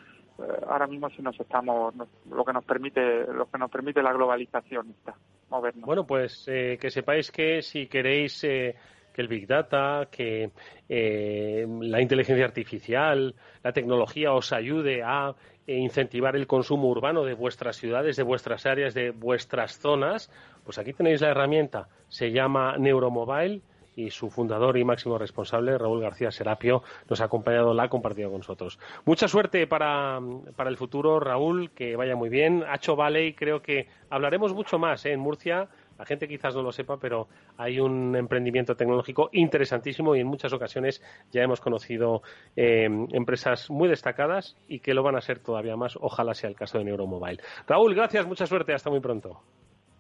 ahora 0.67 0.87
mismo 0.87 1.09
sí 1.09 1.21
nos 1.21 1.39
estamos 1.39 1.93
lo 2.29 2.45
que 2.45 2.53
nos 2.53 2.65
permite 2.65 3.25
lo 3.25 3.45
que 3.49 3.57
nos 3.57 3.69
permite 3.69 4.01
la 4.01 4.13
globalización 4.13 4.89
está 4.89 5.15
movernos. 5.49 5.85
Bueno, 5.85 6.05
pues 6.05 6.45
eh, 6.47 6.77
que 6.79 6.89
sepáis 6.89 7.31
que 7.31 7.61
si 7.61 7.87
queréis 7.87 8.43
eh, 8.43 8.75
que 9.13 9.21
el 9.21 9.27
Big 9.27 9.47
Data, 9.47 10.07
que 10.09 10.51
eh, 10.89 11.67
la 11.81 12.01
inteligencia 12.01 12.45
artificial, 12.45 13.35
la 13.63 13.73
tecnología 13.73 14.33
os 14.33 14.53
ayude 14.53 15.03
a 15.03 15.35
eh, 15.67 15.75
incentivar 15.75 16.35
el 16.35 16.47
consumo 16.47 16.87
urbano 16.89 17.23
de 17.23 17.33
vuestras 17.33 17.75
ciudades, 17.75 18.15
de 18.15 18.23
vuestras 18.23 18.65
áreas, 18.65 18.93
de 18.93 19.11
vuestras 19.11 19.77
zonas, 19.77 20.31
pues 20.63 20.77
aquí 20.77 20.93
tenéis 20.93 21.21
la 21.21 21.29
herramienta. 21.29 21.87
Se 22.07 22.31
llama 22.31 22.77
Neuromobile 22.77 23.61
y 24.01 24.09
su 24.09 24.29
fundador 24.29 24.77
y 24.77 24.83
máximo 24.83 25.17
responsable, 25.17 25.77
Raúl 25.77 26.01
García 26.01 26.31
Serapio, 26.31 26.83
nos 27.09 27.21
ha 27.21 27.25
acompañado, 27.25 27.73
la 27.73 27.83
ha 27.83 27.89
compartido 27.89 28.29
con 28.29 28.39
nosotros. 28.39 28.79
Mucha 29.05 29.27
suerte 29.27 29.67
para, 29.67 30.19
para 30.55 30.69
el 30.69 30.77
futuro, 30.77 31.19
Raúl, 31.19 31.71
que 31.71 31.95
vaya 31.95 32.15
muy 32.15 32.29
bien. 32.29 32.63
Hacho 32.67 32.95
Valley, 32.95 33.33
creo 33.33 33.61
que 33.61 33.87
hablaremos 34.09 34.53
mucho 34.53 34.79
más 34.79 35.05
¿eh? 35.05 35.13
en 35.13 35.19
Murcia. 35.19 35.67
La 35.97 36.05
gente 36.05 36.27
quizás 36.27 36.55
no 36.55 36.63
lo 36.63 36.71
sepa, 36.71 36.97
pero 36.97 37.27
hay 37.57 37.79
un 37.79 38.15
emprendimiento 38.15 38.75
tecnológico 38.75 39.29
interesantísimo 39.33 40.15
y 40.15 40.21
en 40.21 40.27
muchas 40.27 40.51
ocasiones 40.51 41.03
ya 41.31 41.43
hemos 41.43 41.61
conocido 41.61 42.23
eh, 42.55 42.89
empresas 43.11 43.69
muy 43.69 43.87
destacadas 43.87 44.57
y 44.67 44.79
que 44.79 44.95
lo 44.95 45.03
van 45.03 45.15
a 45.15 45.21
ser 45.21 45.39
todavía 45.39 45.75
más. 45.75 45.97
Ojalá 46.01 46.33
sea 46.33 46.49
el 46.49 46.55
caso 46.55 46.79
de 46.79 46.85
Neuromobile. 46.85 47.41
Raúl, 47.67 47.93
gracias, 47.93 48.25
mucha 48.25 48.47
suerte, 48.47 48.73
hasta 48.73 48.89
muy 48.89 48.99
pronto. 48.99 49.41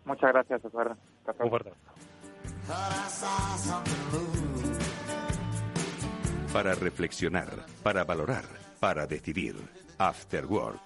Muchas 0.05 0.31
gracias, 0.31 0.65
Eduardo. 0.65 0.95
Un 1.39 1.49
fuerte 1.49 1.69
abrazo. 1.69 2.10
Para 6.53 6.75
reflexionar, 6.75 7.65
para 7.83 8.03
valorar, 8.03 8.45
para 8.79 9.07
decidir. 9.07 9.55
After 9.97 10.45
Work. 10.47 10.81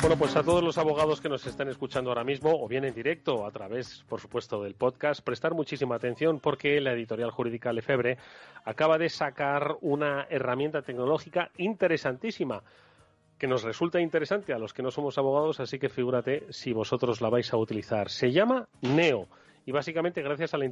Bueno, 0.00 0.18
pues 0.18 0.36
a 0.36 0.42
todos 0.42 0.62
los 0.62 0.76
abogados 0.76 1.20
que 1.20 1.30
nos 1.30 1.46
están 1.46 1.68
escuchando 1.68 2.10
ahora 2.10 2.24
mismo, 2.24 2.50
o 2.62 2.68
bien 2.68 2.84
en 2.84 2.94
directo, 2.94 3.46
a 3.46 3.50
través, 3.50 4.04
por 4.06 4.20
supuesto, 4.20 4.62
del 4.62 4.74
podcast, 4.74 5.22
prestar 5.22 5.54
muchísima 5.54 5.94
atención 5.94 6.40
porque 6.40 6.78
la 6.80 6.92
editorial 6.92 7.30
jurídica 7.30 7.72
Lefebvre 7.72 8.18
acaba 8.66 8.98
de 8.98 9.08
sacar 9.08 9.78
una 9.80 10.26
herramienta 10.28 10.82
tecnológica 10.82 11.50
interesantísima 11.56 12.62
que 13.38 13.46
nos 13.46 13.62
resulta 13.62 14.00
interesante 14.00 14.52
a 14.52 14.58
los 14.58 14.72
que 14.72 14.82
no 14.82 14.90
somos 14.90 15.18
abogados, 15.18 15.60
así 15.60 15.78
que 15.78 15.88
figúrate 15.88 16.46
si 16.50 16.72
vosotros 16.72 17.20
la 17.20 17.30
vais 17.30 17.52
a 17.52 17.56
utilizar. 17.56 18.10
Se 18.10 18.32
llama 18.32 18.68
Neo. 18.80 19.28
Y 19.66 19.72
básicamente, 19.72 20.22
gracias 20.22 20.52
a 20.54 20.58
la, 20.58 20.70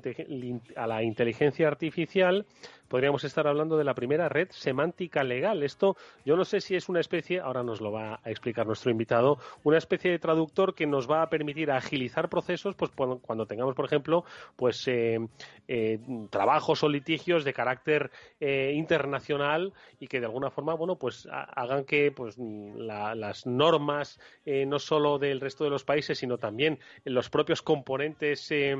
a 0.76 0.86
la 0.86 1.02
inteligencia 1.02 1.66
artificial, 1.68 2.44
podríamos 2.88 3.24
estar 3.24 3.46
hablando 3.46 3.78
de 3.78 3.84
la 3.84 3.94
primera 3.94 4.28
red 4.28 4.48
semántica 4.50 5.24
legal. 5.24 5.62
Esto, 5.62 5.96
yo 6.26 6.36
no 6.36 6.44
sé 6.44 6.60
si 6.60 6.76
es 6.76 6.90
una 6.90 7.00
especie, 7.00 7.40
ahora 7.40 7.62
nos 7.62 7.80
lo 7.80 7.90
va 7.90 8.20
a 8.22 8.30
explicar 8.30 8.66
nuestro 8.66 8.90
invitado, 8.90 9.38
una 9.64 9.78
especie 9.78 10.10
de 10.10 10.18
traductor 10.18 10.74
que 10.74 10.86
nos 10.86 11.10
va 11.10 11.22
a 11.22 11.30
permitir 11.30 11.70
agilizar 11.70 12.28
procesos, 12.28 12.74
pues 12.74 12.90
cuando, 12.90 13.46
tengamos, 13.46 13.74
por 13.74 13.86
ejemplo, 13.86 14.24
pues 14.56 14.86
eh, 14.88 15.18
eh, 15.68 15.98
trabajos 16.28 16.82
o 16.82 16.88
litigios 16.90 17.44
de 17.44 17.54
carácter 17.54 18.10
eh, 18.40 18.72
internacional 18.74 19.72
y 20.00 20.06
que 20.06 20.20
de 20.20 20.26
alguna 20.26 20.50
forma, 20.50 20.74
bueno, 20.74 20.96
pues 20.96 21.26
ha- 21.32 21.44
hagan 21.44 21.84
que 21.84 22.12
pues 22.12 22.36
la- 22.38 23.14
las 23.14 23.46
normas 23.46 24.20
eh, 24.44 24.66
no 24.66 24.78
solo 24.78 25.18
del 25.18 25.40
resto 25.40 25.64
de 25.64 25.70
los 25.70 25.84
países, 25.84 26.18
sino 26.18 26.36
también 26.36 26.78
los 27.04 27.30
propios 27.30 27.62
componentes 27.62 28.50
eh, 28.50 28.76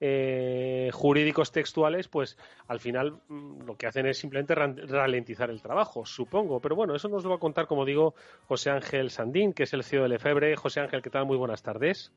eh, 0.00 0.90
jurídicos 0.92 1.52
textuales, 1.52 2.08
pues 2.08 2.38
al 2.68 2.80
final 2.80 3.20
mm, 3.28 3.66
lo 3.66 3.76
que 3.76 3.86
hacen 3.86 4.06
es 4.06 4.18
simplemente 4.18 4.54
ralentizar 4.54 5.50
el 5.50 5.60
trabajo, 5.60 6.06
supongo. 6.06 6.60
Pero 6.60 6.74
bueno, 6.74 6.94
eso 6.94 7.08
nos 7.08 7.22
lo 7.22 7.30
va 7.30 7.36
a 7.36 7.40
contar, 7.40 7.66
como 7.66 7.84
digo, 7.84 8.14
José 8.46 8.70
Ángel 8.70 9.10
Sandín, 9.10 9.52
que 9.52 9.64
es 9.64 9.74
el 9.74 9.84
CEO 9.84 10.04
de 10.04 10.08
Lefebvre. 10.10 10.56
José 10.56 10.80
Ángel, 10.80 11.02
¿qué 11.02 11.10
tal? 11.10 11.26
Muy 11.26 11.36
buenas 11.36 11.62
tardes. 11.62 12.12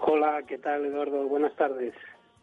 Hola, 0.00 0.42
¿qué 0.46 0.58
tal, 0.58 0.86
Eduardo? 0.86 1.28
Buenas 1.28 1.54
tardes. 1.56 1.94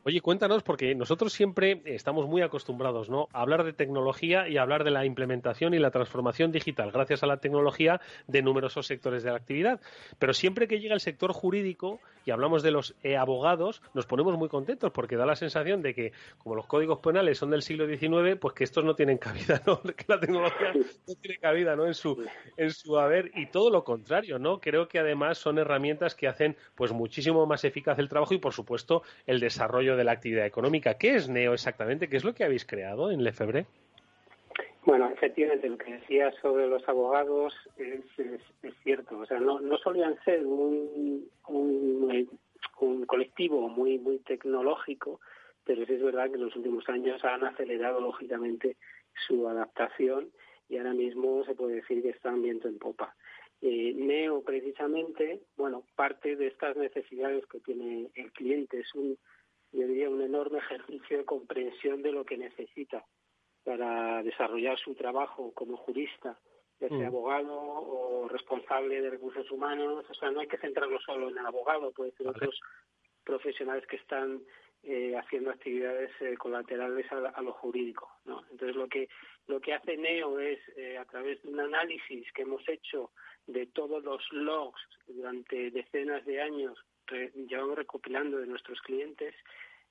Oye, 0.07 0.21
cuéntanos, 0.21 0.63
porque 0.63 0.95
nosotros 0.95 1.33
siempre 1.33 1.81
estamos 1.83 2.29
muy 2.29 2.41
acostumbrados 2.41 3.09
¿no? 3.09 3.27
a 3.33 3.41
hablar 3.41 3.65
de 3.65 3.73
tecnología 3.73 4.47
y 4.47 4.55
a 4.55 4.61
hablar 4.61 4.85
de 4.85 4.91
la 4.91 5.03
implementación 5.03 5.73
y 5.73 5.79
la 5.79 5.91
transformación 5.91 6.49
digital, 6.53 6.93
gracias 6.93 7.23
a 7.23 7.27
la 7.27 7.41
tecnología, 7.41 7.99
de 8.25 8.41
numerosos 8.41 8.87
sectores 8.87 9.23
de 9.23 9.31
la 9.31 9.35
actividad. 9.35 9.81
Pero 10.17 10.33
siempre 10.33 10.69
que 10.69 10.79
llega 10.79 10.93
el 10.93 11.01
sector 11.01 11.33
jurídico 11.33 11.99
y 12.23 12.31
hablamos 12.31 12.63
de 12.63 12.71
los 12.71 12.95
eh, 13.03 13.17
abogados, 13.17 13.81
nos 13.93 14.05
ponemos 14.05 14.37
muy 14.37 14.47
contentos 14.47 14.93
porque 14.93 15.17
da 15.17 15.25
la 15.25 15.35
sensación 15.35 15.81
de 15.81 15.93
que, 15.93 16.13
como 16.37 16.55
los 16.55 16.67
códigos 16.67 16.99
penales 16.99 17.37
son 17.37 17.49
del 17.49 17.61
siglo 17.61 17.85
XIX, 17.85 18.39
pues 18.39 18.53
que 18.53 18.63
estos 18.63 18.85
no 18.85 18.95
tienen 18.95 19.17
cabida, 19.17 19.61
¿no? 19.67 19.81
que 19.97 20.05
la 20.07 20.21
tecnología 20.21 20.71
no 20.73 21.15
tiene 21.15 21.37
cabida 21.37 21.75
¿no? 21.75 21.85
en, 21.85 21.93
su, 21.93 22.25
en 22.55 22.71
su 22.71 22.97
haber 22.97 23.31
y 23.35 23.47
todo 23.47 23.69
lo 23.69 23.83
contrario, 23.83 24.39
¿no? 24.39 24.61
Creo 24.61 24.87
que 24.87 24.99
además 24.99 25.37
son 25.37 25.57
herramientas 25.57 26.15
que 26.15 26.29
hacen 26.29 26.55
pues 26.75 26.93
muchísimo 26.93 27.45
más 27.45 27.65
eficaz 27.65 27.99
el 27.99 28.07
trabajo 28.07 28.33
y, 28.33 28.37
por 28.37 28.53
supuesto, 28.53 29.03
el 29.25 29.41
desarrollo 29.41 29.96
de 29.97 30.03
la 30.03 30.13
actividad 30.13 30.45
económica. 30.45 30.97
¿Qué 30.97 31.15
es 31.15 31.27
Neo 31.27 31.53
exactamente? 31.53 32.07
¿Qué 32.07 32.17
es 32.17 32.23
lo 32.23 32.33
que 32.33 32.43
habéis 32.43 32.65
creado 32.65 33.11
en 33.11 33.23
Lefebvre? 33.23 33.65
Bueno, 34.85 35.09
efectivamente, 35.09 35.67
lo 35.67 35.77
que 35.77 35.95
decías 35.95 36.33
sobre 36.41 36.67
los 36.67 36.87
abogados 36.87 37.53
es, 37.75 37.99
cierto. 38.83 39.19
O 39.19 39.25
sea, 39.25 39.39
no, 39.39 39.59
no 39.59 39.77
solían 39.79 40.17
ser 40.23 40.45
un, 40.45 41.27
un, 41.49 42.29
un 42.79 43.05
colectivo 43.05 43.67
muy, 43.67 43.97
muy 43.97 44.19
tecnológico, 44.19 45.19
pero 45.65 45.85
sí 45.85 45.93
es 45.93 46.01
verdad 46.01 46.29
que 46.29 46.35
en 46.35 46.45
los 46.45 46.55
últimos 46.55 46.87
años 46.87 47.21
han 47.25 47.43
acelerado, 47.43 47.99
lógicamente, 47.99 48.77
su 49.27 49.47
adaptación 49.49 50.29
y 50.69 50.77
ahora 50.77 50.93
mismo 50.93 51.43
se 51.45 51.55
puede 51.55 51.75
decir 51.75 52.01
que 52.01 52.09
están 52.09 52.41
viento 52.41 52.67
en 52.67 52.77
popa. 52.77 53.15
Eh, 53.61 53.93
Neo, 53.95 54.41
precisamente, 54.41 55.41
bueno, 55.55 55.83
parte 55.95 56.35
de 56.35 56.47
estas 56.47 56.77
necesidades 56.77 57.45
que 57.47 57.59
tiene 57.59 58.09
el 58.15 58.31
cliente 58.31 58.79
es 58.79 58.93
un, 58.93 59.17
yo 59.77 59.87
diría, 59.87 60.09
un 60.09 60.21
enorme 60.21 60.57
ejercicio 60.59 61.17
de 61.19 61.25
comprensión 61.25 62.01
de 62.01 62.11
lo 62.11 62.25
que 62.25 62.37
necesita 62.37 63.05
para 63.63 64.23
desarrollar 64.23 64.77
su 64.79 64.95
trabajo 64.95 65.51
como 65.53 65.77
jurista, 65.77 66.39
ya 66.79 66.89
sea 66.89 66.97
Mm. 67.09 67.13
abogado 67.13 67.53
o 67.59 68.27
responsable 68.29 69.01
de 69.01 69.09
recursos 69.09 69.49
humanos. 69.51 70.05
O 70.09 70.13
sea, 70.13 70.31
no 70.31 70.39
hay 70.39 70.47
que 70.47 70.57
centrarlo 70.57 70.99
solo 71.01 71.29
en 71.29 71.37
el 71.37 71.45
abogado, 71.45 71.91
puede 71.91 72.11
ser 72.11 72.27
otros 72.27 72.59
profesionales 73.23 73.85
que 73.87 73.97
están 73.97 74.41
eh, 74.83 75.15
haciendo 75.17 75.49
actividades 75.49 76.11
eh, 76.21 76.37
colaterales 76.37 77.11
a, 77.11 77.17
a 77.29 77.41
lo 77.41 77.51
jurídico. 77.51 78.09
¿no? 78.25 78.43
Entonces, 78.51 78.75
lo 78.75 78.87
que 78.87 79.09
lo 79.47 79.59
que 79.59 79.73
hace 79.73 79.97
Neo 79.97 80.39
es, 80.39 80.59
eh, 80.77 80.97
a 80.97 81.05
través 81.05 81.41
de 81.41 81.49
un 81.49 81.59
análisis 81.59 82.31
que 82.33 82.43
hemos 82.43 82.67
hecho 82.69 83.11
de 83.47 83.65
todos 83.67 84.03
los 84.03 84.21
logs 84.31 84.79
durante 85.07 85.71
decenas 85.71 86.25
de 86.25 86.41
años, 86.41 86.77
re- 87.07 87.31
llevamos 87.49 87.75
recopilando 87.77 88.37
de 88.37 88.45
nuestros 88.47 88.79
clientes, 88.81 89.33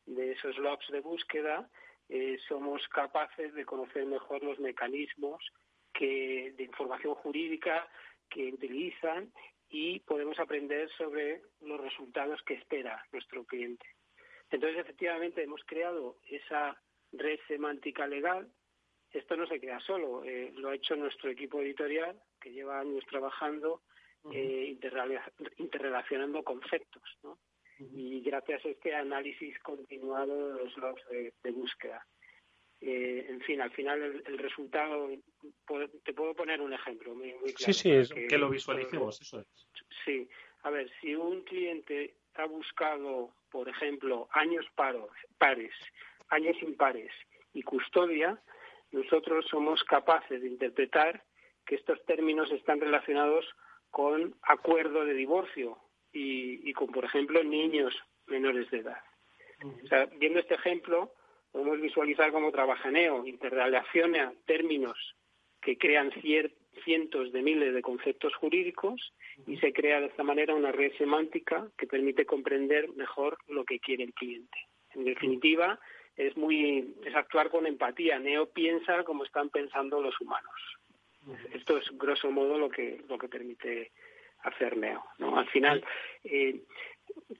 de 0.06 0.32
esos 0.32 0.56
logs 0.58 0.88
de 0.88 1.00
búsqueda, 1.00 1.68
eh, 2.08 2.38
somos 2.48 2.86
capaces 2.88 3.52
de 3.54 3.64
conocer 3.64 4.06
mejor 4.06 4.42
los 4.42 4.58
mecanismos 4.58 5.44
que, 5.92 6.52
de 6.56 6.64
información 6.64 7.14
jurídica 7.16 7.88
que 8.28 8.52
utilizan 8.52 9.32
y 9.68 10.00
podemos 10.00 10.38
aprender 10.38 10.88
sobre 10.96 11.42
los 11.60 11.80
resultados 11.80 12.40
que 12.42 12.54
espera 12.54 13.04
nuestro 13.12 13.44
cliente. 13.44 13.86
Entonces, 14.50 14.78
efectivamente, 14.78 15.42
hemos 15.42 15.64
creado 15.64 16.18
esa 16.28 16.80
red 17.12 17.38
semántica 17.48 18.06
legal. 18.06 18.48
Esto 19.10 19.36
no 19.36 19.46
se 19.46 19.58
crea 19.58 19.80
solo, 19.80 20.22
eh, 20.24 20.52
lo 20.54 20.68
ha 20.68 20.74
hecho 20.74 20.94
nuestro 20.94 21.30
equipo 21.30 21.60
editorial, 21.62 22.20
que 22.40 22.52
lleva 22.52 22.78
años 22.80 23.04
trabajando, 23.08 23.82
eh, 24.32 24.66
interrela- 24.68 25.32
interrelacionando 25.56 26.42
conceptos. 26.44 27.02
¿no? 27.22 27.38
Y 27.78 28.20
gracias 28.20 28.64
a 28.64 28.68
este 28.68 28.94
análisis 28.94 29.58
continuado 29.60 30.54
de 30.54 30.64
los 30.64 30.76
logs 30.78 31.02
de, 31.10 31.32
de 31.42 31.50
búsqueda. 31.50 32.06
Eh, 32.80 33.26
en 33.28 33.40
fin, 33.40 33.60
al 33.60 33.70
final 33.70 34.02
el, 34.02 34.22
el 34.26 34.38
resultado, 34.38 35.08
te 36.04 36.12
puedo 36.12 36.34
poner 36.34 36.60
un 36.60 36.72
ejemplo 36.72 37.14
muy, 37.14 37.32
muy 37.34 37.50
Sí, 37.50 37.54
claro. 37.54 37.72
sí, 37.72 37.90
es 37.90 38.10
que 38.28 38.38
lo 38.38 38.50
visualicemos, 38.50 39.20
eso 39.20 39.40
es. 39.40 39.46
Sí, 40.04 40.28
a 40.62 40.70
ver, 40.70 40.90
si 41.00 41.14
un 41.14 41.42
cliente 41.42 42.16
ha 42.34 42.44
buscado, 42.46 43.34
por 43.50 43.68
ejemplo, 43.68 44.28
años 44.32 44.66
paros, 44.74 45.10
pares, 45.38 45.72
años 46.28 46.56
impares 46.62 47.10
y 47.54 47.62
custodia, 47.62 48.40
nosotros 48.92 49.46
somos 49.50 49.82
capaces 49.84 50.42
de 50.42 50.48
interpretar 50.48 51.24
que 51.64 51.76
estos 51.76 52.04
términos 52.04 52.50
están 52.52 52.80
relacionados 52.80 53.46
con 53.90 54.34
acuerdo 54.42 55.04
de 55.04 55.14
divorcio 55.14 55.78
y, 56.16 56.68
y 56.68 56.72
con, 56.72 56.88
por 56.88 57.04
ejemplo, 57.04 57.44
niños 57.44 57.94
menores 58.26 58.70
de 58.70 58.78
edad. 58.78 59.02
O 59.84 59.86
sea, 59.86 60.06
viendo 60.06 60.40
este 60.40 60.54
ejemplo, 60.54 61.12
podemos 61.52 61.80
visualizar 61.80 62.32
cómo 62.32 62.50
trabaja 62.50 62.90
Neo, 62.90 63.26
interrelaciona 63.26 64.32
términos 64.46 64.98
que 65.60 65.76
crean 65.76 66.12
cientos 66.84 67.32
de 67.32 67.42
miles 67.42 67.74
de 67.74 67.82
conceptos 67.82 68.34
jurídicos 68.36 69.12
y 69.46 69.56
se 69.58 69.72
crea 69.72 70.00
de 70.00 70.06
esta 70.06 70.22
manera 70.22 70.54
una 70.54 70.72
red 70.72 70.92
semántica 70.96 71.68
que 71.76 71.86
permite 71.86 72.24
comprender 72.24 72.88
mejor 72.94 73.38
lo 73.48 73.64
que 73.64 73.80
quiere 73.80 74.04
el 74.04 74.14
cliente. 74.14 74.58
En 74.94 75.04
definitiva, 75.04 75.78
es 76.16 76.36
muy 76.36 76.94
es 77.04 77.14
actuar 77.14 77.50
con 77.50 77.66
empatía. 77.66 78.18
Neo 78.18 78.48
piensa 78.50 79.04
como 79.04 79.24
están 79.24 79.50
pensando 79.50 80.00
los 80.00 80.18
humanos. 80.20 80.54
Esto 81.52 81.76
es 81.78 81.90
grosso 81.98 82.30
modo 82.30 82.56
lo 82.58 82.68
que 82.68 83.02
lo 83.08 83.18
que 83.18 83.28
permite 83.28 83.90
hacer 84.42 84.76
Neo. 84.76 85.04
¿no? 85.18 85.38
Al 85.38 85.48
final, 85.48 85.84
eh, 86.24 86.62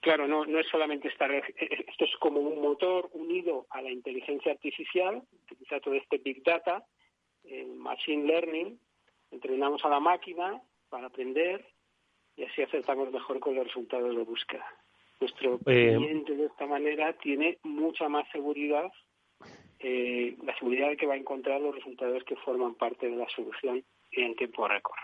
claro, 0.01 0.27
no, 0.27 0.45
no 0.45 0.59
es 0.59 0.67
solamente 0.67 1.07
estar, 1.07 1.31
esto 1.31 2.05
es 2.05 2.15
como 2.19 2.39
un 2.39 2.61
motor 2.61 3.09
unido 3.13 3.65
a 3.69 3.81
la 3.81 3.91
inteligencia 3.91 4.51
artificial, 4.51 5.21
utiliza 5.43 5.79
todo 5.79 5.93
este 5.95 6.17
big 6.17 6.43
data, 6.43 6.83
eh, 7.43 7.65
machine 7.65 8.25
learning, 8.25 8.79
entrenamos 9.31 9.83
a 9.85 9.89
la 9.89 9.99
máquina 9.99 10.61
para 10.89 11.07
aprender 11.07 11.65
y 12.35 12.43
así 12.43 12.61
acertamos 12.61 13.11
mejor 13.11 13.39
con 13.39 13.55
los 13.55 13.65
resultados 13.65 14.15
de 14.15 14.23
búsqueda. 14.23 14.65
Nuestro 15.19 15.59
Eh, 15.65 15.95
cliente 15.97 16.35
de 16.35 16.45
esta 16.45 16.67
manera 16.67 17.13
tiene 17.13 17.57
mucha 17.63 18.07
más 18.07 18.29
seguridad, 18.31 18.91
eh, 19.79 20.35
la 20.43 20.55
seguridad 20.57 20.89
de 20.89 20.97
que 20.97 21.07
va 21.07 21.15
a 21.15 21.17
encontrar 21.17 21.59
los 21.59 21.73
resultados 21.73 22.23
que 22.23 22.35
forman 22.37 22.75
parte 22.75 23.09
de 23.09 23.15
la 23.15 23.27
solución 23.29 23.83
en 24.11 24.35
tiempo 24.35 24.67
récord. 24.67 24.99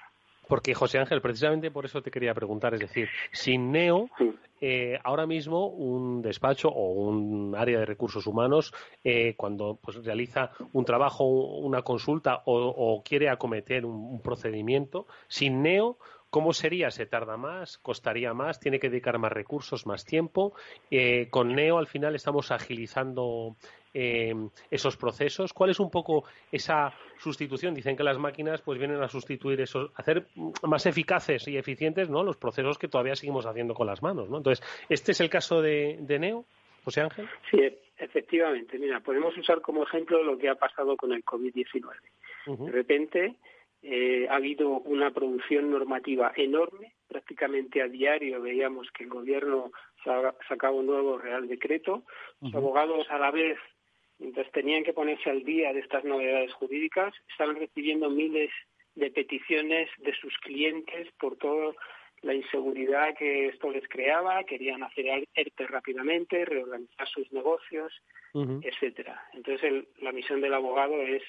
Porque, 0.53 0.75
José 0.75 0.99
Ángel, 0.99 1.19
precisamente 1.19 1.71
por 1.71 1.83
eso 1.83 2.03
te 2.03 2.11
quería 2.11 2.31
preguntar, 2.35 2.75
es 2.75 2.81
decir, 2.81 3.09
sin 3.31 3.71
Neo, 3.71 4.11
eh, 4.61 4.99
ahora 5.03 5.25
mismo 5.25 5.65
un 5.65 6.21
despacho 6.21 6.69
o 6.69 6.91
un 6.91 7.55
área 7.57 7.79
de 7.79 7.87
recursos 7.87 8.27
humanos, 8.27 8.71
eh, 9.03 9.33
cuando 9.35 9.79
pues, 9.81 10.05
realiza 10.05 10.51
un 10.73 10.85
trabajo, 10.85 11.25
una 11.25 11.81
consulta 11.81 12.43
o, 12.45 12.67
o 12.67 13.01
quiere 13.01 13.29
acometer 13.29 13.83
un, 13.83 13.95
un 13.95 14.21
procedimiento, 14.21 15.07
sin 15.27 15.63
Neo, 15.63 15.97
¿cómo 16.33 16.51
sería? 16.51 16.89
¿Se 16.89 17.05
tarda 17.05 17.37
más? 17.37 17.77
¿Costaría 17.77 18.33
más? 18.33 18.59
¿Tiene 18.59 18.79
que 18.79 18.89
dedicar 18.89 19.19
más 19.19 19.31
recursos, 19.31 19.85
más 19.85 20.03
tiempo? 20.03 20.55
Eh, 20.89 21.27
con 21.29 21.53
Neo, 21.53 21.77
al 21.77 21.85
final, 21.85 22.15
estamos 22.15 22.49
agilizando 22.49 23.55
eh, 23.93 24.33
esos 24.71 24.97
procesos. 24.97 25.53
¿Cuál 25.53 25.69
es 25.69 25.79
un 25.79 25.91
poco 25.91 26.23
esa 26.51 26.91
sustitución? 27.19 27.75
Dicen 27.75 27.95
que 27.95 28.03
las 28.03 28.17
máquinas 28.17 28.63
pues 28.63 28.79
vienen 28.79 29.03
a 29.03 29.09
sustituir 29.09 29.61
esos, 29.61 29.91
hacer 29.93 30.25
más 30.63 30.87
eficaces 30.87 31.47
y 31.47 31.55
eficientes 31.55 32.09
¿no? 32.09 32.23
los 32.23 32.37
procesos 32.37 32.79
que 32.79 32.87
todavía 32.87 33.13
seguimos 33.13 33.45
haciendo 33.45 33.75
con 33.75 33.85
las 33.85 34.01
manos. 34.01 34.27
¿no? 34.27 34.37
Entonces, 34.37 34.65
¿este 34.89 35.11
es 35.11 35.21
el 35.21 35.29
caso 35.29 35.61
de, 35.61 35.97
de 35.99 36.17
Neo, 36.17 36.45
José 36.83 37.01
Ángel? 37.01 37.29
Sí, 37.51 37.57
e- 37.57 37.77
efectivamente. 37.97 38.79
Mira, 38.79 39.01
podemos 39.01 39.37
usar 39.37 39.61
como 39.61 39.83
ejemplo 39.83 40.23
lo 40.23 40.35
que 40.35 40.49
ha 40.49 40.55
pasado 40.55 40.97
con 40.97 41.13
el 41.13 41.23
COVID-19. 41.23 41.91
De 42.47 42.71
repente 42.71 43.35
eh, 43.83 44.27
ha 44.29 44.35
habido 44.35 44.69
una 44.79 45.11
producción 45.11 45.69
normativa 45.69 46.31
enorme, 46.35 46.93
prácticamente 47.07 47.81
a 47.81 47.87
diario 47.87 48.41
veíamos 48.41 48.89
que 48.91 49.03
el 49.03 49.09
gobierno 49.09 49.71
sa- 50.03 50.33
sacaba 50.47 50.75
un 50.77 50.85
nuevo 50.87 51.17
Real 51.17 51.47
Decreto, 51.47 52.03
los 52.41 52.55
abogados 52.55 53.05
a 53.11 53.19
la 53.19 53.29
vez, 53.31 53.57
mientras 54.19 54.49
tenían 54.51 54.83
que 54.83 54.93
ponerse 54.93 55.29
al 55.29 55.43
día 55.43 55.73
de 55.73 55.81
estas 55.81 56.03
novedades 56.05 56.53
jurídicas, 56.53 57.13
estaban 57.29 57.57
recibiendo 57.57 58.09
miles 58.09 58.51
de 58.95 59.11
peticiones 59.11 59.89
de 59.97 60.13
sus 60.15 60.37
clientes 60.39 61.09
por 61.19 61.35
toda 61.37 61.73
la 62.21 62.33
inseguridad 62.33 63.13
que 63.17 63.47
esto 63.47 63.69
les 63.69 63.85
creaba, 63.89 64.43
querían 64.45 64.81
hacer 64.83 65.27
ERTE 65.35 65.67
rápidamente, 65.67 66.45
reorganizar 66.45 67.07
sus 67.09 67.29
negocios, 67.33 67.91
etcétera. 68.63 69.21
Entonces, 69.33 69.63
el- 69.63 69.87
la 69.97 70.11
misión 70.13 70.39
del 70.39 70.53
abogado 70.53 71.01
es 71.01 71.21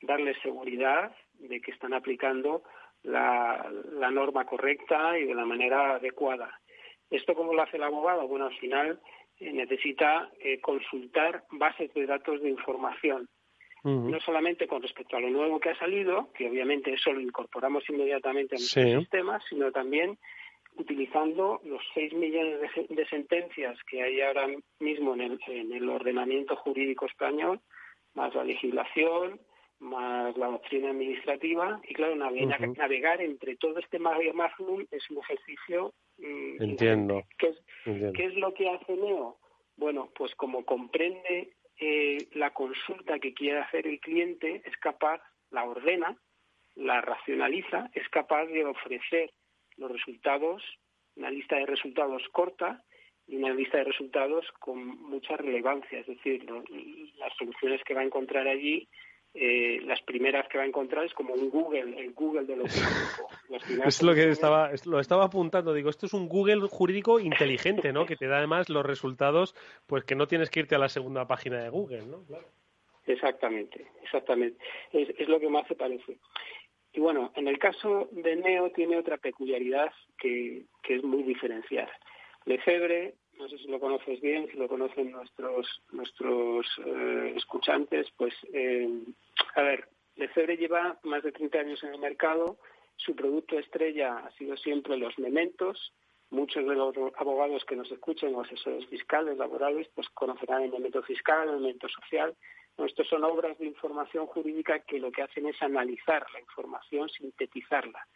darles 0.00 0.38
seguridad 0.42 1.14
de 1.38 1.60
que 1.60 1.70
están 1.70 1.94
aplicando 1.94 2.62
la, 3.02 3.70
la 3.92 4.10
norma 4.10 4.44
correcta 4.44 5.18
y 5.18 5.24
de 5.24 5.34
la 5.34 5.44
manera 5.44 5.94
adecuada. 5.96 6.50
¿Esto 7.10 7.34
cómo 7.34 7.54
lo 7.54 7.62
hace 7.62 7.76
el 7.76 7.84
abogado? 7.84 8.26
Bueno, 8.28 8.46
al 8.46 8.56
final 8.58 9.00
eh, 9.38 9.52
necesita 9.52 10.30
eh, 10.40 10.60
consultar 10.60 11.44
bases 11.52 11.92
de 11.94 12.06
datos 12.06 12.42
de 12.42 12.50
información, 12.50 13.28
no 13.84 14.20
solamente 14.20 14.66
con 14.66 14.82
respecto 14.82 15.16
a 15.16 15.20
lo 15.20 15.30
nuevo 15.30 15.60
que 15.60 15.70
ha 15.70 15.78
salido, 15.78 16.30
que 16.34 16.48
obviamente 16.48 16.92
eso 16.92 17.10
lo 17.12 17.20
incorporamos 17.20 17.88
inmediatamente 17.88 18.56
a 18.56 18.58
nuestro 18.58 18.82
Sí. 18.82 18.98
sistema, 18.98 19.40
sino 19.48 19.70
también 19.72 20.18
utilizando 20.76 21.60
los 21.64 21.80
6 21.94 22.12
millones 22.14 22.60
de, 22.60 22.86
de 22.94 23.06
sentencias 23.06 23.78
que 23.88 24.02
hay 24.02 24.20
ahora 24.20 24.46
mismo 24.80 25.14
en 25.14 25.20
el, 25.22 25.40
en 25.46 25.72
el 25.72 25.88
ordenamiento 25.88 26.56
jurídico 26.56 27.06
español, 27.06 27.60
más 28.14 28.34
la 28.34 28.44
legislación, 28.44 29.40
más 29.80 30.36
la 30.36 30.46
doctrina 30.48 30.90
administrativa, 30.90 31.80
y 31.88 31.94
claro, 31.94 32.14
navega- 32.16 32.58
Ujú. 32.60 32.74
navegar 32.76 33.20
entre 33.22 33.56
todo 33.56 33.78
este 33.78 33.98
mare 33.98 34.32
magnum 34.32 34.84
es 34.90 35.08
un 35.10 35.18
ejercicio 35.18 35.94
mm, 36.18 36.62
Entiendo. 36.62 37.22
¿Qué 37.38 37.48
es, 37.48 37.62
Entiendo. 37.84 38.12
¿Qué 38.14 38.24
es 38.24 38.34
lo 38.34 38.52
que 38.54 38.68
hace 38.70 38.96
Neo? 38.96 39.38
Bueno, 39.76 40.10
pues 40.16 40.34
como 40.34 40.64
comprende 40.64 41.52
eh, 41.80 42.18
la 42.32 42.50
consulta 42.52 43.20
que 43.20 43.32
quiere 43.34 43.60
hacer 43.60 43.86
el 43.86 44.00
cliente, 44.00 44.62
es 44.64 44.76
capaz, 44.78 45.20
la 45.50 45.62
ordena, 45.64 46.16
la 46.74 47.00
racionaliza, 47.00 47.88
es 47.94 48.08
capaz 48.08 48.46
de 48.46 48.64
ofrecer 48.64 49.30
los 49.76 49.90
resultados, 49.92 50.62
una 51.14 51.30
lista 51.30 51.56
de 51.56 51.66
resultados 51.66 52.22
corta 52.32 52.82
y 53.28 53.36
una 53.36 53.54
lista 53.54 53.78
de 53.78 53.84
resultados 53.84 54.44
con 54.58 54.84
mucha 55.02 55.36
relevancia. 55.36 56.00
Es 56.00 56.06
decir, 56.08 56.42
lo- 56.44 56.64
las 57.18 57.32
soluciones 57.36 57.82
que 57.84 57.94
va 57.94 58.00
a 58.00 58.04
encontrar 58.04 58.48
allí 58.48 58.88
eh, 59.34 59.80
las 59.84 60.00
primeras 60.02 60.48
que 60.48 60.58
va 60.58 60.64
a 60.64 60.66
encontrar 60.66 61.04
es 61.04 61.12
como 61.14 61.34
un 61.34 61.50
Google, 61.50 61.98
el 62.00 62.12
Google 62.12 62.44
de 62.44 62.56
lo 62.56 62.64
jurídico. 62.68 63.28
Es 63.86 64.02
lo 64.02 64.14
que 64.14 64.28
estaba, 64.30 64.72
es- 64.72 64.86
lo 64.86 64.98
estaba 65.00 65.24
apuntando. 65.24 65.72
Digo, 65.74 65.90
esto 65.90 66.06
es 66.06 66.12
un 66.14 66.28
Google 66.28 66.66
jurídico 66.68 67.20
inteligente, 67.20 67.92
¿no? 67.92 68.06
Que 68.06 68.16
te 68.16 68.26
da 68.26 68.38
además 68.38 68.68
los 68.68 68.84
resultados, 68.84 69.54
pues 69.86 70.04
que 70.04 70.14
no 70.14 70.26
tienes 70.26 70.50
que 70.50 70.60
irte 70.60 70.74
a 70.74 70.78
la 70.78 70.88
segunda 70.88 71.26
página 71.26 71.62
de 71.62 71.68
Google, 71.70 72.06
¿no? 72.06 72.24
Claro. 72.24 72.46
Exactamente, 73.06 73.86
exactamente. 74.02 74.58
Es, 74.92 75.08
es 75.18 75.28
lo 75.28 75.40
que 75.40 75.48
más 75.48 75.66
se 75.66 75.74
parece. 75.74 76.18
Y 76.92 77.00
bueno, 77.00 77.32
en 77.36 77.48
el 77.48 77.58
caso 77.58 78.08
de 78.12 78.36
Neo 78.36 78.70
tiene 78.72 78.98
otra 78.98 79.16
peculiaridad 79.18 79.92
que, 80.18 80.64
que 80.82 80.96
es 80.96 81.04
muy 81.04 81.22
diferencial. 81.22 81.88
Lefebvre, 82.44 83.14
no 83.38 83.48
sé 83.48 83.58
si 83.58 83.68
lo 83.68 83.78
conoces 83.78 84.20
bien, 84.20 84.48
si 84.50 84.56
lo 84.56 84.68
conocen 84.68 85.12
nuestros 85.12 85.82
nuestros 85.92 86.66
eh, 86.84 87.34
escuchantes, 87.36 88.08
pues 88.16 88.34
eh, 88.52 88.88
a 89.54 89.62
ver, 89.62 89.88
Lefebvre 90.16 90.56
lleva 90.56 90.98
más 91.04 91.22
de 91.22 91.32
30 91.32 91.58
años 91.58 91.82
en 91.84 91.94
el 91.94 92.00
mercado. 92.00 92.58
Su 92.96 93.14
producto 93.14 93.58
estrella 93.58 94.18
ha 94.18 94.30
sido 94.32 94.56
siempre 94.56 94.96
los 94.96 95.16
mementos. 95.18 95.92
Muchos 96.30 96.66
de 96.66 96.74
los 96.74 96.94
abogados 97.16 97.64
que 97.64 97.76
nos 97.76 97.90
escuchen 97.90 98.34
o 98.34 98.42
asesores 98.42 98.86
fiscales, 98.86 99.38
laborales, 99.38 99.88
pues 99.94 100.08
conocerán 100.10 100.62
el 100.62 100.72
memento 100.72 101.02
fiscal, 101.02 101.48
el 101.48 101.60
memento 101.60 101.88
social. 101.88 102.36
Estos 102.76 103.08
son 103.08 103.24
obras 103.24 103.58
de 103.58 103.66
información 103.66 104.26
jurídica 104.26 104.80
que 104.80 105.00
lo 105.00 105.10
que 105.10 105.22
hacen 105.22 105.46
es 105.46 105.60
analizar 105.62 106.26
la 106.32 106.40
información, 106.40 107.08
sintetizarla. 107.08 108.06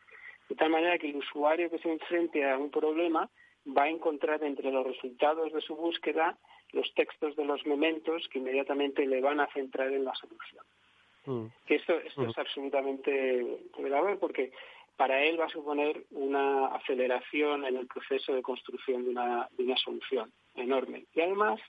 De 0.48 0.54
tal 0.56 0.70
manera 0.70 0.98
que 0.98 1.08
el 1.08 1.16
usuario 1.16 1.70
que 1.70 1.78
se 1.78 1.90
enfrente 1.90 2.48
a 2.48 2.58
un 2.58 2.70
problema 2.70 3.30
va 3.66 3.84
a 3.84 3.90
encontrar 3.90 4.42
entre 4.42 4.70
los 4.70 4.86
resultados 4.86 5.52
de 5.52 5.60
su 5.60 5.76
búsqueda 5.76 6.36
los 6.72 6.92
textos 6.94 7.36
de 7.36 7.44
los 7.44 7.64
mementos 7.66 8.28
que 8.28 8.38
inmediatamente 8.38 9.06
le 9.06 9.20
van 9.20 9.40
a 9.40 9.46
centrar 9.48 9.92
en 9.92 10.04
la 10.04 10.14
solución. 10.14 10.64
Que 11.66 11.76
esto, 11.76 11.98
esto 11.98 12.24
es 12.24 12.38
absolutamente 12.38 13.60
grave 13.78 14.16
porque 14.16 14.52
para 14.96 15.22
él 15.22 15.38
va 15.38 15.46
a 15.46 15.50
suponer 15.50 16.04
una 16.10 16.66
aceleración 16.74 17.64
en 17.64 17.76
el 17.76 17.86
proceso 17.86 18.34
de 18.34 18.42
construcción 18.42 19.04
de 19.04 19.10
una, 19.10 19.48
de 19.56 19.64
una 19.64 19.76
solución 19.76 20.32
enorme. 20.56 21.04
Y 21.14 21.20
además, 21.20 21.60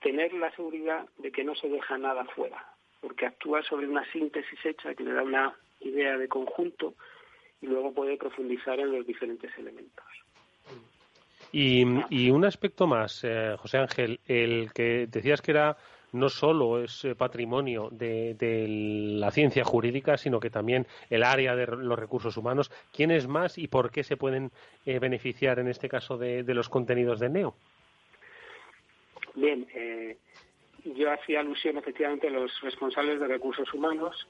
tener 0.00 0.32
la 0.34 0.54
seguridad 0.54 1.08
de 1.18 1.32
que 1.32 1.44
no 1.44 1.54
se 1.54 1.68
deja 1.68 1.98
nada 1.98 2.24
fuera, 2.26 2.64
porque 3.00 3.26
actúa 3.26 3.62
sobre 3.62 3.88
una 3.88 4.04
síntesis 4.12 4.58
hecha 4.64 4.94
que 4.94 5.02
le 5.02 5.12
da 5.12 5.22
una 5.22 5.56
idea 5.80 6.16
de 6.16 6.28
conjunto 6.28 6.94
y 7.60 7.66
luego 7.66 7.92
puede 7.92 8.16
profundizar 8.16 8.78
en 8.78 8.92
los 8.92 9.06
diferentes 9.06 9.50
elementos. 9.58 10.04
Y, 11.56 11.84
y 12.10 12.32
un 12.32 12.44
aspecto 12.44 12.88
más, 12.88 13.22
eh, 13.22 13.54
José 13.60 13.78
Ángel, 13.78 14.18
el 14.26 14.72
que 14.72 15.06
decías 15.06 15.40
que 15.40 15.52
era 15.52 15.76
no 16.10 16.28
solo 16.28 16.82
es 16.82 17.04
eh, 17.04 17.14
patrimonio 17.14 17.90
de, 17.92 18.34
de 18.34 18.66
la 19.20 19.30
ciencia 19.30 19.62
jurídica, 19.62 20.16
sino 20.16 20.40
que 20.40 20.50
también 20.50 20.84
el 21.10 21.22
área 21.22 21.54
de 21.54 21.66
los 21.68 21.96
recursos 21.96 22.36
humanos. 22.36 22.72
¿Quién 22.92 23.12
es 23.12 23.28
más 23.28 23.56
y 23.56 23.68
por 23.68 23.92
qué 23.92 24.02
se 24.02 24.16
pueden 24.16 24.50
eh, 24.84 24.98
beneficiar 24.98 25.60
en 25.60 25.68
este 25.68 25.88
caso 25.88 26.18
de, 26.18 26.42
de 26.42 26.54
los 26.54 26.68
contenidos 26.68 27.20
de 27.20 27.28
Neo? 27.28 27.54
Bien, 29.36 29.64
eh, 29.76 30.16
yo 30.84 31.12
hacía 31.12 31.38
alusión 31.38 31.78
efectivamente 31.78 32.26
a 32.26 32.30
los 32.30 32.50
responsables 32.62 33.20
de 33.20 33.28
recursos 33.28 33.72
humanos. 33.72 34.26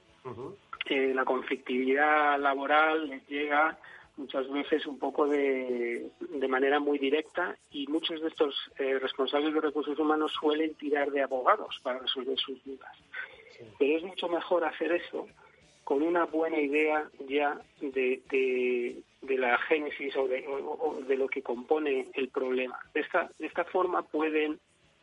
Eh, 0.91 1.15
la 1.15 1.25
conflictividad 1.25 2.39
laboral 2.39 3.09
les 3.09 3.27
llega 3.29 3.79
muchas 4.17 4.49
veces 4.51 4.87
un 4.87 4.99
poco 4.99 5.27
de, 5.27 6.09
de 6.21 6.49
manera 6.49 6.79
muy 6.81 6.99
directa 6.99 7.57
y 7.71 7.87
muchos 7.89 8.21
de 8.21 8.29
estos 8.29 8.55
eh, 8.79 8.99
responsables 8.99 9.53
de 9.53 9.61
recursos 9.61 9.99
humanos 9.99 10.33
suelen 10.39 10.75
tirar 10.75 11.11
de 11.11 11.23
abogados 11.23 11.79
para 11.83 11.99
resolver 11.99 12.39
sus 12.39 12.63
dudas. 12.65 12.97
Pero 13.79 13.99
es 13.99 14.03
mucho 14.05 14.29
mejor 14.29 14.65
hacer 14.65 14.93
eso 14.93 15.27
con 15.85 16.03
una 16.03 16.25
buena 16.27 16.59
idea 16.61 17.09
ya 17.29 17.61
de, 17.81 18.23
de, 18.31 19.03
de 19.23 19.39
la 19.39 19.59
génesis 19.59 20.17
o 20.17 20.27
de, 20.27 20.45
o- 20.49 21.01
de 21.07 21.17
lo 21.17 21.29
que 21.29 21.43
compone 21.43 22.09
el 22.15 22.29
problema. 22.29 22.79
De 22.95 23.01
esta, 23.01 23.29
de 23.39 23.47
esta 23.47 23.65
forma 23.65 24.03
pueden 24.03 24.59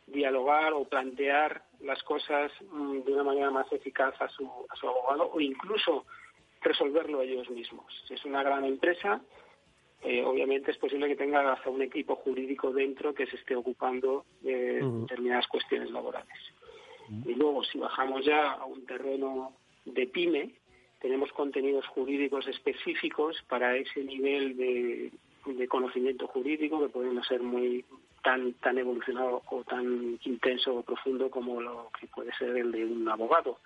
dialogar 0.06 0.72
o 0.72 0.84
plantear 0.84 1.62
las 1.80 2.02
cosas 2.02 2.50
mm, 2.70 3.00
de 3.02 3.12
una 3.12 3.22
manera 3.24 3.50
más 3.50 3.70
eficaz 3.72 4.20
a 4.20 4.28
su, 4.28 4.50
a 4.68 4.76
su 4.76 4.88
abogado 4.88 5.30
o 5.32 5.40
incluso 5.40 6.04
resolverlo 6.62 7.22
ellos 7.22 7.48
mismos. 7.50 7.84
Si 8.06 8.14
es 8.14 8.24
una 8.24 8.42
gran 8.42 8.64
empresa, 8.64 9.20
eh, 10.02 10.22
obviamente 10.24 10.70
es 10.70 10.78
posible 10.78 11.08
que 11.08 11.16
tenga 11.16 11.52
hasta 11.52 11.70
un 11.70 11.82
equipo 11.82 12.16
jurídico 12.16 12.72
dentro 12.72 13.14
que 13.14 13.26
se 13.26 13.36
esté 13.36 13.54
ocupando 13.54 14.24
de 14.40 14.80
determinadas 14.82 15.46
cuestiones 15.46 15.90
laborales. 15.90 16.38
Y 17.26 17.34
luego, 17.34 17.62
si 17.64 17.78
bajamos 17.78 18.24
ya 18.24 18.52
a 18.52 18.64
un 18.64 18.86
terreno 18.86 19.52
de 19.84 20.06
pyme, 20.06 20.54
tenemos 21.00 21.30
contenidos 21.32 21.86
jurídicos 21.88 22.46
específicos 22.46 23.42
para 23.48 23.76
ese 23.76 24.02
nivel 24.02 24.56
de, 24.56 25.12
de 25.46 25.68
conocimiento 25.68 26.26
jurídico 26.28 26.80
que 26.80 26.88
pueden 26.88 27.14
no 27.14 27.24
ser 27.24 27.42
muy 27.42 27.84
tan 28.22 28.54
tan 28.54 28.78
evolucionado 28.78 29.42
o 29.50 29.64
tan 29.64 30.18
intenso 30.24 30.76
o 30.76 30.82
profundo 30.82 31.28
como 31.28 31.60
lo 31.60 31.90
que 31.98 32.06
puede 32.06 32.32
ser 32.34 32.56
el 32.56 32.72
de 32.72 32.84
un 32.84 33.08
abogado. 33.08 33.58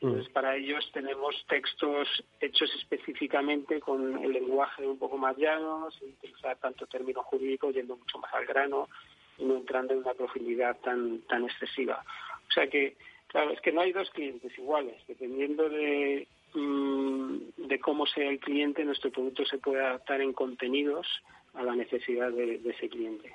Entonces, 0.00 0.32
para 0.32 0.56
ellos 0.56 0.88
tenemos 0.94 1.44
textos 1.46 2.08
hechos 2.40 2.74
específicamente 2.74 3.80
con 3.80 4.24
el 4.24 4.32
lenguaje 4.32 4.86
un 4.86 4.98
poco 4.98 5.18
más 5.18 5.36
llano, 5.36 5.90
sin 5.90 6.10
utilizar 6.10 6.56
tanto 6.56 6.86
término 6.86 7.22
jurídico, 7.22 7.70
yendo 7.70 7.96
mucho 7.96 8.18
más 8.18 8.32
al 8.32 8.46
grano 8.46 8.88
y 9.36 9.44
no 9.44 9.56
entrando 9.56 9.92
en 9.92 10.00
una 10.00 10.14
profundidad 10.14 10.78
tan, 10.80 11.20
tan 11.22 11.44
excesiva. 11.44 12.02
O 12.48 12.52
sea 12.52 12.66
que, 12.68 12.96
claro, 13.26 13.50
es 13.50 13.60
que 13.60 13.72
no 13.72 13.82
hay 13.82 13.92
dos 13.92 14.10
clientes 14.10 14.56
iguales. 14.58 14.96
Dependiendo 15.06 15.68
de, 15.68 16.26
mm, 16.54 17.36
de 17.58 17.78
cómo 17.80 18.06
sea 18.06 18.30
el 18.30 18.40
cliente, 18.40 18.84
nuestro 18.86 19.10
producto 19.10 19.44
se 19.44 19.58
puede 19.58 19.84
adaptar 19.84 20.22
en 20.22 20.32
contenidos 20.32 21.06
a 21.52 21.62
la 21.62 21.74
necesidad 21.74 22.30
de, 22.32 22.56
de 22.58 22.70
ese 22.70 22.88
cliente 22.88 23.34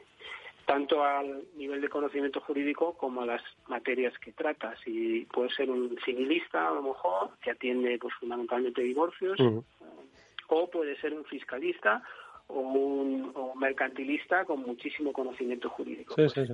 tanto 0.65 1.03
al 1.03 1.43
nivel 1.55 1.81
de 1.81 1.89
conocimiento 1.89 2.41
jurídico 2.41 2.97
como 2.97 3.21
a 3.21 3.25
las 3.25 3.41
materias 3.67 4.17
que 4.19 4.31
trata. 4.31 4.75
Si 4.83 5.27
puede 5.31 5.49
ser 5.51 5.69
un 5.69 5.97
civilista, 6.03 6.67
a 6.67 6.71
lo 6.73 6.81
mejor, 6.81 7.31
que 7.41 7.51
atiende 7.51 7.97
pues 7.99 8.13
fundamentalmente 8.15 8.81
divorcios, 8.81 9.39
o 10.47 10.69
puede 10.69 10.95
ser 10.99 11.13
un 11.13 11.25
fiscalista 11.25 12.03
o 12.47 12.59
un, 12.59 13.31
o 13.35 13.53
un 13.53 13.59
mercantilista 13.59 14.45
con 14.45 14.61
muchísimo 14.61 15.11
conocimiento 15.13 15.69
jurídico. 15.69 16.13
Sí, 16.15 16.29
sí, 16.29 16.45
sí. 16.47 16.53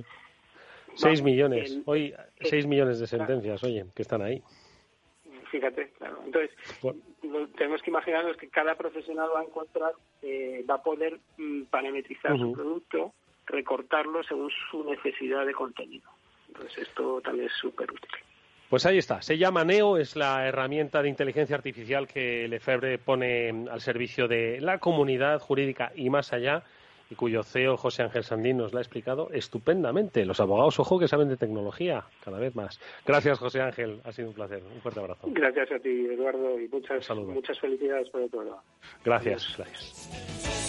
Seis 0.94 1.20
Vamos, 1.20 1.22
millones. 1.22 1.72
en- 1.72 1.82
Hoy, 1.86 2.14
seis 2.40 2.66
millones 2.66 3.00
de 3.00 3.06
sentencias, 3.06 3.62
oye, 3.64 3.86
que 3.94 4.02
están 4.02 4.20
ahí. 4.22 4.42
Fíjate, 5.50 5.90
claro. 5.98 6.18
Entonces, 6.24 6.50
lo- 7.22 7.48
tenemos 7.48 7.82
que 7.82 7.90
imaginarnos 7.90 8.36
que 8.36 8.48
cada 8.48 8.74
profesional 8.74 9.28
va 9.34 9.40
a 9.40 9.44
encontrar, 9.44 9.92
eh, 10.22 10.64
va 10.68 10.74
a 10.76 10.82
poder 10.82 11.18
mm, 11.38 11.64
parametrizar 11.64 12.38
su 12.38 12.52
producto, 12.52 13.12
recortarlo 13.46 14.22
según 14.22 14.50
su 14.70 14.84
necesidad 14.84 15.44
de 15.46 15.52
contenido. 15.52 16.08
Entonces, 16.48 16.88
esto 16.88 17.20
también 17.20 17.46
es 17.46 17.52
súper 17.54 17.90
útil. 17.90 18.10
Pues 18.72 18.86
ahí 18.86 18.96
está. 18.96 19.20
Se 19.20 19.36
llama 19.36 19.64
Neo, 19.64 19.98
es 19.98 20.16
la 20.16 20.48
herramienta 20.48 21.02
de 21.02 21.10
inteligencia 21.10 21.54
artificial 21.54 22.08
que 22.08 22.48
Lefebvre 22.48 22.96
pone 22.96 23.50
al 23.70 23.82
servicio 23.82 24.28
de 24.28 24.62
la 24.62 24.78
comunidad 24.78 25.40
jurídica 25.40 25.92
y 25.94 26.08
más 26.08 26.32
allá, 26.32 26.62
y 27.10 27.14
cuyo 27.14 27.42
CEO 27.42 27.76
José 27.76 28.02
Ángel 28.02 28.24
Sandín 28.24 28.56
nos 28.56 28.72
la 28.72 28.80
ha 28.80 28.82
explicado 28.82 29.28
estupendamente. 29.30 30.24
Los 30.24 30.40
abogados, 30.40 30.80
ojo, 30.80 30.98
que 30.98 31.06
saben 31.06 31.28
de 31.28 31.36
tecnología, 31.36 32.04
cada 32.24 32.38
vez 32.38 32.56
más. 32.56 32.80
Gracias, 33.06 33.38
José 33.38 33.60
Ángel. 33.60 34.00
Ha 34.04 34.12
sido 34.12 34.28
un 34.28 34.34
placer. 34.34 34.62
Un 34.62 34.80
fuerte 34.80 35.00
abrazo. 35.00 35.28
Gracias 35.30 35.70
a 35.70 35.78
ti, 35.78 36.06
Eduardo, 36.06 36.58
y 36.58 36.66
muchas, 36.68 37.10
muchas 37.10 37.60
felicidades 37.60 38.08
por 38.08 38.22
el 38.22 38.30
programa. 38.30 38.62
Gracias, 39.04 39.54
gracias. 39.58 40.61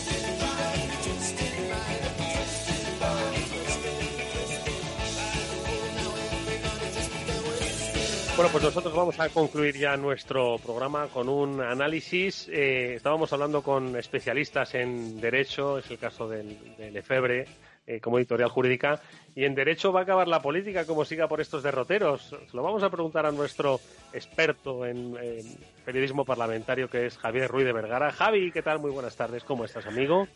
Bueno, 8.36 8.50
pues 8.52 8.64
nosotros 8.64 8.96
vamos 8.96 9.20
a 9.20 9.30
concluir 9.30 9.78
ya 9.78 9.96
nuestro 9.96 10.58
programa 10.58 11.08
con 11.08 11.30
un 11.30 11.62
análisis. 11.62 12.50
Eh, 12.52 12.96
estábamos 12.96 13.32
hablando 13.32 13.62
con 13.62 13.96
especialistas 13.96 14.74
en 14.74 15.22
Derecho, 15.22 15.78
es 15.78 15.92
el 15.92 16.00
caso 16.00 16.28
del, 16.28 16.76
de 16.76 16.90
Lefebvre, 16.90 17.46
eh, 17.86 18.00
como 18.00 18.18
editorial 18.18 18.50
jurídica, 18.50 19.00
y 19.36 19.44
en 19.44 19.54
Derecho 19.54 19.94
va 19.94 20.00
a 20.00 20.04
acabar 20.04 20.28
la 20.28 20.42
política 20.42 20.88
como 20.88 21.06
siga 21.06 21.28
por 21.28 21.42
estos 21.42 21.62
derroteros. 21.62 22.36
Se 22.50 22.58
lo 22.58 22.64
vamos 22.64 22.82
a 22.82 22.90
preguntar 22.90 23.28
a 23.28 23.32
nuestro 23.32 23.80
experto 24.14 24.84
en 24.84 25.16
periodismo 25.86 26.26
parlamentario, 26.26 26.90
que 26.90 27.06
es 27.06 27.20
Javier 27.20 27.52
Ruiz 27.52 27.66
de 27.66 27.74
Vergara. 27.74 28.12
Javi, 28.12 28.52
¿qué 28.52 28.64
tal? 28.64 28.80
Muy 28.80 28.90
buenas 28.90 29.16
tardes. 29.16 29.44
¿Cómo 29.44 29.64
estás, 29.64 29.86
amigo? 29.86 30.28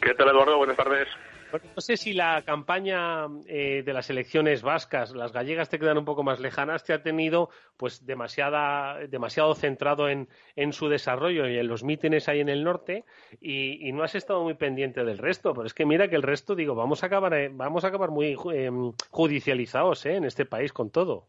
¿Qué 0.00 0.14
tal, 0.14 0.30
Eduardo? 0.30 0.56
Buenas 0.56 0.76
tardes. 0.76 1.06
No 1.52 1.80
sé 1.80 1.96
si 1.96 2.12
la 2.12 2.42
campaña 2.42 3.26
eh, 3.46 3.82
de 3.84 3.92
las 3.92 4.10
elecciones 4.10 4.62
vascas, 4.62 5.12
las 5.12 5.32
gallegas 5.32 5.68
te 5.68 5.78
quedan 5.78 5.98
un 5.98 6.04
poco 6.04 6.22
más 6.22 6.40
lejanas, 6.40 6.84
te 6.84 6.92
ha 6.92 7.02
tenido 7.02 7.50
pues 7.76 8.04
demasiada, 8.04 8.98
demasiado 9.06 9.54
centrado 9.54 10.08
en, 10.08 10.28
en 10.56 10.72
su 10.72 10.88
desarrollo 10.88 11.48
y 11.48 11.58
en 11.58 11.68
los 11.68 11.84
mítines 11.84 12.28
ahí 12.28 12.40
en 12.40 12.48
el 12.48 12.64
norte 12.64 13.04
y, 13.40 13.92
no 13.92 14.02
has 14.02 14.14
estado 14.14 14.42
muy 14.42 14.54
pendiente 14.54 15.04
del 15.04 15.18
resto. 15.18 15.54
Pero 15.54 15.66
es 15.66 15.72
que 15.72 15.86
mira 15.86 16.08
que 16.08 16.16
el 16.16 16.22
resto, 16.22 16.54
digo, 16.54 16.74
vamos 16.74 17.02
a 17.02 17.06
acabar, 17.06 17.32
eh, 17.32 17.50
vamos 17.50 17.84
a 17.84 17.88
acabar 17.88 18.10
muy 18.10 18.36
eh, 18.52 18.70
judicializados 19.10 20.04
en 20.06 20.24
este 20.24 20.44
país 20.44 20.72
con 20.72 20.90
todo. 20.90 21.28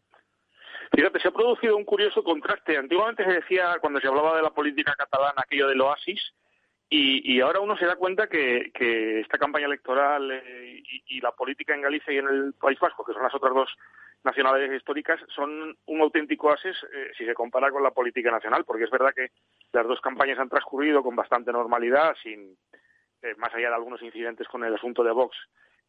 Fíjate, 0.94 1.20
se 1.20 1.28
ha 1.28 1.30
producido 1.30 1.76
un 1.76 1.84
curioso 1.84 2.22
contraste. 2.22 2.76
Antiguamente 2.76 3.24
se 3.24 3.32
decía, 3.32 3.76
cuando 3.80 4.00
se 4.00 4.08
hablaba 4.08 4.36
de 4.36 4.42
la 4.42 4.50
política 4.50 4.94
catalana, 4.96 5.42
aquello 5.42 5.68
del 5.68 5.80
oasis, 5.80 6.34
y, 6.90 7.34
y 7.34 7.40
ahora 7.40 7.60
uno 7.60 7.76
se 7.76 7.86
da 7.86 7.96
cuenta 7.96 8.28
que, 8.28 8.70
que 8.74 9.20
esta 9.20 9.38
campaña 9.38 9.66
electoral 9.66 10.30
eh, 10.30 10.82
y, 10.82 11.18
y 11.18 11.20
la 11.20 11.32
política 11.32 11.74
en 11.74 11.82
Galicia 11.82 12.12
y 12.12 12.18
en 12.18 12.28
el 12.28 12.54
País 12.54 12.78
Vasco, 12.80 13.04
que 13.04 13.12
son 13.12 13.22
las 13.22 13.34
otras 13.34 13.54
dos 13.54 13.70
nacionalidades 14.24 14.78
históricas, 14.78 15.20
son 15.34 15.76
un 15.86 16.00
auténtico 16.00 16.48
oasis 16.48 16.76
eh, 16.92 17.10
si 17.16 17.24
se 17.24 17.34
compara 17.34 17.70
con 17.70 17.82
la 17.82 17.90
política 17.90 18.30
nacional, 18.30 18.64
porque 18.64 18.84
es 18.84 18.90
verdad 18.90 19.12
que 19.14 19.30
las 19.72 19.86
dos 19.86 20.00
campañas 20.00 20.38
han 20.38 20.48
transcurrido 20.48 21.02
con 21.02 21.14
bastante 21.14 21.52
normalidad, 21.52 22.16
sin 22.22 22.56
eh, 23.22 23.34
más 23.36 23.54
allá 23.54 23.68
de 23.68 23.74
algunos 23.74 24.02
incidentes 24.02 24.48
con 24.48 24.64
el 24.64 24.74
asunto 24.74 25.04
de 25.04 25.12
Vox 25.12 25.36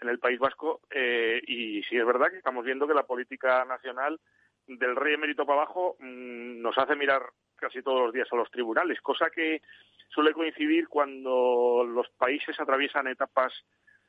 en 0.01 0.09
el 0.09 0.19
País 0.19 0.39
Vasco, 0.39 0.81
eh, 0.89 1.41
y 1.45 1.83
sí 1.83 1.97
es 1.97 2.05
verdad 2.05 2.29
que 2.29 2.37
estamos 2.37 2.63
viendo 2.63 2.87
que 2.87 2.93
la 2.93 3.03
política 3.03 3.65
nacional 3.65 4.19
del 4.67 4.95
rey 4.95 5.15
emérito 5.15 5.45
para 5.45 5.63
abajo 5.63 5.97
mm, 5.99 6.61
nos 6.61 6.77
hace 6.77 6.95
mirar 6.95 7.23
casi 7.59 7.81
todos 7.81 8.01
los 8.01 8.13
días 8.13 8.27
a 8.31 8.35
los 8.35 8.49
tribunales, 8.51 9.01
cosa 9.01 9.29
que 9.29 9.61
suele 10.09 10.33
coincidir 10.33 10.87
cuando 10.87 11.83
los 11.87 12.09
países 12.17 12.59
atraviesan 12.59 13.07
etapas, 13.07 13.53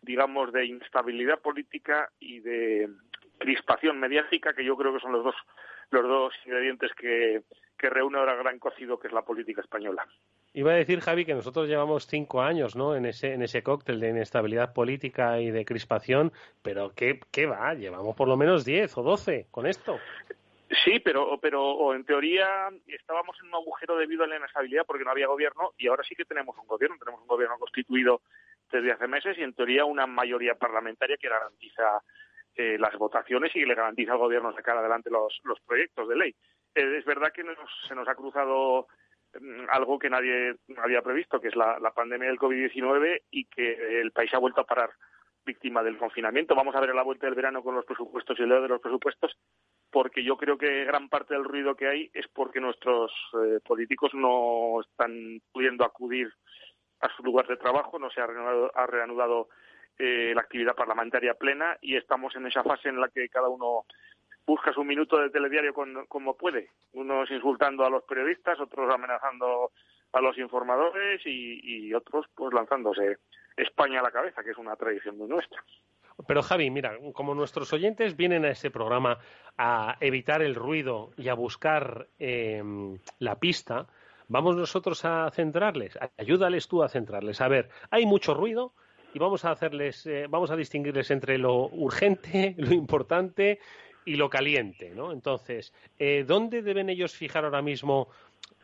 digamos, 0.03 0.53
de 0.53 0.67
instabilidad 0.67 1.41
política 1.41 2.11
y 2.19 2.41
de 2.41 2.89
crispación 3.39 3.99
mediática, 3.99 4.53
que 4.55 4.65
yo 4.65 4.77
creo 4.77 4.95
que 4.95 5.01
son 5.01 5.13
los 5.13 5.25
dos, 5.25 5.35
los 5.91 6.03
dos 6.03 6.35
ingredientes 6.45 6.93
que, 6.95 7.43
que 7.79 7.91
reúne 7.91 8.19
ahora 8.19 8.37
gran 8.37 8.59
cocido, 8.59 8.99
que 8.99 9.09
es 9.09 9.13
la 9.13 9.23
política 9.23 9.61
española. 9.63 10.07
Iba 10.53 10.73
a 10.73 10.75
decir, 10.75 11.01
Javi, 11.01 11.25
que 11.25 11.35
nosotros 11.35 11.69
llevamos 11.69 12.07
cinco 12.07 12.43
años 12.43 12.75
¿no? 12.75 12.97
en, 12.97 13.07
ese, 13.07 13.35
en 13.35 13.43
ese 13.43 13.63
cóctel 13.63 14.01
de 14.01 14.11
inestabilidad 14.11 14.73
política 14.73 15.41
y 15.41 15.51
de 15.51 15.65
crispación, 15.65 16.33
pero 16.63 16.93
¿qué, 16.95 17.21
qué 17.31 17.47
va? 17.47 17.73
Llevamos 17.75 18.17
por 18.17 18.27
lo 18.27 18.37
menos 18.37 18.65
diez 18.65 18.97
o 18.99 19.03
doce 19.03 19.47
con 19.51 19.67
esto. 19.67 19.99
Sí, 20.85 21.01
pero, 21.01 21.39
pero 21.41 21.95
en 21.95 22.05
teoría 22.05 22.69
estábamos 22.87 23.37
en 23.41 23.49
un 23.49 23.55
agujero 23.55 23.97
debido 23.97 24.23
a 24.23 24.29
la 24.29 24.37
inestabilidad 24.37 24.85
porque 24.87 25.03
no 25.03 25.11
había 25.11 25.27
gobierno 25.27 25.73
y 25.77 25.89
ahora 25.89 26.05
sí 26.05 26.15
que 26.15 26.25
tenemos 26.25 26.57
un 26.59 26.67
gobierno, 26.69 26.97
tenemos 26.97 27.21
un 27.21 27.27
gobierno 27.27 27.59
constituido 27.59 28.23
desde 28.71 28.93
hace 28.93 29.09
meses 29.09 29.37
y 29.37 29.43
en 29.43 29.53
teoría 29.53 29.85
una 29.85 30.07
mayoría 30.07 30.55
parlamentaria 30.55 31.17
que 31.17 31.29
garantiza 31.29 32.03
eh, 32.55 32.79
las 32.79 32.97
votaciones 32.97 33.55
y 33.57 33.65
le 33.65 33.75
garantiza 33.75 34.13
al 34.13 34.19
gobierno 34.19 34.55
sacar 34.55 34.77
adelante 34.77 35.11
los, 35.11 35.41
los 35.43 35.59
proyectos 35.61 36.09
de 36.09 36.17
ley. 36.17 36.35
Eh, 36.77 36.99
es 36.99 37.05
verdad 37.05 37.33
que 37.33 37.43
nos, 37.43 37.57
se 37.89 37.97
nos 37.97 38.07
ha 38.07 38.15
cruzado 38.15 38.87
mm, 39.41 39.65
algo 39.71 39.99
que 39.99 40.09
nadie 40.09 40.55
había 40.77 41.03
previsto, 41.03 41.41
que 41.41 41.49
es 41.49 41.57
la, 41.57 41.81
la 41.81 41.91
pandemia 41.91 42.29
del 42.29 42.39
COVID-19 42.39 43.23
y 43.33 43.47
que 43.47 44.01
el 44.01 44.13
país 44.13 44.33
ha 44.35 44.39
vuelto 44.39 44.61
a 44.61 44.67
parar 44.67 44.91
víctima 45.45 45.83
del 45.83 45.99
confinamiento. 45.99 46.55
Vamos 46.55 46.75
a 46.75 46.81
ver 46.81 46.91
a 46.91 46.95
la 46.95 47.03
vuelta 47.03 47.27
del 47.27 47.35
verano 47.35 47.63
con 47.63 47.75
los 47.75 47.85
presupuestos 47.85 48.39
y 48.39 48.43
el 48.43 48.49
de 48.49 48.69
los 48.69 48.81
presupuestos, 48.81 49.37
porque 49.91 50.23
yo 50.23 50.37
creo 50.37 50.59
que 50.59 50.85
gran 50.85 51.09
parte 51.09 51.35
del 51.35 51.45
ruido 51.45 51.75
que 51.75 51.89
hay 51.89 52.11
es 52.15 52.27
porque 52.29 52.61
nuestros 52.61 53.13
eh, 53.35 53.61
políticos 53.67 54.13
no 54.15 54.81
están 54.81 55.41
pudiendo 55.53 55.85
acudir 55.85 56.33
a 57.01 57.09
su 57.17 57.23
lugar 57.23 57.47
de 57.47 57.57
trabajo, 57.57 57.99
no 57.99 58.11
se 58.11 58.21
ha 58.21 58.27
reanudado, 58.27 58.71
ha 58.75 58.87
reanudado 58.87 59.49
eh, 59.99 60.33
la 60.35 60.43
actividad 60.43 60.75
parlamentaria 60.75 61.35
plena 61.35 61.77
y 61.81 61.97
estamos 61.97 62.35
en 62.37 62.47
esa 62.47 62.63
fase 62.63 62.89
en 62.89 63.01
la 63.01 63.09
que 63.09 63.29
cada 63.29 63.49
uno 63.49 63.85
busca 64.47 64.73
su 64.73 64.85
minuto 64.85 65.19
de 65.19 65.31
telediario 65.31 65.73
con, 65.73 66.07
como 66.07 66.37
puede, 66.37 66.71
unos 66.93 67.31
insultando 67.31 67.85
a 67.85 67.91
los 67.91 68.05
periodistas, 68.05 68.59
otros 68.61 68.93
amenazando 68.93 69.73
a 70.13 70.21
los 70.21 70.37
informadores 70.39 71.21
y, 71.25 71.61
y 71.63 71.95
otros 71.95 72.27
pues 72.35 72.53
lanzándose 72.53 73.19
España 73.57 74.01
a 74.01 74.03
la 74.03 74.11
cabeza, 74.11 74.43
que 74.43 74.51
es 74.51 74.59
una 74.59 74.77
tradición 74.77 75.19
muy 75.19 75.29
nuestra. 75.29 75.63
Pero 76.27 76.43
Javi, 76.43 76.71
mira, 76.71 76.99
como 77.15 77.35
nuestros 77.35 77.73
oyentes 77.73 78.17
vienen 78.17 78.45
a 78.45 78.51
ese 78.51 78.71
programa 78.71 79.19
a 79.57 79.97
evitar 80.01 80.43
el 80.43 80.55
ruido 80.55 81.13
y 81.17 81.29
a 81.29 81.35
buscar 81.35 82.09
eh, 82.19 82.63
la 83.19 83.39
pista, 83.39 83.87
vamos 84.29 84.57
nosotros 84.57 85.05
a 85.05 85.31
centrarles, 85.31 85.99
ayúdales 86.19 86.69
tú 86.69 86.83
a 86.83 86.89
centrarles. 86.89 87.41
A 87.41 87.49
ver, 87.49 87.69
hay 87.91 88.07
mucho 88.07 88.35
ruido 88.35 88.73
y 89.15 89.19
vamos 89.19 89.45
a 89.45 89.51
hacerles, 89.51 90.07
eh, 90.07 90.27
vamos 90.29 90.51
a 90.51 90.57
distinguirles 90.57 91.11
entre 91.11 91.39
lo 91.39 91.67
urgente, 91.69 92.55
lo 92.59 92.73
importante 92.73 93.59
y 94.05 94.17
lo 94.17 94.31
caliente, 94.31 94.91
¿no? 94.95 95.13
Entonces, 95.13 95.75
eh, 95.99 96.25
¿dónde 96.27 96.63
deben 96.63 96.89
ellos 96.89 97.15
fijar 97.15 97.45
ahora 97.45 97.63
mismo 97.63 98.09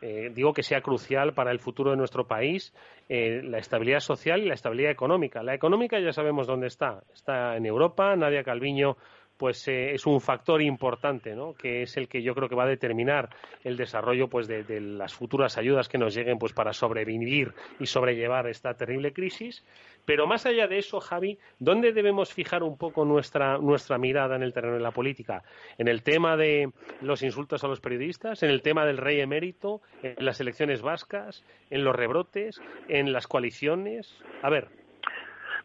eh, 0.02 0.30
digo 0.34 0.52
que 0.52 0.62
sea 0.62 0.82
crucial 0.82 1.32
para 1.32 1.50
el 1.50 1.58
futuro 1.58 1.90
de 1.90 1.96
nuestro 1.96 2.26
país 2.26 2.74
eh, 3.08 3.40
la 3.42 3.58
estabilidad 3.58 4.00
social 4.00 4.42
y 4.42 4.46
la 4.46 4.54
estabilidad 4.54 4.90
económica. 4.90 5.42
La 5.42 5.54
económica 5.54 5.98
ya 5.98 6.12
sabemos 6.12 6.46
dónde 6.46 6.66
está. 6.66 7.02
Está 7.14 7.56
en 7.56 7.64
Europa. 7.64 8.14
Nadia 8.14 8.44
Calviño 8.44 8.96
pues 9.36 9.68
eh, 9.68 9.92
es 9.92 10.06
un 10.06 10.20
factor 10.20 10.62
importante, 10.62 11.34
¿no? 11.34 11.54
Que 11.54 11.82
es 11.82 11.96
el 11.96 12.08
que 12.08 12.22
yo 12.22 12.34
creo 12.34 12.48
que 12.48 12.54
va 12.54 12.64
a 12.64 12.68
determinar 12.68 13.30
el 13.64 13.76
desarrollo, 13.76 14.28
pues, 14.28 14.48
de, 14.48 14.80
las 14.80 15.14
futuras 15.14 15.58
ayudas 15.58 15.88
que 15.88 15.98
nos 15.98 16.14
lleguen, 16.14 16.38
pues, 16.38 16.52
para 16.52 16.72
sobrevivir 16.72 17.52
y 17.78 17.86
sobrellevar 17.86 18.46
esta 18.48 18.74
terrible 18.74 19.12
crisis. 19.12 19.64
Pero 20.04 20.26
más 20.26 20.46
allá 20.46 20.66
de 20.66 20.78
eso, 20.78 21.00
Javi, 21.00 21.38
¿dónde 21.58 21.92
debemos 21.92 22.32
fijar 22.32 22.62
un 22.62 22.78
poco 22.78 23.04
nuestra 23.04 23.58
nuestra 23.58 23.98
mirada 23.98 24.36
en 24.36 24.42
el 24.42 24.52
terreno 24.52 24.74
de 24.74 24.82
la 24.82 24.92
política? 24.92 25.42
En 25.78 25.88
el 25.88 26.02
tema 26.02 26.36
de 26.36 26.70
los 27.00 27.22
insultos 27.22 27.64
a 27.64 27.68
los 27.68 27.80
periodistas, 27.80 28.42
en 28.42 28.50
el 28.50 28.62
tema 28.62 28.86
del 28.86 28.98
rey 28.98 29.20
emérito, 29.20 29.82
en 30.02 30.24
las 30.24 30.40
elecciones 30.40 30.82
vascas, 30.82 31.44
en 31.70 31.84
los 31.84 31.94
rebrotes, 31.94 32.60
en 32.88 33.12
las 33.12 33.26
coaliciones. 33.26 34.16
A 34.42 34.50
ver. 34.50 34.68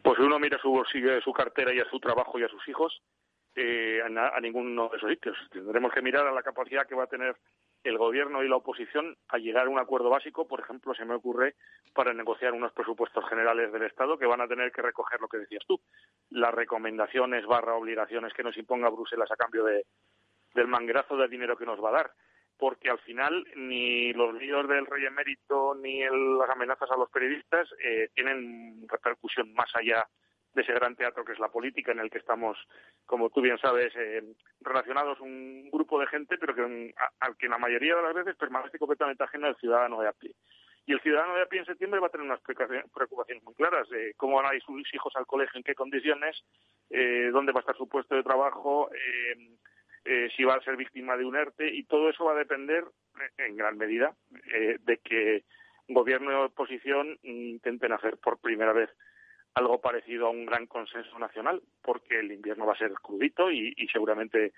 Pues 0.02 0.18
uno 0.18 0.38
mira 0.40 0.58
su 0.58 0.68
bolsillo, 0.68 1.20
su 1.20 1.32
cartera 1.32 1.72
y 1.72 1.78
a 1.78 1.88
su 1.88 2.00
trabajo 2.00 2.38
y 2.38 2.42
a 2.42 2.48
sus 2.48 2.66
hijos 2.68 3.00
eh, 3.54 4.00
a, 4.02 4.36
a, 4.36 4.40
ninguno 4.40 4.88
de 4.88 4.96
esos 4.96 5.10
sitios. 5.10 5.36
Tendremos 5.50 5.92
que 5.92 6.02
mirar 6.02 6.26
a 6.26 6.32
la 6.32 6.42
capacidad 6.42 6.86
que 6.86 6.94
va 6.94 7.04
a 7.04 7.08
tener 7.08 7.36
el 7.84 7.98
gobierno 7.98 8.42
y 8.42 8.48
la 8.48 8.56
oposición 8.56 9.16
a 9.28 9.38
llegar 9.38 9.66
a 9.66 9.70
un 9.70 9.78
acuerdo 9.78 10.08
básico, 10.08 10.46
por 10.46 10.60
ejemplo, 10.60 10.94
se 10.94 11.04
me 11.04 11.14
ocurre, 11.14 11.56
para 11.92 12.14
negociar 12.14 12.52
unos 12.52 12.72
presupuestos 12.72 13.28
generales 13.28 13.72
del 13.72 13.82
Estado 13.82 14.18
que 14.18 14.26
van 14.26 14.40
a 14.40 14.48
tener 14.48 14.70
que 14.72 14.82
recoger 14.82 15.20
lo 15.20 15.28
que 15.28 15.38
decías 15.38 15.64
tú, 15.66 15.80
las 16.30 16.54
recomendaciones 16.54 17.44
barra 17.46 17.74
obligaciones 17.74 18.32
que 18.34 18.44
nos 18.44 18.56
imponga 18.56 18.88
Bruselas 18.88 19.30
a 19.30 19.36
cambio 19.36 19.64
de, 19.64 19.84
del 20.54 20.68
manguerazo 20.68 21.16
de 21.16 21.28
dinero 21.28 21.56
que 21.56 21.66
nos 21.66 21.82
va 21.82 21.90
a 21.90 21.92
dar 21.92 22.10
porque 22.58 22.90
al 22.90 23.00
final 23.00 23.44
ni 23.56 24.12
los 24.12 24.34
líos 24.34 24.68
del 24.68 24.86
rey 24.86 25.04
emérito 25.04 25.74
ni 25.74 26.00
el, 26.00 26.38
las 26.38 26.50
amenazas 26.50 26.88
a 26.92 26.96
los 26.96 27.10
periodistas 27.10 27.68
eh, 27.82 28.10
tienen 28.14 28.86
repercusión 28.88 29.52
más 29.54 29.74
allá 29.74 30.06
de 30.54 30.62
ese 30.62 30.72
gran 30.72 30.96
teatro 30.96 31.24
que 31.24 31.32
es 31.32 31.38
la 31.38 31.48
política, 31.48 31.92
en 31.92 32.00
el 32.00 32.10
que 32.10 32.18
estamos, 32.18 32.58
como 33.06 33.30
tú 33.30 33.40
bien 33.40 33.58
sabes, 33.58 33.92
eh, 33.96 34.22
relacionados 34.60 35.20
un 35.20 35.70
grupo 35.70 35.98
de 36.00 36.06
gente, 36.06 36.36
pero 36.38 36.54
que 36.54 36.94
al 37.20 37.36
que 37.36 37.48
la 37.48 37.58
mayoría 37.58 37.96
de 37.96 38.02
las 38.02 38.14
veces 38.14 38.36
permanece 38.36 38.78
completamente 38.78 39.24
ajeno 39.24 39.46
al 39.46 39.56
ciudadano 39.56 40.00
de 40.00 40.08
a 40.08 40.12
pie. 40.12 40.34
Y 40.84 40.92
el 40.92 41.00
ciudadano 41.00 41.36
de 41.36 41.42
a 41.42 41.46
pie 41.46 41.60
en 41.60 41.66
septiembre 41.66 42.00
va 42.00 42.08
a 42.08 42.10
tener 42.10 42.26
unas 42.26 42.40
preocupaciones 42.40 43.42
muy 43.44 43.54
claras 43.54 43.88
de 43.88 44.14
cómo 44.16 44.36
van 44.36 44.46
a 44.50 44.54
ir 44.54 44.62
sus 44.62 44.92
hijos 44.92 45.12
al 45.16 45.26
colegio, 45.26 45.56
en 45.56 45.62
qué 45.62 45.74
condiciones, 45.74 46.42
eh, 46.90 47.30
dónde 47.32 47.52
va 47.52 47.60
a 47.60 47.62
estar 47.62 47.76
su 47.76 47.88
puesto 47.88 48.16
de 48.16 48.24
trabajo, 48.24 48.90
eh, 48.92 49.56
eh, 50.04 50.28
si 50.36 50.42
va 50.42 50.54
a 50.54 50.62
ser 50.62 50.76
víctima 50.76 51.16
de 51.16 51.24
un 51.24 51.36
ERTE, 51.36 51.72
y 51.72 51.84
todo 51.84 52.10
eso 52.10 52.24
va 52.24 52.32
a 52.32 52.36
depender, 52.38 52.84
en 53.38 53.56
gran 53.56 53.78
medida, 53.78 54.16
eh, 54.52 54.78
de 54.80 54.98
que 54.98 55.44
gobierno 55.88 56.32
y 56.32 56.34
oposición 56.34 57.18
intenten 57.22 57.92
hacer 57.92 58.18
por 58.18 58.40
primera 58.40 58.72
vez 58.72 58.90
algo 59.54 59.80
parecido 59.80 60.26
a 60.26 60.30
un 60.30 60.46
gran 60.46 60.66
consenso 60.66 61.18
nacional, 61.18 61.62
porque 61.82 62.20
el 62.20 62.32
invierno 62.32 62.66
va 62.66 62.72
a 62.72 62.78
ser 62.78 62.92
crudito 62.94 63.50
y, 63.50 63.74
y 63.76 63.88
seguramente 63.88 64.52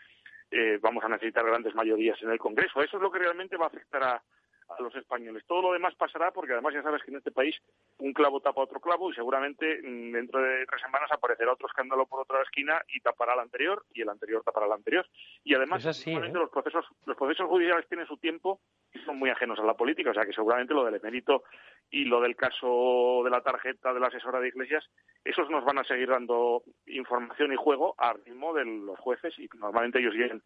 eh, 0.51 0.78
vamos 0.80 1.03
a 1.05 1.09
necesitar 1.09 1.45
grandes 1.45 1.74
mayorías 1.74 2.20
en 2.22 2.30
el 2.30 2.38
Congreso. 2.38 2.80
Eso 2.82 2.97
es 2.97 3.03
lo 3.03 3.11
que 3.11 3.18
realmente 3.18 3.57
va 3.57 3.64
a 3.64 3.68
afectar 3.68 4.03
a, 4.03 4.22
a 4.68 4.82
los 4.82 4.94
españoles. 4.96 5.44
Todo 5.46 5.62
lo 5.62 5.72
demás 5.72 5.94
pasará 5.94 6.30
porque 6.30 6.52
además 6.52 6.74
ya 6.74 6.82
sabes 6.82 7.02
que 7.02 7.10
en 7.10 7.18
este 7.18 7.30
país 7.30 7.56
un 7.98 8.12
clavo 8.12 8.40
tapa 8.40 8.62
otro 8.62 8.80
clavo 8.80 9.10
y 9.10 9.14
seguramente 9.14 9.80
mm, 9.82 10.12
dentro 10.12 10.40
de 10.40 10.66
tres 10.66 10.80
semanas 10.80 11.10
aparecerá 11.12 11.52
otro 11.52 11.66
escándalo 11.66 12.06
por 12.06 12.20
otra 12.20 12.42
esquina 12.42 12.80
y 12.88 13.00
tapará 13.00 13.34
el 13.34 13.40
anterior 13.40 13.84
y 13.92 14.02
el 14.02 14.08
anterior 14.08 14.42
tapará 14.42 14.66
el 14.66 14.72
anterior. 14.72 15.06
Y 15.44 15.54
además 15.54 15.84
así, 15.86 16.12
¿eh? 16.12 16.30
los 16.32 16.50
procesos 16.50 16.86
los 17.06 17.16
procesos 17.16 17.48
judiciales 17.48 17.86
tienen 17.88 18.06
su 18.06 18.16
tiempo 18.16 18.60
y 18.92 18.98
son 19.00 19.18
muy 19.18 19.30
ajenos 19.30 19.58
a 19.58 19.64
la 19.64 19.74
política, 19.74 20.10
o 20.10 20.14
sea 20.14 20.24
que 20.24 20.32
seguramente 20.32 20.74
lo 20.74 20.84
del 20.84 20.94
emérito 20.94 21.44
y 21.90 22.04
lo 22.04 22.20
del 22.20 22.36
caso 22.36 23.22
de 23.24 23.30
la 23.30 23.42
tarjeta 23.42 23.92
de 23.92 24.00
la 24.00 24.08
asesora 24.08 24.40
de 24.40 24.48
Iglesias, 24.48 24.84
esos 25.24 25.48
nos 25.50 25.64
van 25.64 25.78
a 25.78 25.84
seguir 25.84 26.08
dando 26.08 26.62
información 26.86 27.52
y 27.52 27.56
juego 27.56 27.94
al 27.98 28.24
ritmo 28.24 28.54
de 28.54 28.64
los 28.64 28.98
jueces 28.98 29.38
y 29.38 29.48
normalmente 29.58 29.98
ellos 29.98 30.14
tienen 30.14 30.42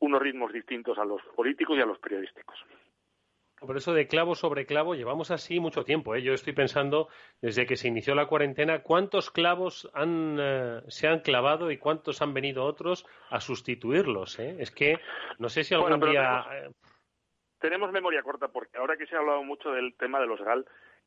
unos 0.00 0.20
ritmos 0.20 0.52
distintos 0.52 0.98
a 0.98 1.04
los 1.04 1.22
políticos 1.36 1.78
y 1.78 1.80
a 1.80 1.86
los 1.86 1.98
periodísticos. 1.98 2.58
Por 3.66 3.76
eso 3.76 3.94
de 3.94 4.08
clavo 4.08 4.34
sobre 4.34 4.66
clavo 4.66 4.94
llevamos 4.94 5.30
así 5.30 5.60
mucho 5.60 5.84
tiempo. 5.84 6.14
¿eh? 6.14 6.22
Yo 6.22 6.32
estoy 6.32 6.52
pensando, 6.52 7.08
desde 7.40 7.64
que 7.64 7.76
se 7.76 7.88
inició 7.88 8.14
la 8.14 8.26
cuarentena, 8.26 8.82
cuántos 8.82 9.30
clavos 9.30 9.88
han, 9.94 10.36
eh, 10.40 10.82
se 10.88 11.06
han 11.06 11.20
clavado 11.20 11.70
y 11.70 11.78
cuántos 11.78 12.22
han 12.22 12.34
venido 12.34 12.64
otros 12.64 13.06
a 13.30 13.40
sustituirlos. 13.40 14.38
¿eh? 14.40 14.56
Es 14.58 14.70
que 14.72 14.98
no 15.38 15.48
sé 15.48 15.62
si 15.62 15.74
algún 15.74 16.00
bueno, 16.00 16.06
día. 16.06 16.44
Tenemos, 16.48 16.76
tenemos, 17.60 17.92
memoria 17.92 18.22
corta, 18.22 18.48
porque 18.48 18.78
ahora 18.78 18.96
que 18.96 19.06
se 19.06 19.14
ha 19.14 19.20
hablado 19.20 19.44
mucho 19.44 19.70
del 19.70 19.94
tema 19.96 20.20
de 20.20 20.26
los 20.26 20.40
GAL, 20.40 20.66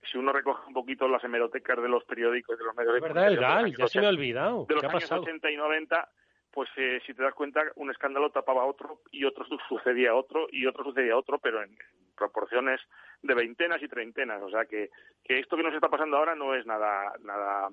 si 0.10 0.18
uno 0.18 0.32
recoge 0.32 0.68
un 0.68 0.74
poquito 0.74 1.08
las 1.08 1.24
hemerotecas 1.24 1.82
de 1.82 1.90
los 1.90 2.06
periódicos, 2.06 2.58
de 2.58 2.64
los 2.64 2.76
medios 2.76 2.94
de 2.94 3.02
¿Verdad, 3.02 3.28
el 3.28 3.38
GAL? 3.38 3.76
Ya 3.76 3.88
se 3.88 4.00
me 4.00 4.06
ha 4.06 4.10
olvidado. 4.10 4.66
De 4.68 4.76
los 4.76 4.82
¿Qué 4.82 4.88
ha 4.88 4.90
años 4.92 5.04
pasado? 5.04 5.22
80 5.24 5.52
y 5.52 5.58
90 5.58 6.10
pues 6.56 6.70
eh, 6.78 7.02
si 7.06 7.14
te 7.14 7.22
das 7.22 7.34
cuenta, 7.34 7.62
un 7.76 7.92
escándalo 7.92 8.30
tapaba 8.30 8.64
otro 8.64 9.02
y 9.12 9.26
otro 9.26 9.46
sucedía 9.68 10.16
otro 10.16 10.48
y 10.50 10.66
otro 10.66 10.86
sucedía 10.86 11.18
otro, 11.18 11.38
pero 11.38 11.62
en 11.62 11.78
proporciones 12.16 12.80
de 13.22 13.34
veintenas 13.34 13.84
y 13.84 13.90
treintenas. 13.90 14.42
O 14.42 14.50
sea 14.50 14.64
que, 14.64 14.90
que 15.22 15.40
esto 15.40 15.58
que 15.58 15.64
nos 15.64 15.74
está 15.74 15.90
pasando 15.90 16.16
ahora 16.16 16.34
no 16.34 16.56
es 16.56 16.66
nada, 16.66 17.14
nada 17.26 17.68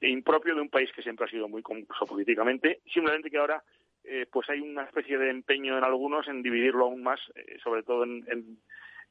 impropio 0.00 0.54
de 0.54 0.60
un 0.60 0.70
país 0.70 0.92
que 0.92 1.02
siempre 1.02 1.26
ha 1.26 1.28
sido 1.28 1.48
muy 1.48 1.60
confuso 1.60 2.06
políticamente, 2.06 2.82
simplemente 2.86 3.32
que 3.32 3.38
ahora 3.38 3.64
eh, 4.04 4.26
pues 4.30 4.48
hay 4.48 4.60
una 4.60 4.84
especie 4.84 5.18
de 5.18 5.30
empeño 5.30 5.76
en 5.76 5.82
algunos 5.82 6.28
en 6.28 6.40
dividirlo 6.40 6.84
aún 6.84 7.02
más, 7.02 7.18
eh, 7.34 7.58
sobre 7.64 7.82
todo 7.82 8.04
en, 8.04 8.24
en, 8.30 8.58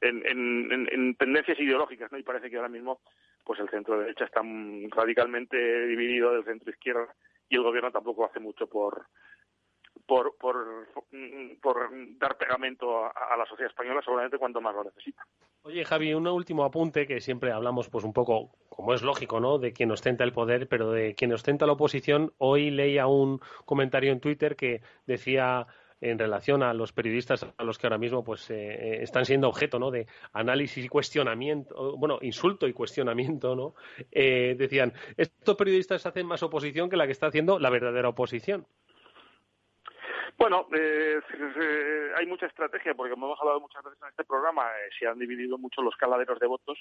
en, 0.00 0.88
en, 0.90 1.14
tendencias 1.16 1.60
ideológicas, 1.60 2.10
¿no? 2.10 2.16
Y 2.16 2.22
parece 2.22 2.48
que 2.48 2.56
ahora 2.56 2.70
mismo 2.70 3.00
pues 3.44 3.60
el 3.60 3.68
centro 3.68 3.98
derecha 3.98 4.24
está 4.24 4.40
radicalmente 4.96 5.86
dividido 5.88 6.32
del 6.32 6.44
centro 6.44 6.70
izquierda 6.70 7.14
y 7.48 7.56
el 7.56 7.62
gobierno 7.62 7.90
tampoco 7.90 8.24
hace 8.24 8.40
mucho 8.40 8.66
por 8.66 9.06
por, 10.06 10.36
por, 10.36 11.90
dar 12.18 12.36
pegamento 12.36 13.06
a, 13.06 13.36
la 13.36 13.46
sociedad 13.46 13.70
española, 13.70 14.02
seguramente 14.04 14.38
cuanto 14.38 14.60
más 14.60 14.74
lo 14.74 14.84
necesita. 14.84 15.22
Oye, 15.62 15.84
Javi, 15.84 16.12
un 16.12 16.26
último 16.26 16.64
apunte 16.64 17.06
que 17.06 17.20
siempre 17.20 17.52
hablamos, 17.52 17.88
pues 17.88 18.04
un 18.04 18.12
poco, 18.12 18.50
como 18.68 18.92
es 18.92 19.02
lógico, 19.02 19.40
¿no? 19.40 19.58
De 19.58 19.72
quien 19.72 19.90
ostenta 19.90 20.24
el 20.24 20.32
poder, 20.32 20.68
pero 20.68 20.90
de 20.90 21.14
quien 21.14 21.32
ostenta 21.32 21.66
la 21.66 21.72
oposición. 21.72 22.32
Hoy 22.38 22.70
leía 22.70 23.06
un 23.06 23.40
comentario 23.64 24.12
en 24.12 24.20
Twitter 24.20 24.56
que 24.56 24.82
decía 25.06 25.66
en 26.00 26.18
relación 26.18 26.62
a 26.62 26.74
los 26.74 26.92
periodistas 26.92 27.46
a 27.56 27.64
los 27.64 27.78
que 27.78 27.86
ahora 27.86 27.98
mismo 27.98 28.22
pues 28.24 28.50
eh, 28.50 28.54
eh, 28.56 29.02
están 29.02 29.24
siendo 29.24 29.48
objeto 29.48 29.78
¿no? 29.78 29.90
de 29.90 30.06
análisis 30.32 30.84
y 30.84 30.88
cuestionamiento, 30.88 31.96
bueno, 31.96 32.18
insulto 32.22 32.66
y 32.68 32.72
cuestionamiento, 32.72 33.56
¿no? 33.56 33.74
Eh, 34.10 34.54
decían, 34.58 34.92
estos 35.16 35.56
periodistas 35.56 36.04
hacen 36.06 36.26
más 36.26 36.42
oposición 36.42 36.90
que 36.90 36.96
la 36.96 37.06
que 37.06 37.12
está 37.12 37.28
haciendo 37.28 37.58
la 37.58 37.70
verdadera 37.70 38.08
oposición. 38.08 38.66
Bueno, 40.36 40.66
eh, 40.76 41.20
hay 42.16 42.26
mucha 42.26 42.46
estrategia, 42.46 42.94
porque 42.94 43.12
como 43.12 43.26
hemos 43.26 43.40
hablado 43.40 43.60
muchas 43.60 43.82
veces 43.84 44.00
en 44.02 44.08
este 44.08 44.24
programa, 44.24 44.66
eh, 44.68 44.90
se 44.98 45.06
han 45.06 45.18
dividido 45.18 45.58
mucho 45.58 45.82
los 45.82 45.96
caladeros 45.96 46.38
de 46.40 46.46
votos. 46.46 46.78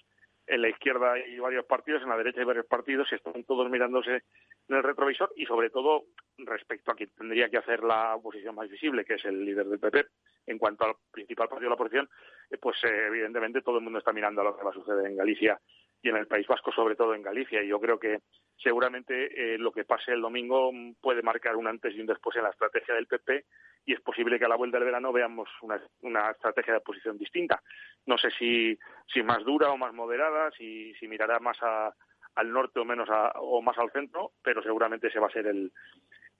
En 0.47 0.61
la 0.61 0.69
izquierda 0.69 1.13
hay 1.13 1.37
varios 1.39 1.65
partidos, 1.65 2.01
en 2.01 2.09
la 2.09 2.17
derecha 2.17 2.39
hay 2.39 2.45
varios 2.45 2.65
partidos, 2.65 3.07
y 3.11 3.15
están 3.15 3.43
todos 3.43 3.69
mirándose 3.69 4.23
en 4.67 4.75
el 4.75 4.83
retrovisor 4.83 5.31
y, 5.35 5.45
sobre 5.45 5.69
todo, 5.69 6.05
respecto 6.37 6.91
a 6.91 6.95
quien 6.95 7.11
tendría 7.15 7.49
que 7.49 7.57
hacer 7.57 7.83
la 7.83 8.15
oposición 8.15 8.55
más 8.55 8.69
visible, 8.69 9.05
que 9.05 9.15
es 9.15 9.25
el 9.25 9.45
líder 9.45 9.67
del 9.67 9.79
PP, 9.79 10.07
en 10.47 10.57
cuanto 10.57 10.85
al 10.85 10.95
principal 11.11 11.47
partido 11.47 11.69
de 11.69 11.69
la 11.69 11.75
oposición, 11.75 12.09
eh, 12.49 12.57
pues 12.57 12.77
evidentemente 12.83 13.61
todo 13.61 13.77
el 13.77 13.83
mundo 13.83 13.99
está 13.99 14.11
mirando 14.13 14.41
a 14.41 14.45
lo 14.45 14.57
que 14.57 14.63
va 14.63 14.71
a 14.71 14.73
suceder 14.73 15.05
en 15.05 15.17
Galicia 15.17 15.59
y 16.03 16.09
en 16.09 16.17
el 16.17 16.27
País 16.27 16.45
Vasco, 16.45 16.71
sobre 16.71 16.95
todo 16.95 17.15
en 17.15 17.23
Galicia. 17.23 17.63
Y 17.63 17.69
yo 17.69 17.79
creo 17.79 17.97
que 17.97 18.19
seguramente 18.57 19.53
eh, 19.55 19.57
lo 19.57 19.71
que 19.71 19.85
pase 19.85 20.11
el 20.11 20.21
domingo 20.21 20.69
puede 21.01 21.21
marcar 21.21 21.55
un 21.55 21.65
antes 21.65 21.95
y 21.95 22.01
un 22.01 22.07
después 22.07 22.35
en 22.35 22.43
la 22.43 22.49
estrategia 22.49 22.93
del 22.93 23.07
PP 23.07 23.45
y 23.85 23.93
es 23.93 24.01
posible 24.01 24.37
que 24.37 24.45
a 24.45 24.49
la 24.49 24.57
vuelta 24.57 24.77
del 24.77 24.85
verano 24.85 25.13
veamos 25.13 25.49
una, 25.61 25.81
una 26.01 26.31
estrategia 26.31 26.73
de 26.73 26.79
oposición 26.79 27.17
distinta. 27.17 27.63
No 28.05 28.17
sé 28.17 28.29
si, 28.31 28.77
si 29.07 29.23
más 29.23 29.45
dura 29.45 29.71
o 29.71 29.77
más 29.77 29.93
moderada, 29.93 30.51
si, 30.51 30.93
si 30.95 31.07
mirará 31.07 31.39
más 31.39 31.57
al 31.61 32.51
norte 32.51 32.81
o 32.81 32.85
menos 32.85 33.07
o 33.35 33.61
más 33.61 33.77
al 33.77 33.91
centro, 33.91 34.33
pero 34.43 34.61
seguramente 34.61 35.07
ese 35.07 35.19
va 35.19 35.27
a 35.27 35.31
ser 35.31 35.47
el, 35.47 35.71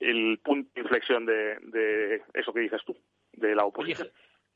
el 0.02 0.40
punto 0.44 0.72
de 0.76 0.82
inflexión 0.82 1.26
de, 1.26 1.58
de 1.62 2.22
eso 2.34 2.54
que 2.54 2.60
dices 2.60 2.82
tú, 2.86 2.98
de 3.32 3.56
la 3.56 3.64
oposición. 3.64 4.10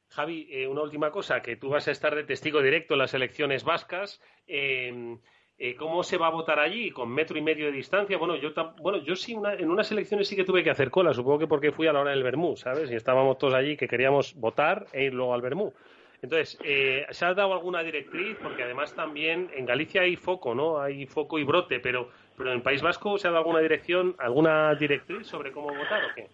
Javi, 0.10 0.47
eh, 0.49 0.68
una 0.68 0.82
última 0.82 1.12
cosa, 1.12 1.41
que 1.41 1.55
tú 1.58 1.70
vas 1.70 1.88
a 1.88 1.91
estar 1.91 2.16
de 2.16 2.24
testigo 2.24 2.62
directo 2.62 2.93
en 2.93 2.99
las 2.99 3.14
elecciones 3.14 3.64
vascas. 3.64 4.22
Eh, 4.47 5.18
eh, 5.60 5.76
¿Cómo 5.76 6.03
se 6.03 6.18
va 6.18 6.28
a 6.28 6.32
votar 6.32 6.60
allí? 6.60 6.91
¿Con 6.91 7.10
metro 7.10 7.38
y 7.38 7.41
medio 7.41 7.66
de 7.66 7.72
distancia? 7.72 8.18
Bueno, 8.18 8.36
yo, 8.36 8.51
bueno, 8.82 8.99
yo 8.99 9.16
sí, 9.16 9.34
en 9.34 9.70
unas 9.70 9.91
elecciones 9.91 10.28
sí 10.28 10.36
que 10.36 10.43
tuve 10.43 10.64
que 10.64 10.70
hacer 10.70 10.91
cola, 10.91 11.14
supongo 11.14 11.39
que 11.39 11.47
porque 11.47 11.72
fui 11.72 11.88
a 11.88 11.93
la 11.93 12.01
hora 12.01 12.12
del 12.12 12.24
Bermú, 12.24 12.55
¿sabes? 12.55 12.91
Y 12.91 12.95
estábamos 12.95 13.38
todos 13.38 13.55
allí 13.55 13.76
que 13.76 13.88
queríamos 13.88 14.36
votar 14.36 14.86
e 14.93 15.05
ir 15.05 15.14
luego 15.14 15.34
al 15.34 15.41
Bermú. 15.41 15.74
Entonces, 16.22 16.58
¿se 17.12 17.26
ha 17.26 17.34
dado 17.34 17.53
alguna 17.53 17.84
directriz? 17.84 18.38
Porque 18.41 18.64
además 18.64 18.93
también 18.95 19.51
en 19.55 19.66
Galicia 19.66 20.01
hay 20.01 20.16
foco, 20.16 20.55
¿no? 20.55 20.80
Hay 20.80 21.05
foco 21.05 21.38
y 21.38 21.43
brote, 21.43 21.80
pero, 21.80 22.10
pero 22.36 22.51
en 22.51 22.58
el 22.58 22.64
País 22.64 22.82
Vasco 22.82 23.18
¿se 23.18 23.28
ha 23.28 23.32
dado 23.32 23.43
alguna 23.43 23.60
dirección, 23.60 24.16
alguna 24.18 24.74
directriz 24.76 25.28
sobre 25.28 25.51
cómo 25.51 25.68
votar 25.68 26.05
o 26.05 26.16
qué? 26.16 26.28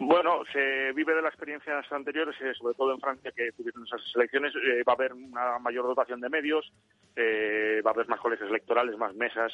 Bueno, 0.00 0.44
se 0.52 0.92
vive 0.92 1.12
de 1.12 1.22
las 1.22 1.32
experiencias 1.32 1.90
anteriores, 1.90 2.36
eh, 2.40 2.54
sobre 2.54 2.74
todo 2.74 2.94
en 2.94 3.00
Francia, 3.00 3.32
que 3.34 3.50
tuvieron 3.50 3.84
esas 3.84 4.00
elecciones. 4.14 4.54
Eh, 4.54 4.84
va 4.86 4.92
a 4.92 4.96
haber 4.96 5.12
una 5.12 5.58
mayor 5.58 5.86
dotación 5.86 6.20
de 6.20 6.28
medios, 6.28 6.72
eh, 7.16 7.82
va 7.84 7.90
a 7.90 7.94
haber 7.94 8.06
más 8.06 8.20
colegios 8.20 8.48
electorales, 8.48 8.96
más 8.96 9.12
mesas 9.16 9.52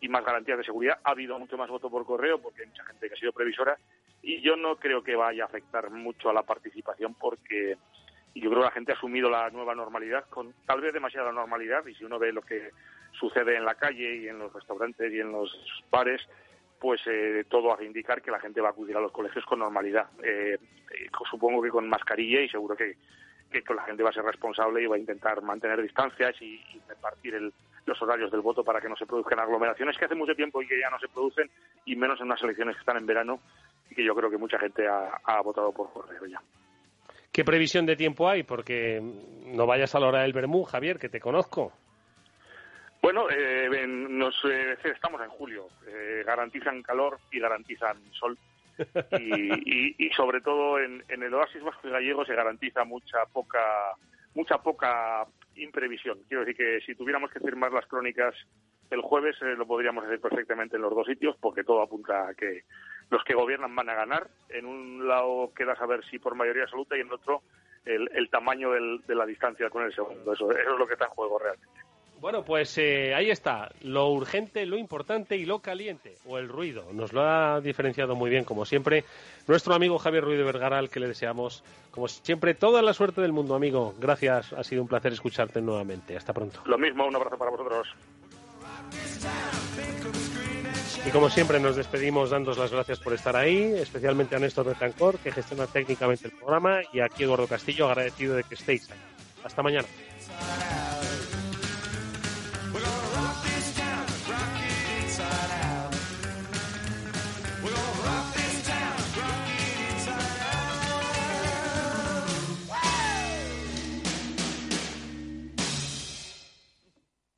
y 0.00 0.08
más 0.08 0.24
garantías 0.24 0.58
de 0.58 0.64
seguridad. 0.64 0.98
Ha 1.04 1.12
habido 1.12 1.38
mucho 1.38 1.56
más 1.56 1.70
voto 1.70 1.88
por 1.88 2.04
correo 2.04 2.42
porque 2.42 2.62
hay 2.62 2.68
mucha 2.68 2.84
gente 2.84 3.08
que 3.08 3.14
ha 3.14 3.18
sido 3.18 3.32
previsora 3.32 3.78
y 4.22 4.40
yo 4.40 4.56
no 4.56 4.74
creo 4.74 5.04
que 5.04 5.14
vaya 5.14 5.44
a 5.44 5.46
afectar 5.46 5.88
mucho 5.90 6.30
a 6.30 6.34
la 6.34 6.42
participación 6.42 7.14
porque 7.14 7.76
yo 8.34 8.50
creo 8.50 8.62
que 8.62 8.68
la 8.68 8.72
gente 8.72 8.92
ha 8.92 8.96
asumido 8.96 9.30
la 9.30 9.50
nueva 9.50 9.76
normalidad 9.76 10.24
con 10.28 10.52
tal 10.66 10.80
vez 10.80 10.92
demasiada 10.92 11.30
normalidad 11.30 11.86
y 11.86 11.94
si 11.94 12.04
uno 12.04 12.18
ve 12.18 12.32
lo 12.32 12.42
que 12.42 12.70
sucede 13.12 13.56
en 13.56 13.64
la 13.64 13.76
calle 13.76 14.16
y 14.16 14.28
en 14.28 14.40
los 14.40 14.52
restaurantes 14.52 15.12
y 15.12 15.20
en 15.20 15.30
los 15.30 15.50
bares, 15.90 16.20
pues 16.78 17.00
eh, 17.06 17.44
todo 17.48 17.72
hace 17.72 17.84
indicar 17.84 18.22
que 18.22 18.30
la 18.30 18.40
gente 18.40 18.60
va 18.60 18.68
a 18.68 18.70
acudir 18.72 18.96
a 18.96 19.00
los 19.00 19.12
colegios 19.12 19.44
con 19.44 19.58
normalidad. 19.58 20.06
Eh, 20.22 20.58
eh, 20.90 21.08
supongo 21.30 21.62
que 21.62 21.70
con 21.70 21.88
mascarilla 21.88 22.40
y 22.40 22.48
seguro 22.48 22.76
que, 22.76 22.96
que, 23.50 23.74
la 23.74 23.82
gente 23.84 24.02
va 24.02 24.10
a 24.10 24.12
ser 24.12 24.24
responsable 24.24 24.82
y 24.82 24.86
va 24.86 24.96
a 24.96 24.98
intentar 24.98 25.42
mantener 25.42 25.82
distancias 25.82 26.34
y, 26.40 26.60
repartir 26.88 27.52
los 27.84 28.02
horarios 28.02 28.30
del 28.30 28.40
voto 28.40 28.64
para 28.64 28.80
que 28.80 28.88
no 28.88 28.96
se 28.96 29.06
produzcan 29.06 29.38
aglomeraciones 29.38 29.96
que 29.96 30.04
hace 30.04 30.14
mucho 30.14 30.34
tiempo 30.34 30.60
y 30.60 30.66
que 30.66 30.80
ya 30.80 30.90
no 30.90 30.98
se 30.98 31.08
producen, 31.08 31.48
y 31.84 31.94
menos 31.94 32.20
en 32.20 32.26
unas 32.26 32.42
elecciones 32.42 32.74
que 32.74 32.80
están 32.80 32.96
en 32.96 33.06
verano 33.06 33.40
y 33.90 33.94
que 33.94 34.04
yo 34.04 34.14
creo 34.14 34.30
que 34.30 34.38
mucha 34.38 34.58
gente 34.58 34.86
ha, 34.88 35.20
ha 35.22 35.40
votado 35.40 35.72
por 35.72 35.92
correo 35.92 36.26
ya. 36.26 36.40
¿Qué 37.30 37.44
previsión 37.44 37.86
de 37.86 37.96
tiempo 37.96 38.28
hay? 38.28 38.42
Porque 38.42 39.00
no 39.00 39.66
vayas 39.66 39.94
a 39.94 40.00
la 40.00 40.08
hora 40.08 40.22
del 40.22 40.32
Bermú, 40.32 40.64
Javier, 40.64 40.98
que 40.98 41.08
te 41.08 41.20
conozco. 41.20 41.72
Bueno, 43.06 43.28
eh, 43.30 43.86
nos, 43.86 44.34
eh, 44.50 44.76
estamos 44.82 45.20
en 45.22 45.28
julio. 45.28 45.68
Eh, 45.86 46.24
garantizan 46.26 46.82
calor 46.82 47.20
y 47.30 47.38
garantizan 47.38 47.98
sol. 48.10 48.36
Y, 49.20 50.10
sobre 50.16 50.40
todo 50.40 50.80
en, 50.80 51.04
el 51.08 51.32
oasis 51.32 51.62
vasco 51.62 51.86
y 51.86 51.92
gallego 51.92 52.24
se 52.24 52.34
garantiza 52.34 52.82
mucha 52.84 53.24
poca 53.32 53.94
mucha 54.34 54.58
poca 54.58 55.24
imprevisión. 55.54 56.18
Quiero 56.26 56.44
decir 56.44 56.56
que 56.56 56.80
si 56.84 56.96
tuviéramos 56.96 57.30
que 57.30 57.38
firmar 57.38 57.72
las 57.72 57.86
crónicas 57.86 58.34
el 58.90 59.02
jueves 59.02 59.36
lo 59.40 59.66
podríamos 59.68 60.04
hacer 60.04 60.20
perfectamente 60.20 60.74
en 60.74 60.82
los 60.82 60.92
dos 60.92 61.06
sitios 61.06 61.36
porque 61.40 61.62
todo 61.62 61.82
apunta 61.82 62.26
a 62.26 62.34
que 62.34 62.64
los 63.08 63.22
que 63.22 63.34
gobiernan 63.34 63.76
van 63.76 63.88
a 63.88 63.94
ganar. 63.94 64.26
En 64.48 64.66
un 64.66 65.06
lado 65.06 65.52
queda 65.54 65.76
saber 65.76 66.04
si 66.06 66.18
por 66.18 66.34
mayoría 66.34 66.64
absoluta 66.64 66.96
y 66.96 67.02
en 67.02 67.12
otro 67.12 67.42
el, 67.84 68.28
tamaño 68.30 68.72
de 68.72 69.14
la 69.14 69.26
distancia 69.26 69.70
con 69.70 69.84
el 69.84 69.94
segundo. 69.94 70.32
Eso, 70.32 70.50
eso 70.50 70.72
es 70.72 70.78
lo 70.78 70.88
que 70.88 70.94
está 70.94 71.04
en 71.04 71.12
juego 71.12 71.38
realmente. 71.38 71.85
Bueno, 72.26 72.42
pues 72.42 72.76
eh, 72.78 73.14
ahí 73.14 73.30
está, 73.30 73.70
lo 73.82 74.08
urgente, 74.08 74.66
lo 74.66 74.76
importante 74.76 75.36
y 75.36 75.44
lo 75.44 75.60
caliente, 75.60 76.16
o 76.26 76.38
el 76.38 76.48
ruido. 76.48 76.86
Nos 76.92 77.12
lo 77.12 77.22
ha 77.22 77.60
diferenciado 77.60 78.16
muy 78.16 78.30
bien, 78.30 78.42
como 78.42 78.64
siempre, 78.64 79.04
nuestro 79.46 79.74
amigo 79.74 79.96
Javier 79.96 80.24
Ruiz 80.24 80.36
de 80.36 80.42
Vergara, 80.42 80.76
al 80.78 80.90
que 80.90 80.98
le 80.98 81.06
deseamos, 81.06 81.62
como 81.92 82.08
siempre, 82.08 82.54
toda 82.54 82.82
la 82.82 82.94
suerte 82.94 83.20
del 83.20 83.32
mundo, 83.32 83.54
amigo. 83.54 83.94
Gracias, 84.00 84.52
ha 84.54 84.64
sido 84.64 84.82
un 84.82 84.88
placer 84.88 85.12
escucharte 85.12 85.60
nuevamente. 85.60 86.16
Hasta 86.16 86.32
pronto. 86.32 86.62
Lo 86.64 86.76
mismo, 86.76 87.06
un 87.06 87.14
abrazo 87.14 87.38
para 87.38 87.52
vosotros. 87.52 87.94
Y 91.06 91.10
como 91.10 91.30
siempre 91.30 91.60
nos 91.60 91.76
despedimos 91.76 92.30
dándos 92.30 92.58
las 92.58 92.72
gracias 92.72 92.98
por 92.98 93.12
estar 93.12 93.36
ahí, 93.36 93.72
especialmente 93.76 94.34
a 94.34 94.40
Néstor 94.40 94.66
Betancor, 94.66 95.18
que 95.18 95.30
gestiona 95.30 95.68
técnicamente 95.68 96.26
el 96.26 96.32
programa, 96.32 96.80
y 96.92 96.98
aquí 96.98 97.22
Eduardo 97.22 97.46
Castillo, 97.46 97.86
agradecido 97.86 98.34
de 98.34 98.42
que 98.42 98.56
estéis 98.56 98.90
ahí. 98.90 98.98
Hasta 99.44 99.62
mañana. 99.62 99.86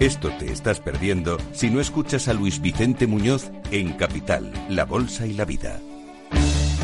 Esto 0.00 0.30
te 0.38 0.52
estás 0.52 0.80
perdiendo 0.80 1.38
si 1.52 1.70
no 1.70 1.80
escuchas 1.80 2.28
a 2.28 2.32
Luis 2.32 2.60
Vicente 2.60 3.06
Muñoz 3.06 3.50
en 3.70 3.94
Capital, 3.94 4.52
La 4.68 4.84
Bolsa 4.84 5.26
y 5.26 5.32
la 5.34 5.44
Vida. 5.44 5.80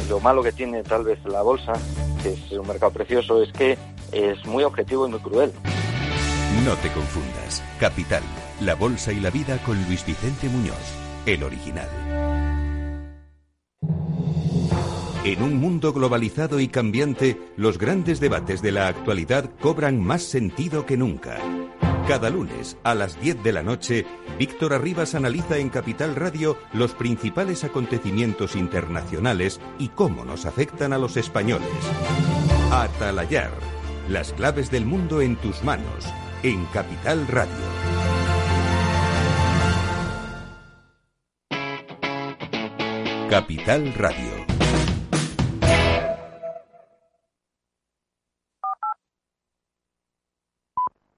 Lo 0.09 0.21
malo 0.21 0.43
que 0.43 0.53
tiene 0.53 0.83
tal 0.83 1.05
vez 1.05 1.25
la 1.25 1.43
bolsa 1.43 1.73
que 2.25 2.33
es 2.33 2.59
un 2.59 2.67
mercado 2.67 2.93
precioso, 2.93 3.43
es 3.43 3.53
que 3.53 3.77
es 4.11 4.45
muy 4.47 4.65
objetivo 4.65 5.07
y 5.07 5.11
muy 5.11 5.21
cruel. 5.21 5.53
No 6.65 6.75
te 6.77 6.91
confundas. 6.91 7.63
Capital, 7.79 8.23
la 8.61 8.75
bolsa 8.75 9.13
y 9.13 9.21
la 9.21 9.31
vida 9.31 9.59
con 9.59 9.77
Luis 9.85 10.05
Vicente 10.07 10.49
Muñoz, 10.49 10.75
el 11.27 11.43
original. 11.43 11.89
En 15.25 15.43
un 15.43 15.57
mundo 15.59 15.93
globalizado 15.93 16.61
y 16.61 16.69
cambiante, 16.69 17.39
los 17.57 17.79
grandes 17.79 18.21
debates 18.21 18.63
de 18.63 18.73
la 18.73 18.89
actualidad 18.89 19.51
cobran 19.61 20.01
más 20.01 20.23
sentido 20.23 20.87
que 20.87 20.97
nunca. 20.97 21.39
Cada 22.07 22.29
lunes 22.29 22.77
a 22.85 22.95
las 22.95 23.19
10 23.19 23.43
de 23.43 23.53
la 23.53 23.63
noche, 23.63 24.05
Víctor 24.39 24.75
Arribas 24.75 25.15
analiza 25.15 25.57
en 25.57 25.71
Capital 25.71 26.15
Radio 26.15 26.59
los 26.75 26.93
principales 26.93 27.65
acontecimientos 27.65 28.57
internacionales 28.57 29.59
y 29.79 29.89
cómo 29.89 30.23
nos 30.23 30.45
afectan 30.45 30.93
a 30.93 30.99
los 30.99 31.17
españoles. 31.17 31.71
Atalayar, 32.71 33.53
las 34.11 34.35
claves 34.35 34.71
del 34.71 34.85
mundo 34.85 35.23
en 35.23 35.37
tus 35.37 35.65
manos, 35.65 36.05
en 36.43 36.67
Capital 36.67 37.27
Radio. 37.27 37.55
Capital 43.31 43.95
Radio 43.95 44.44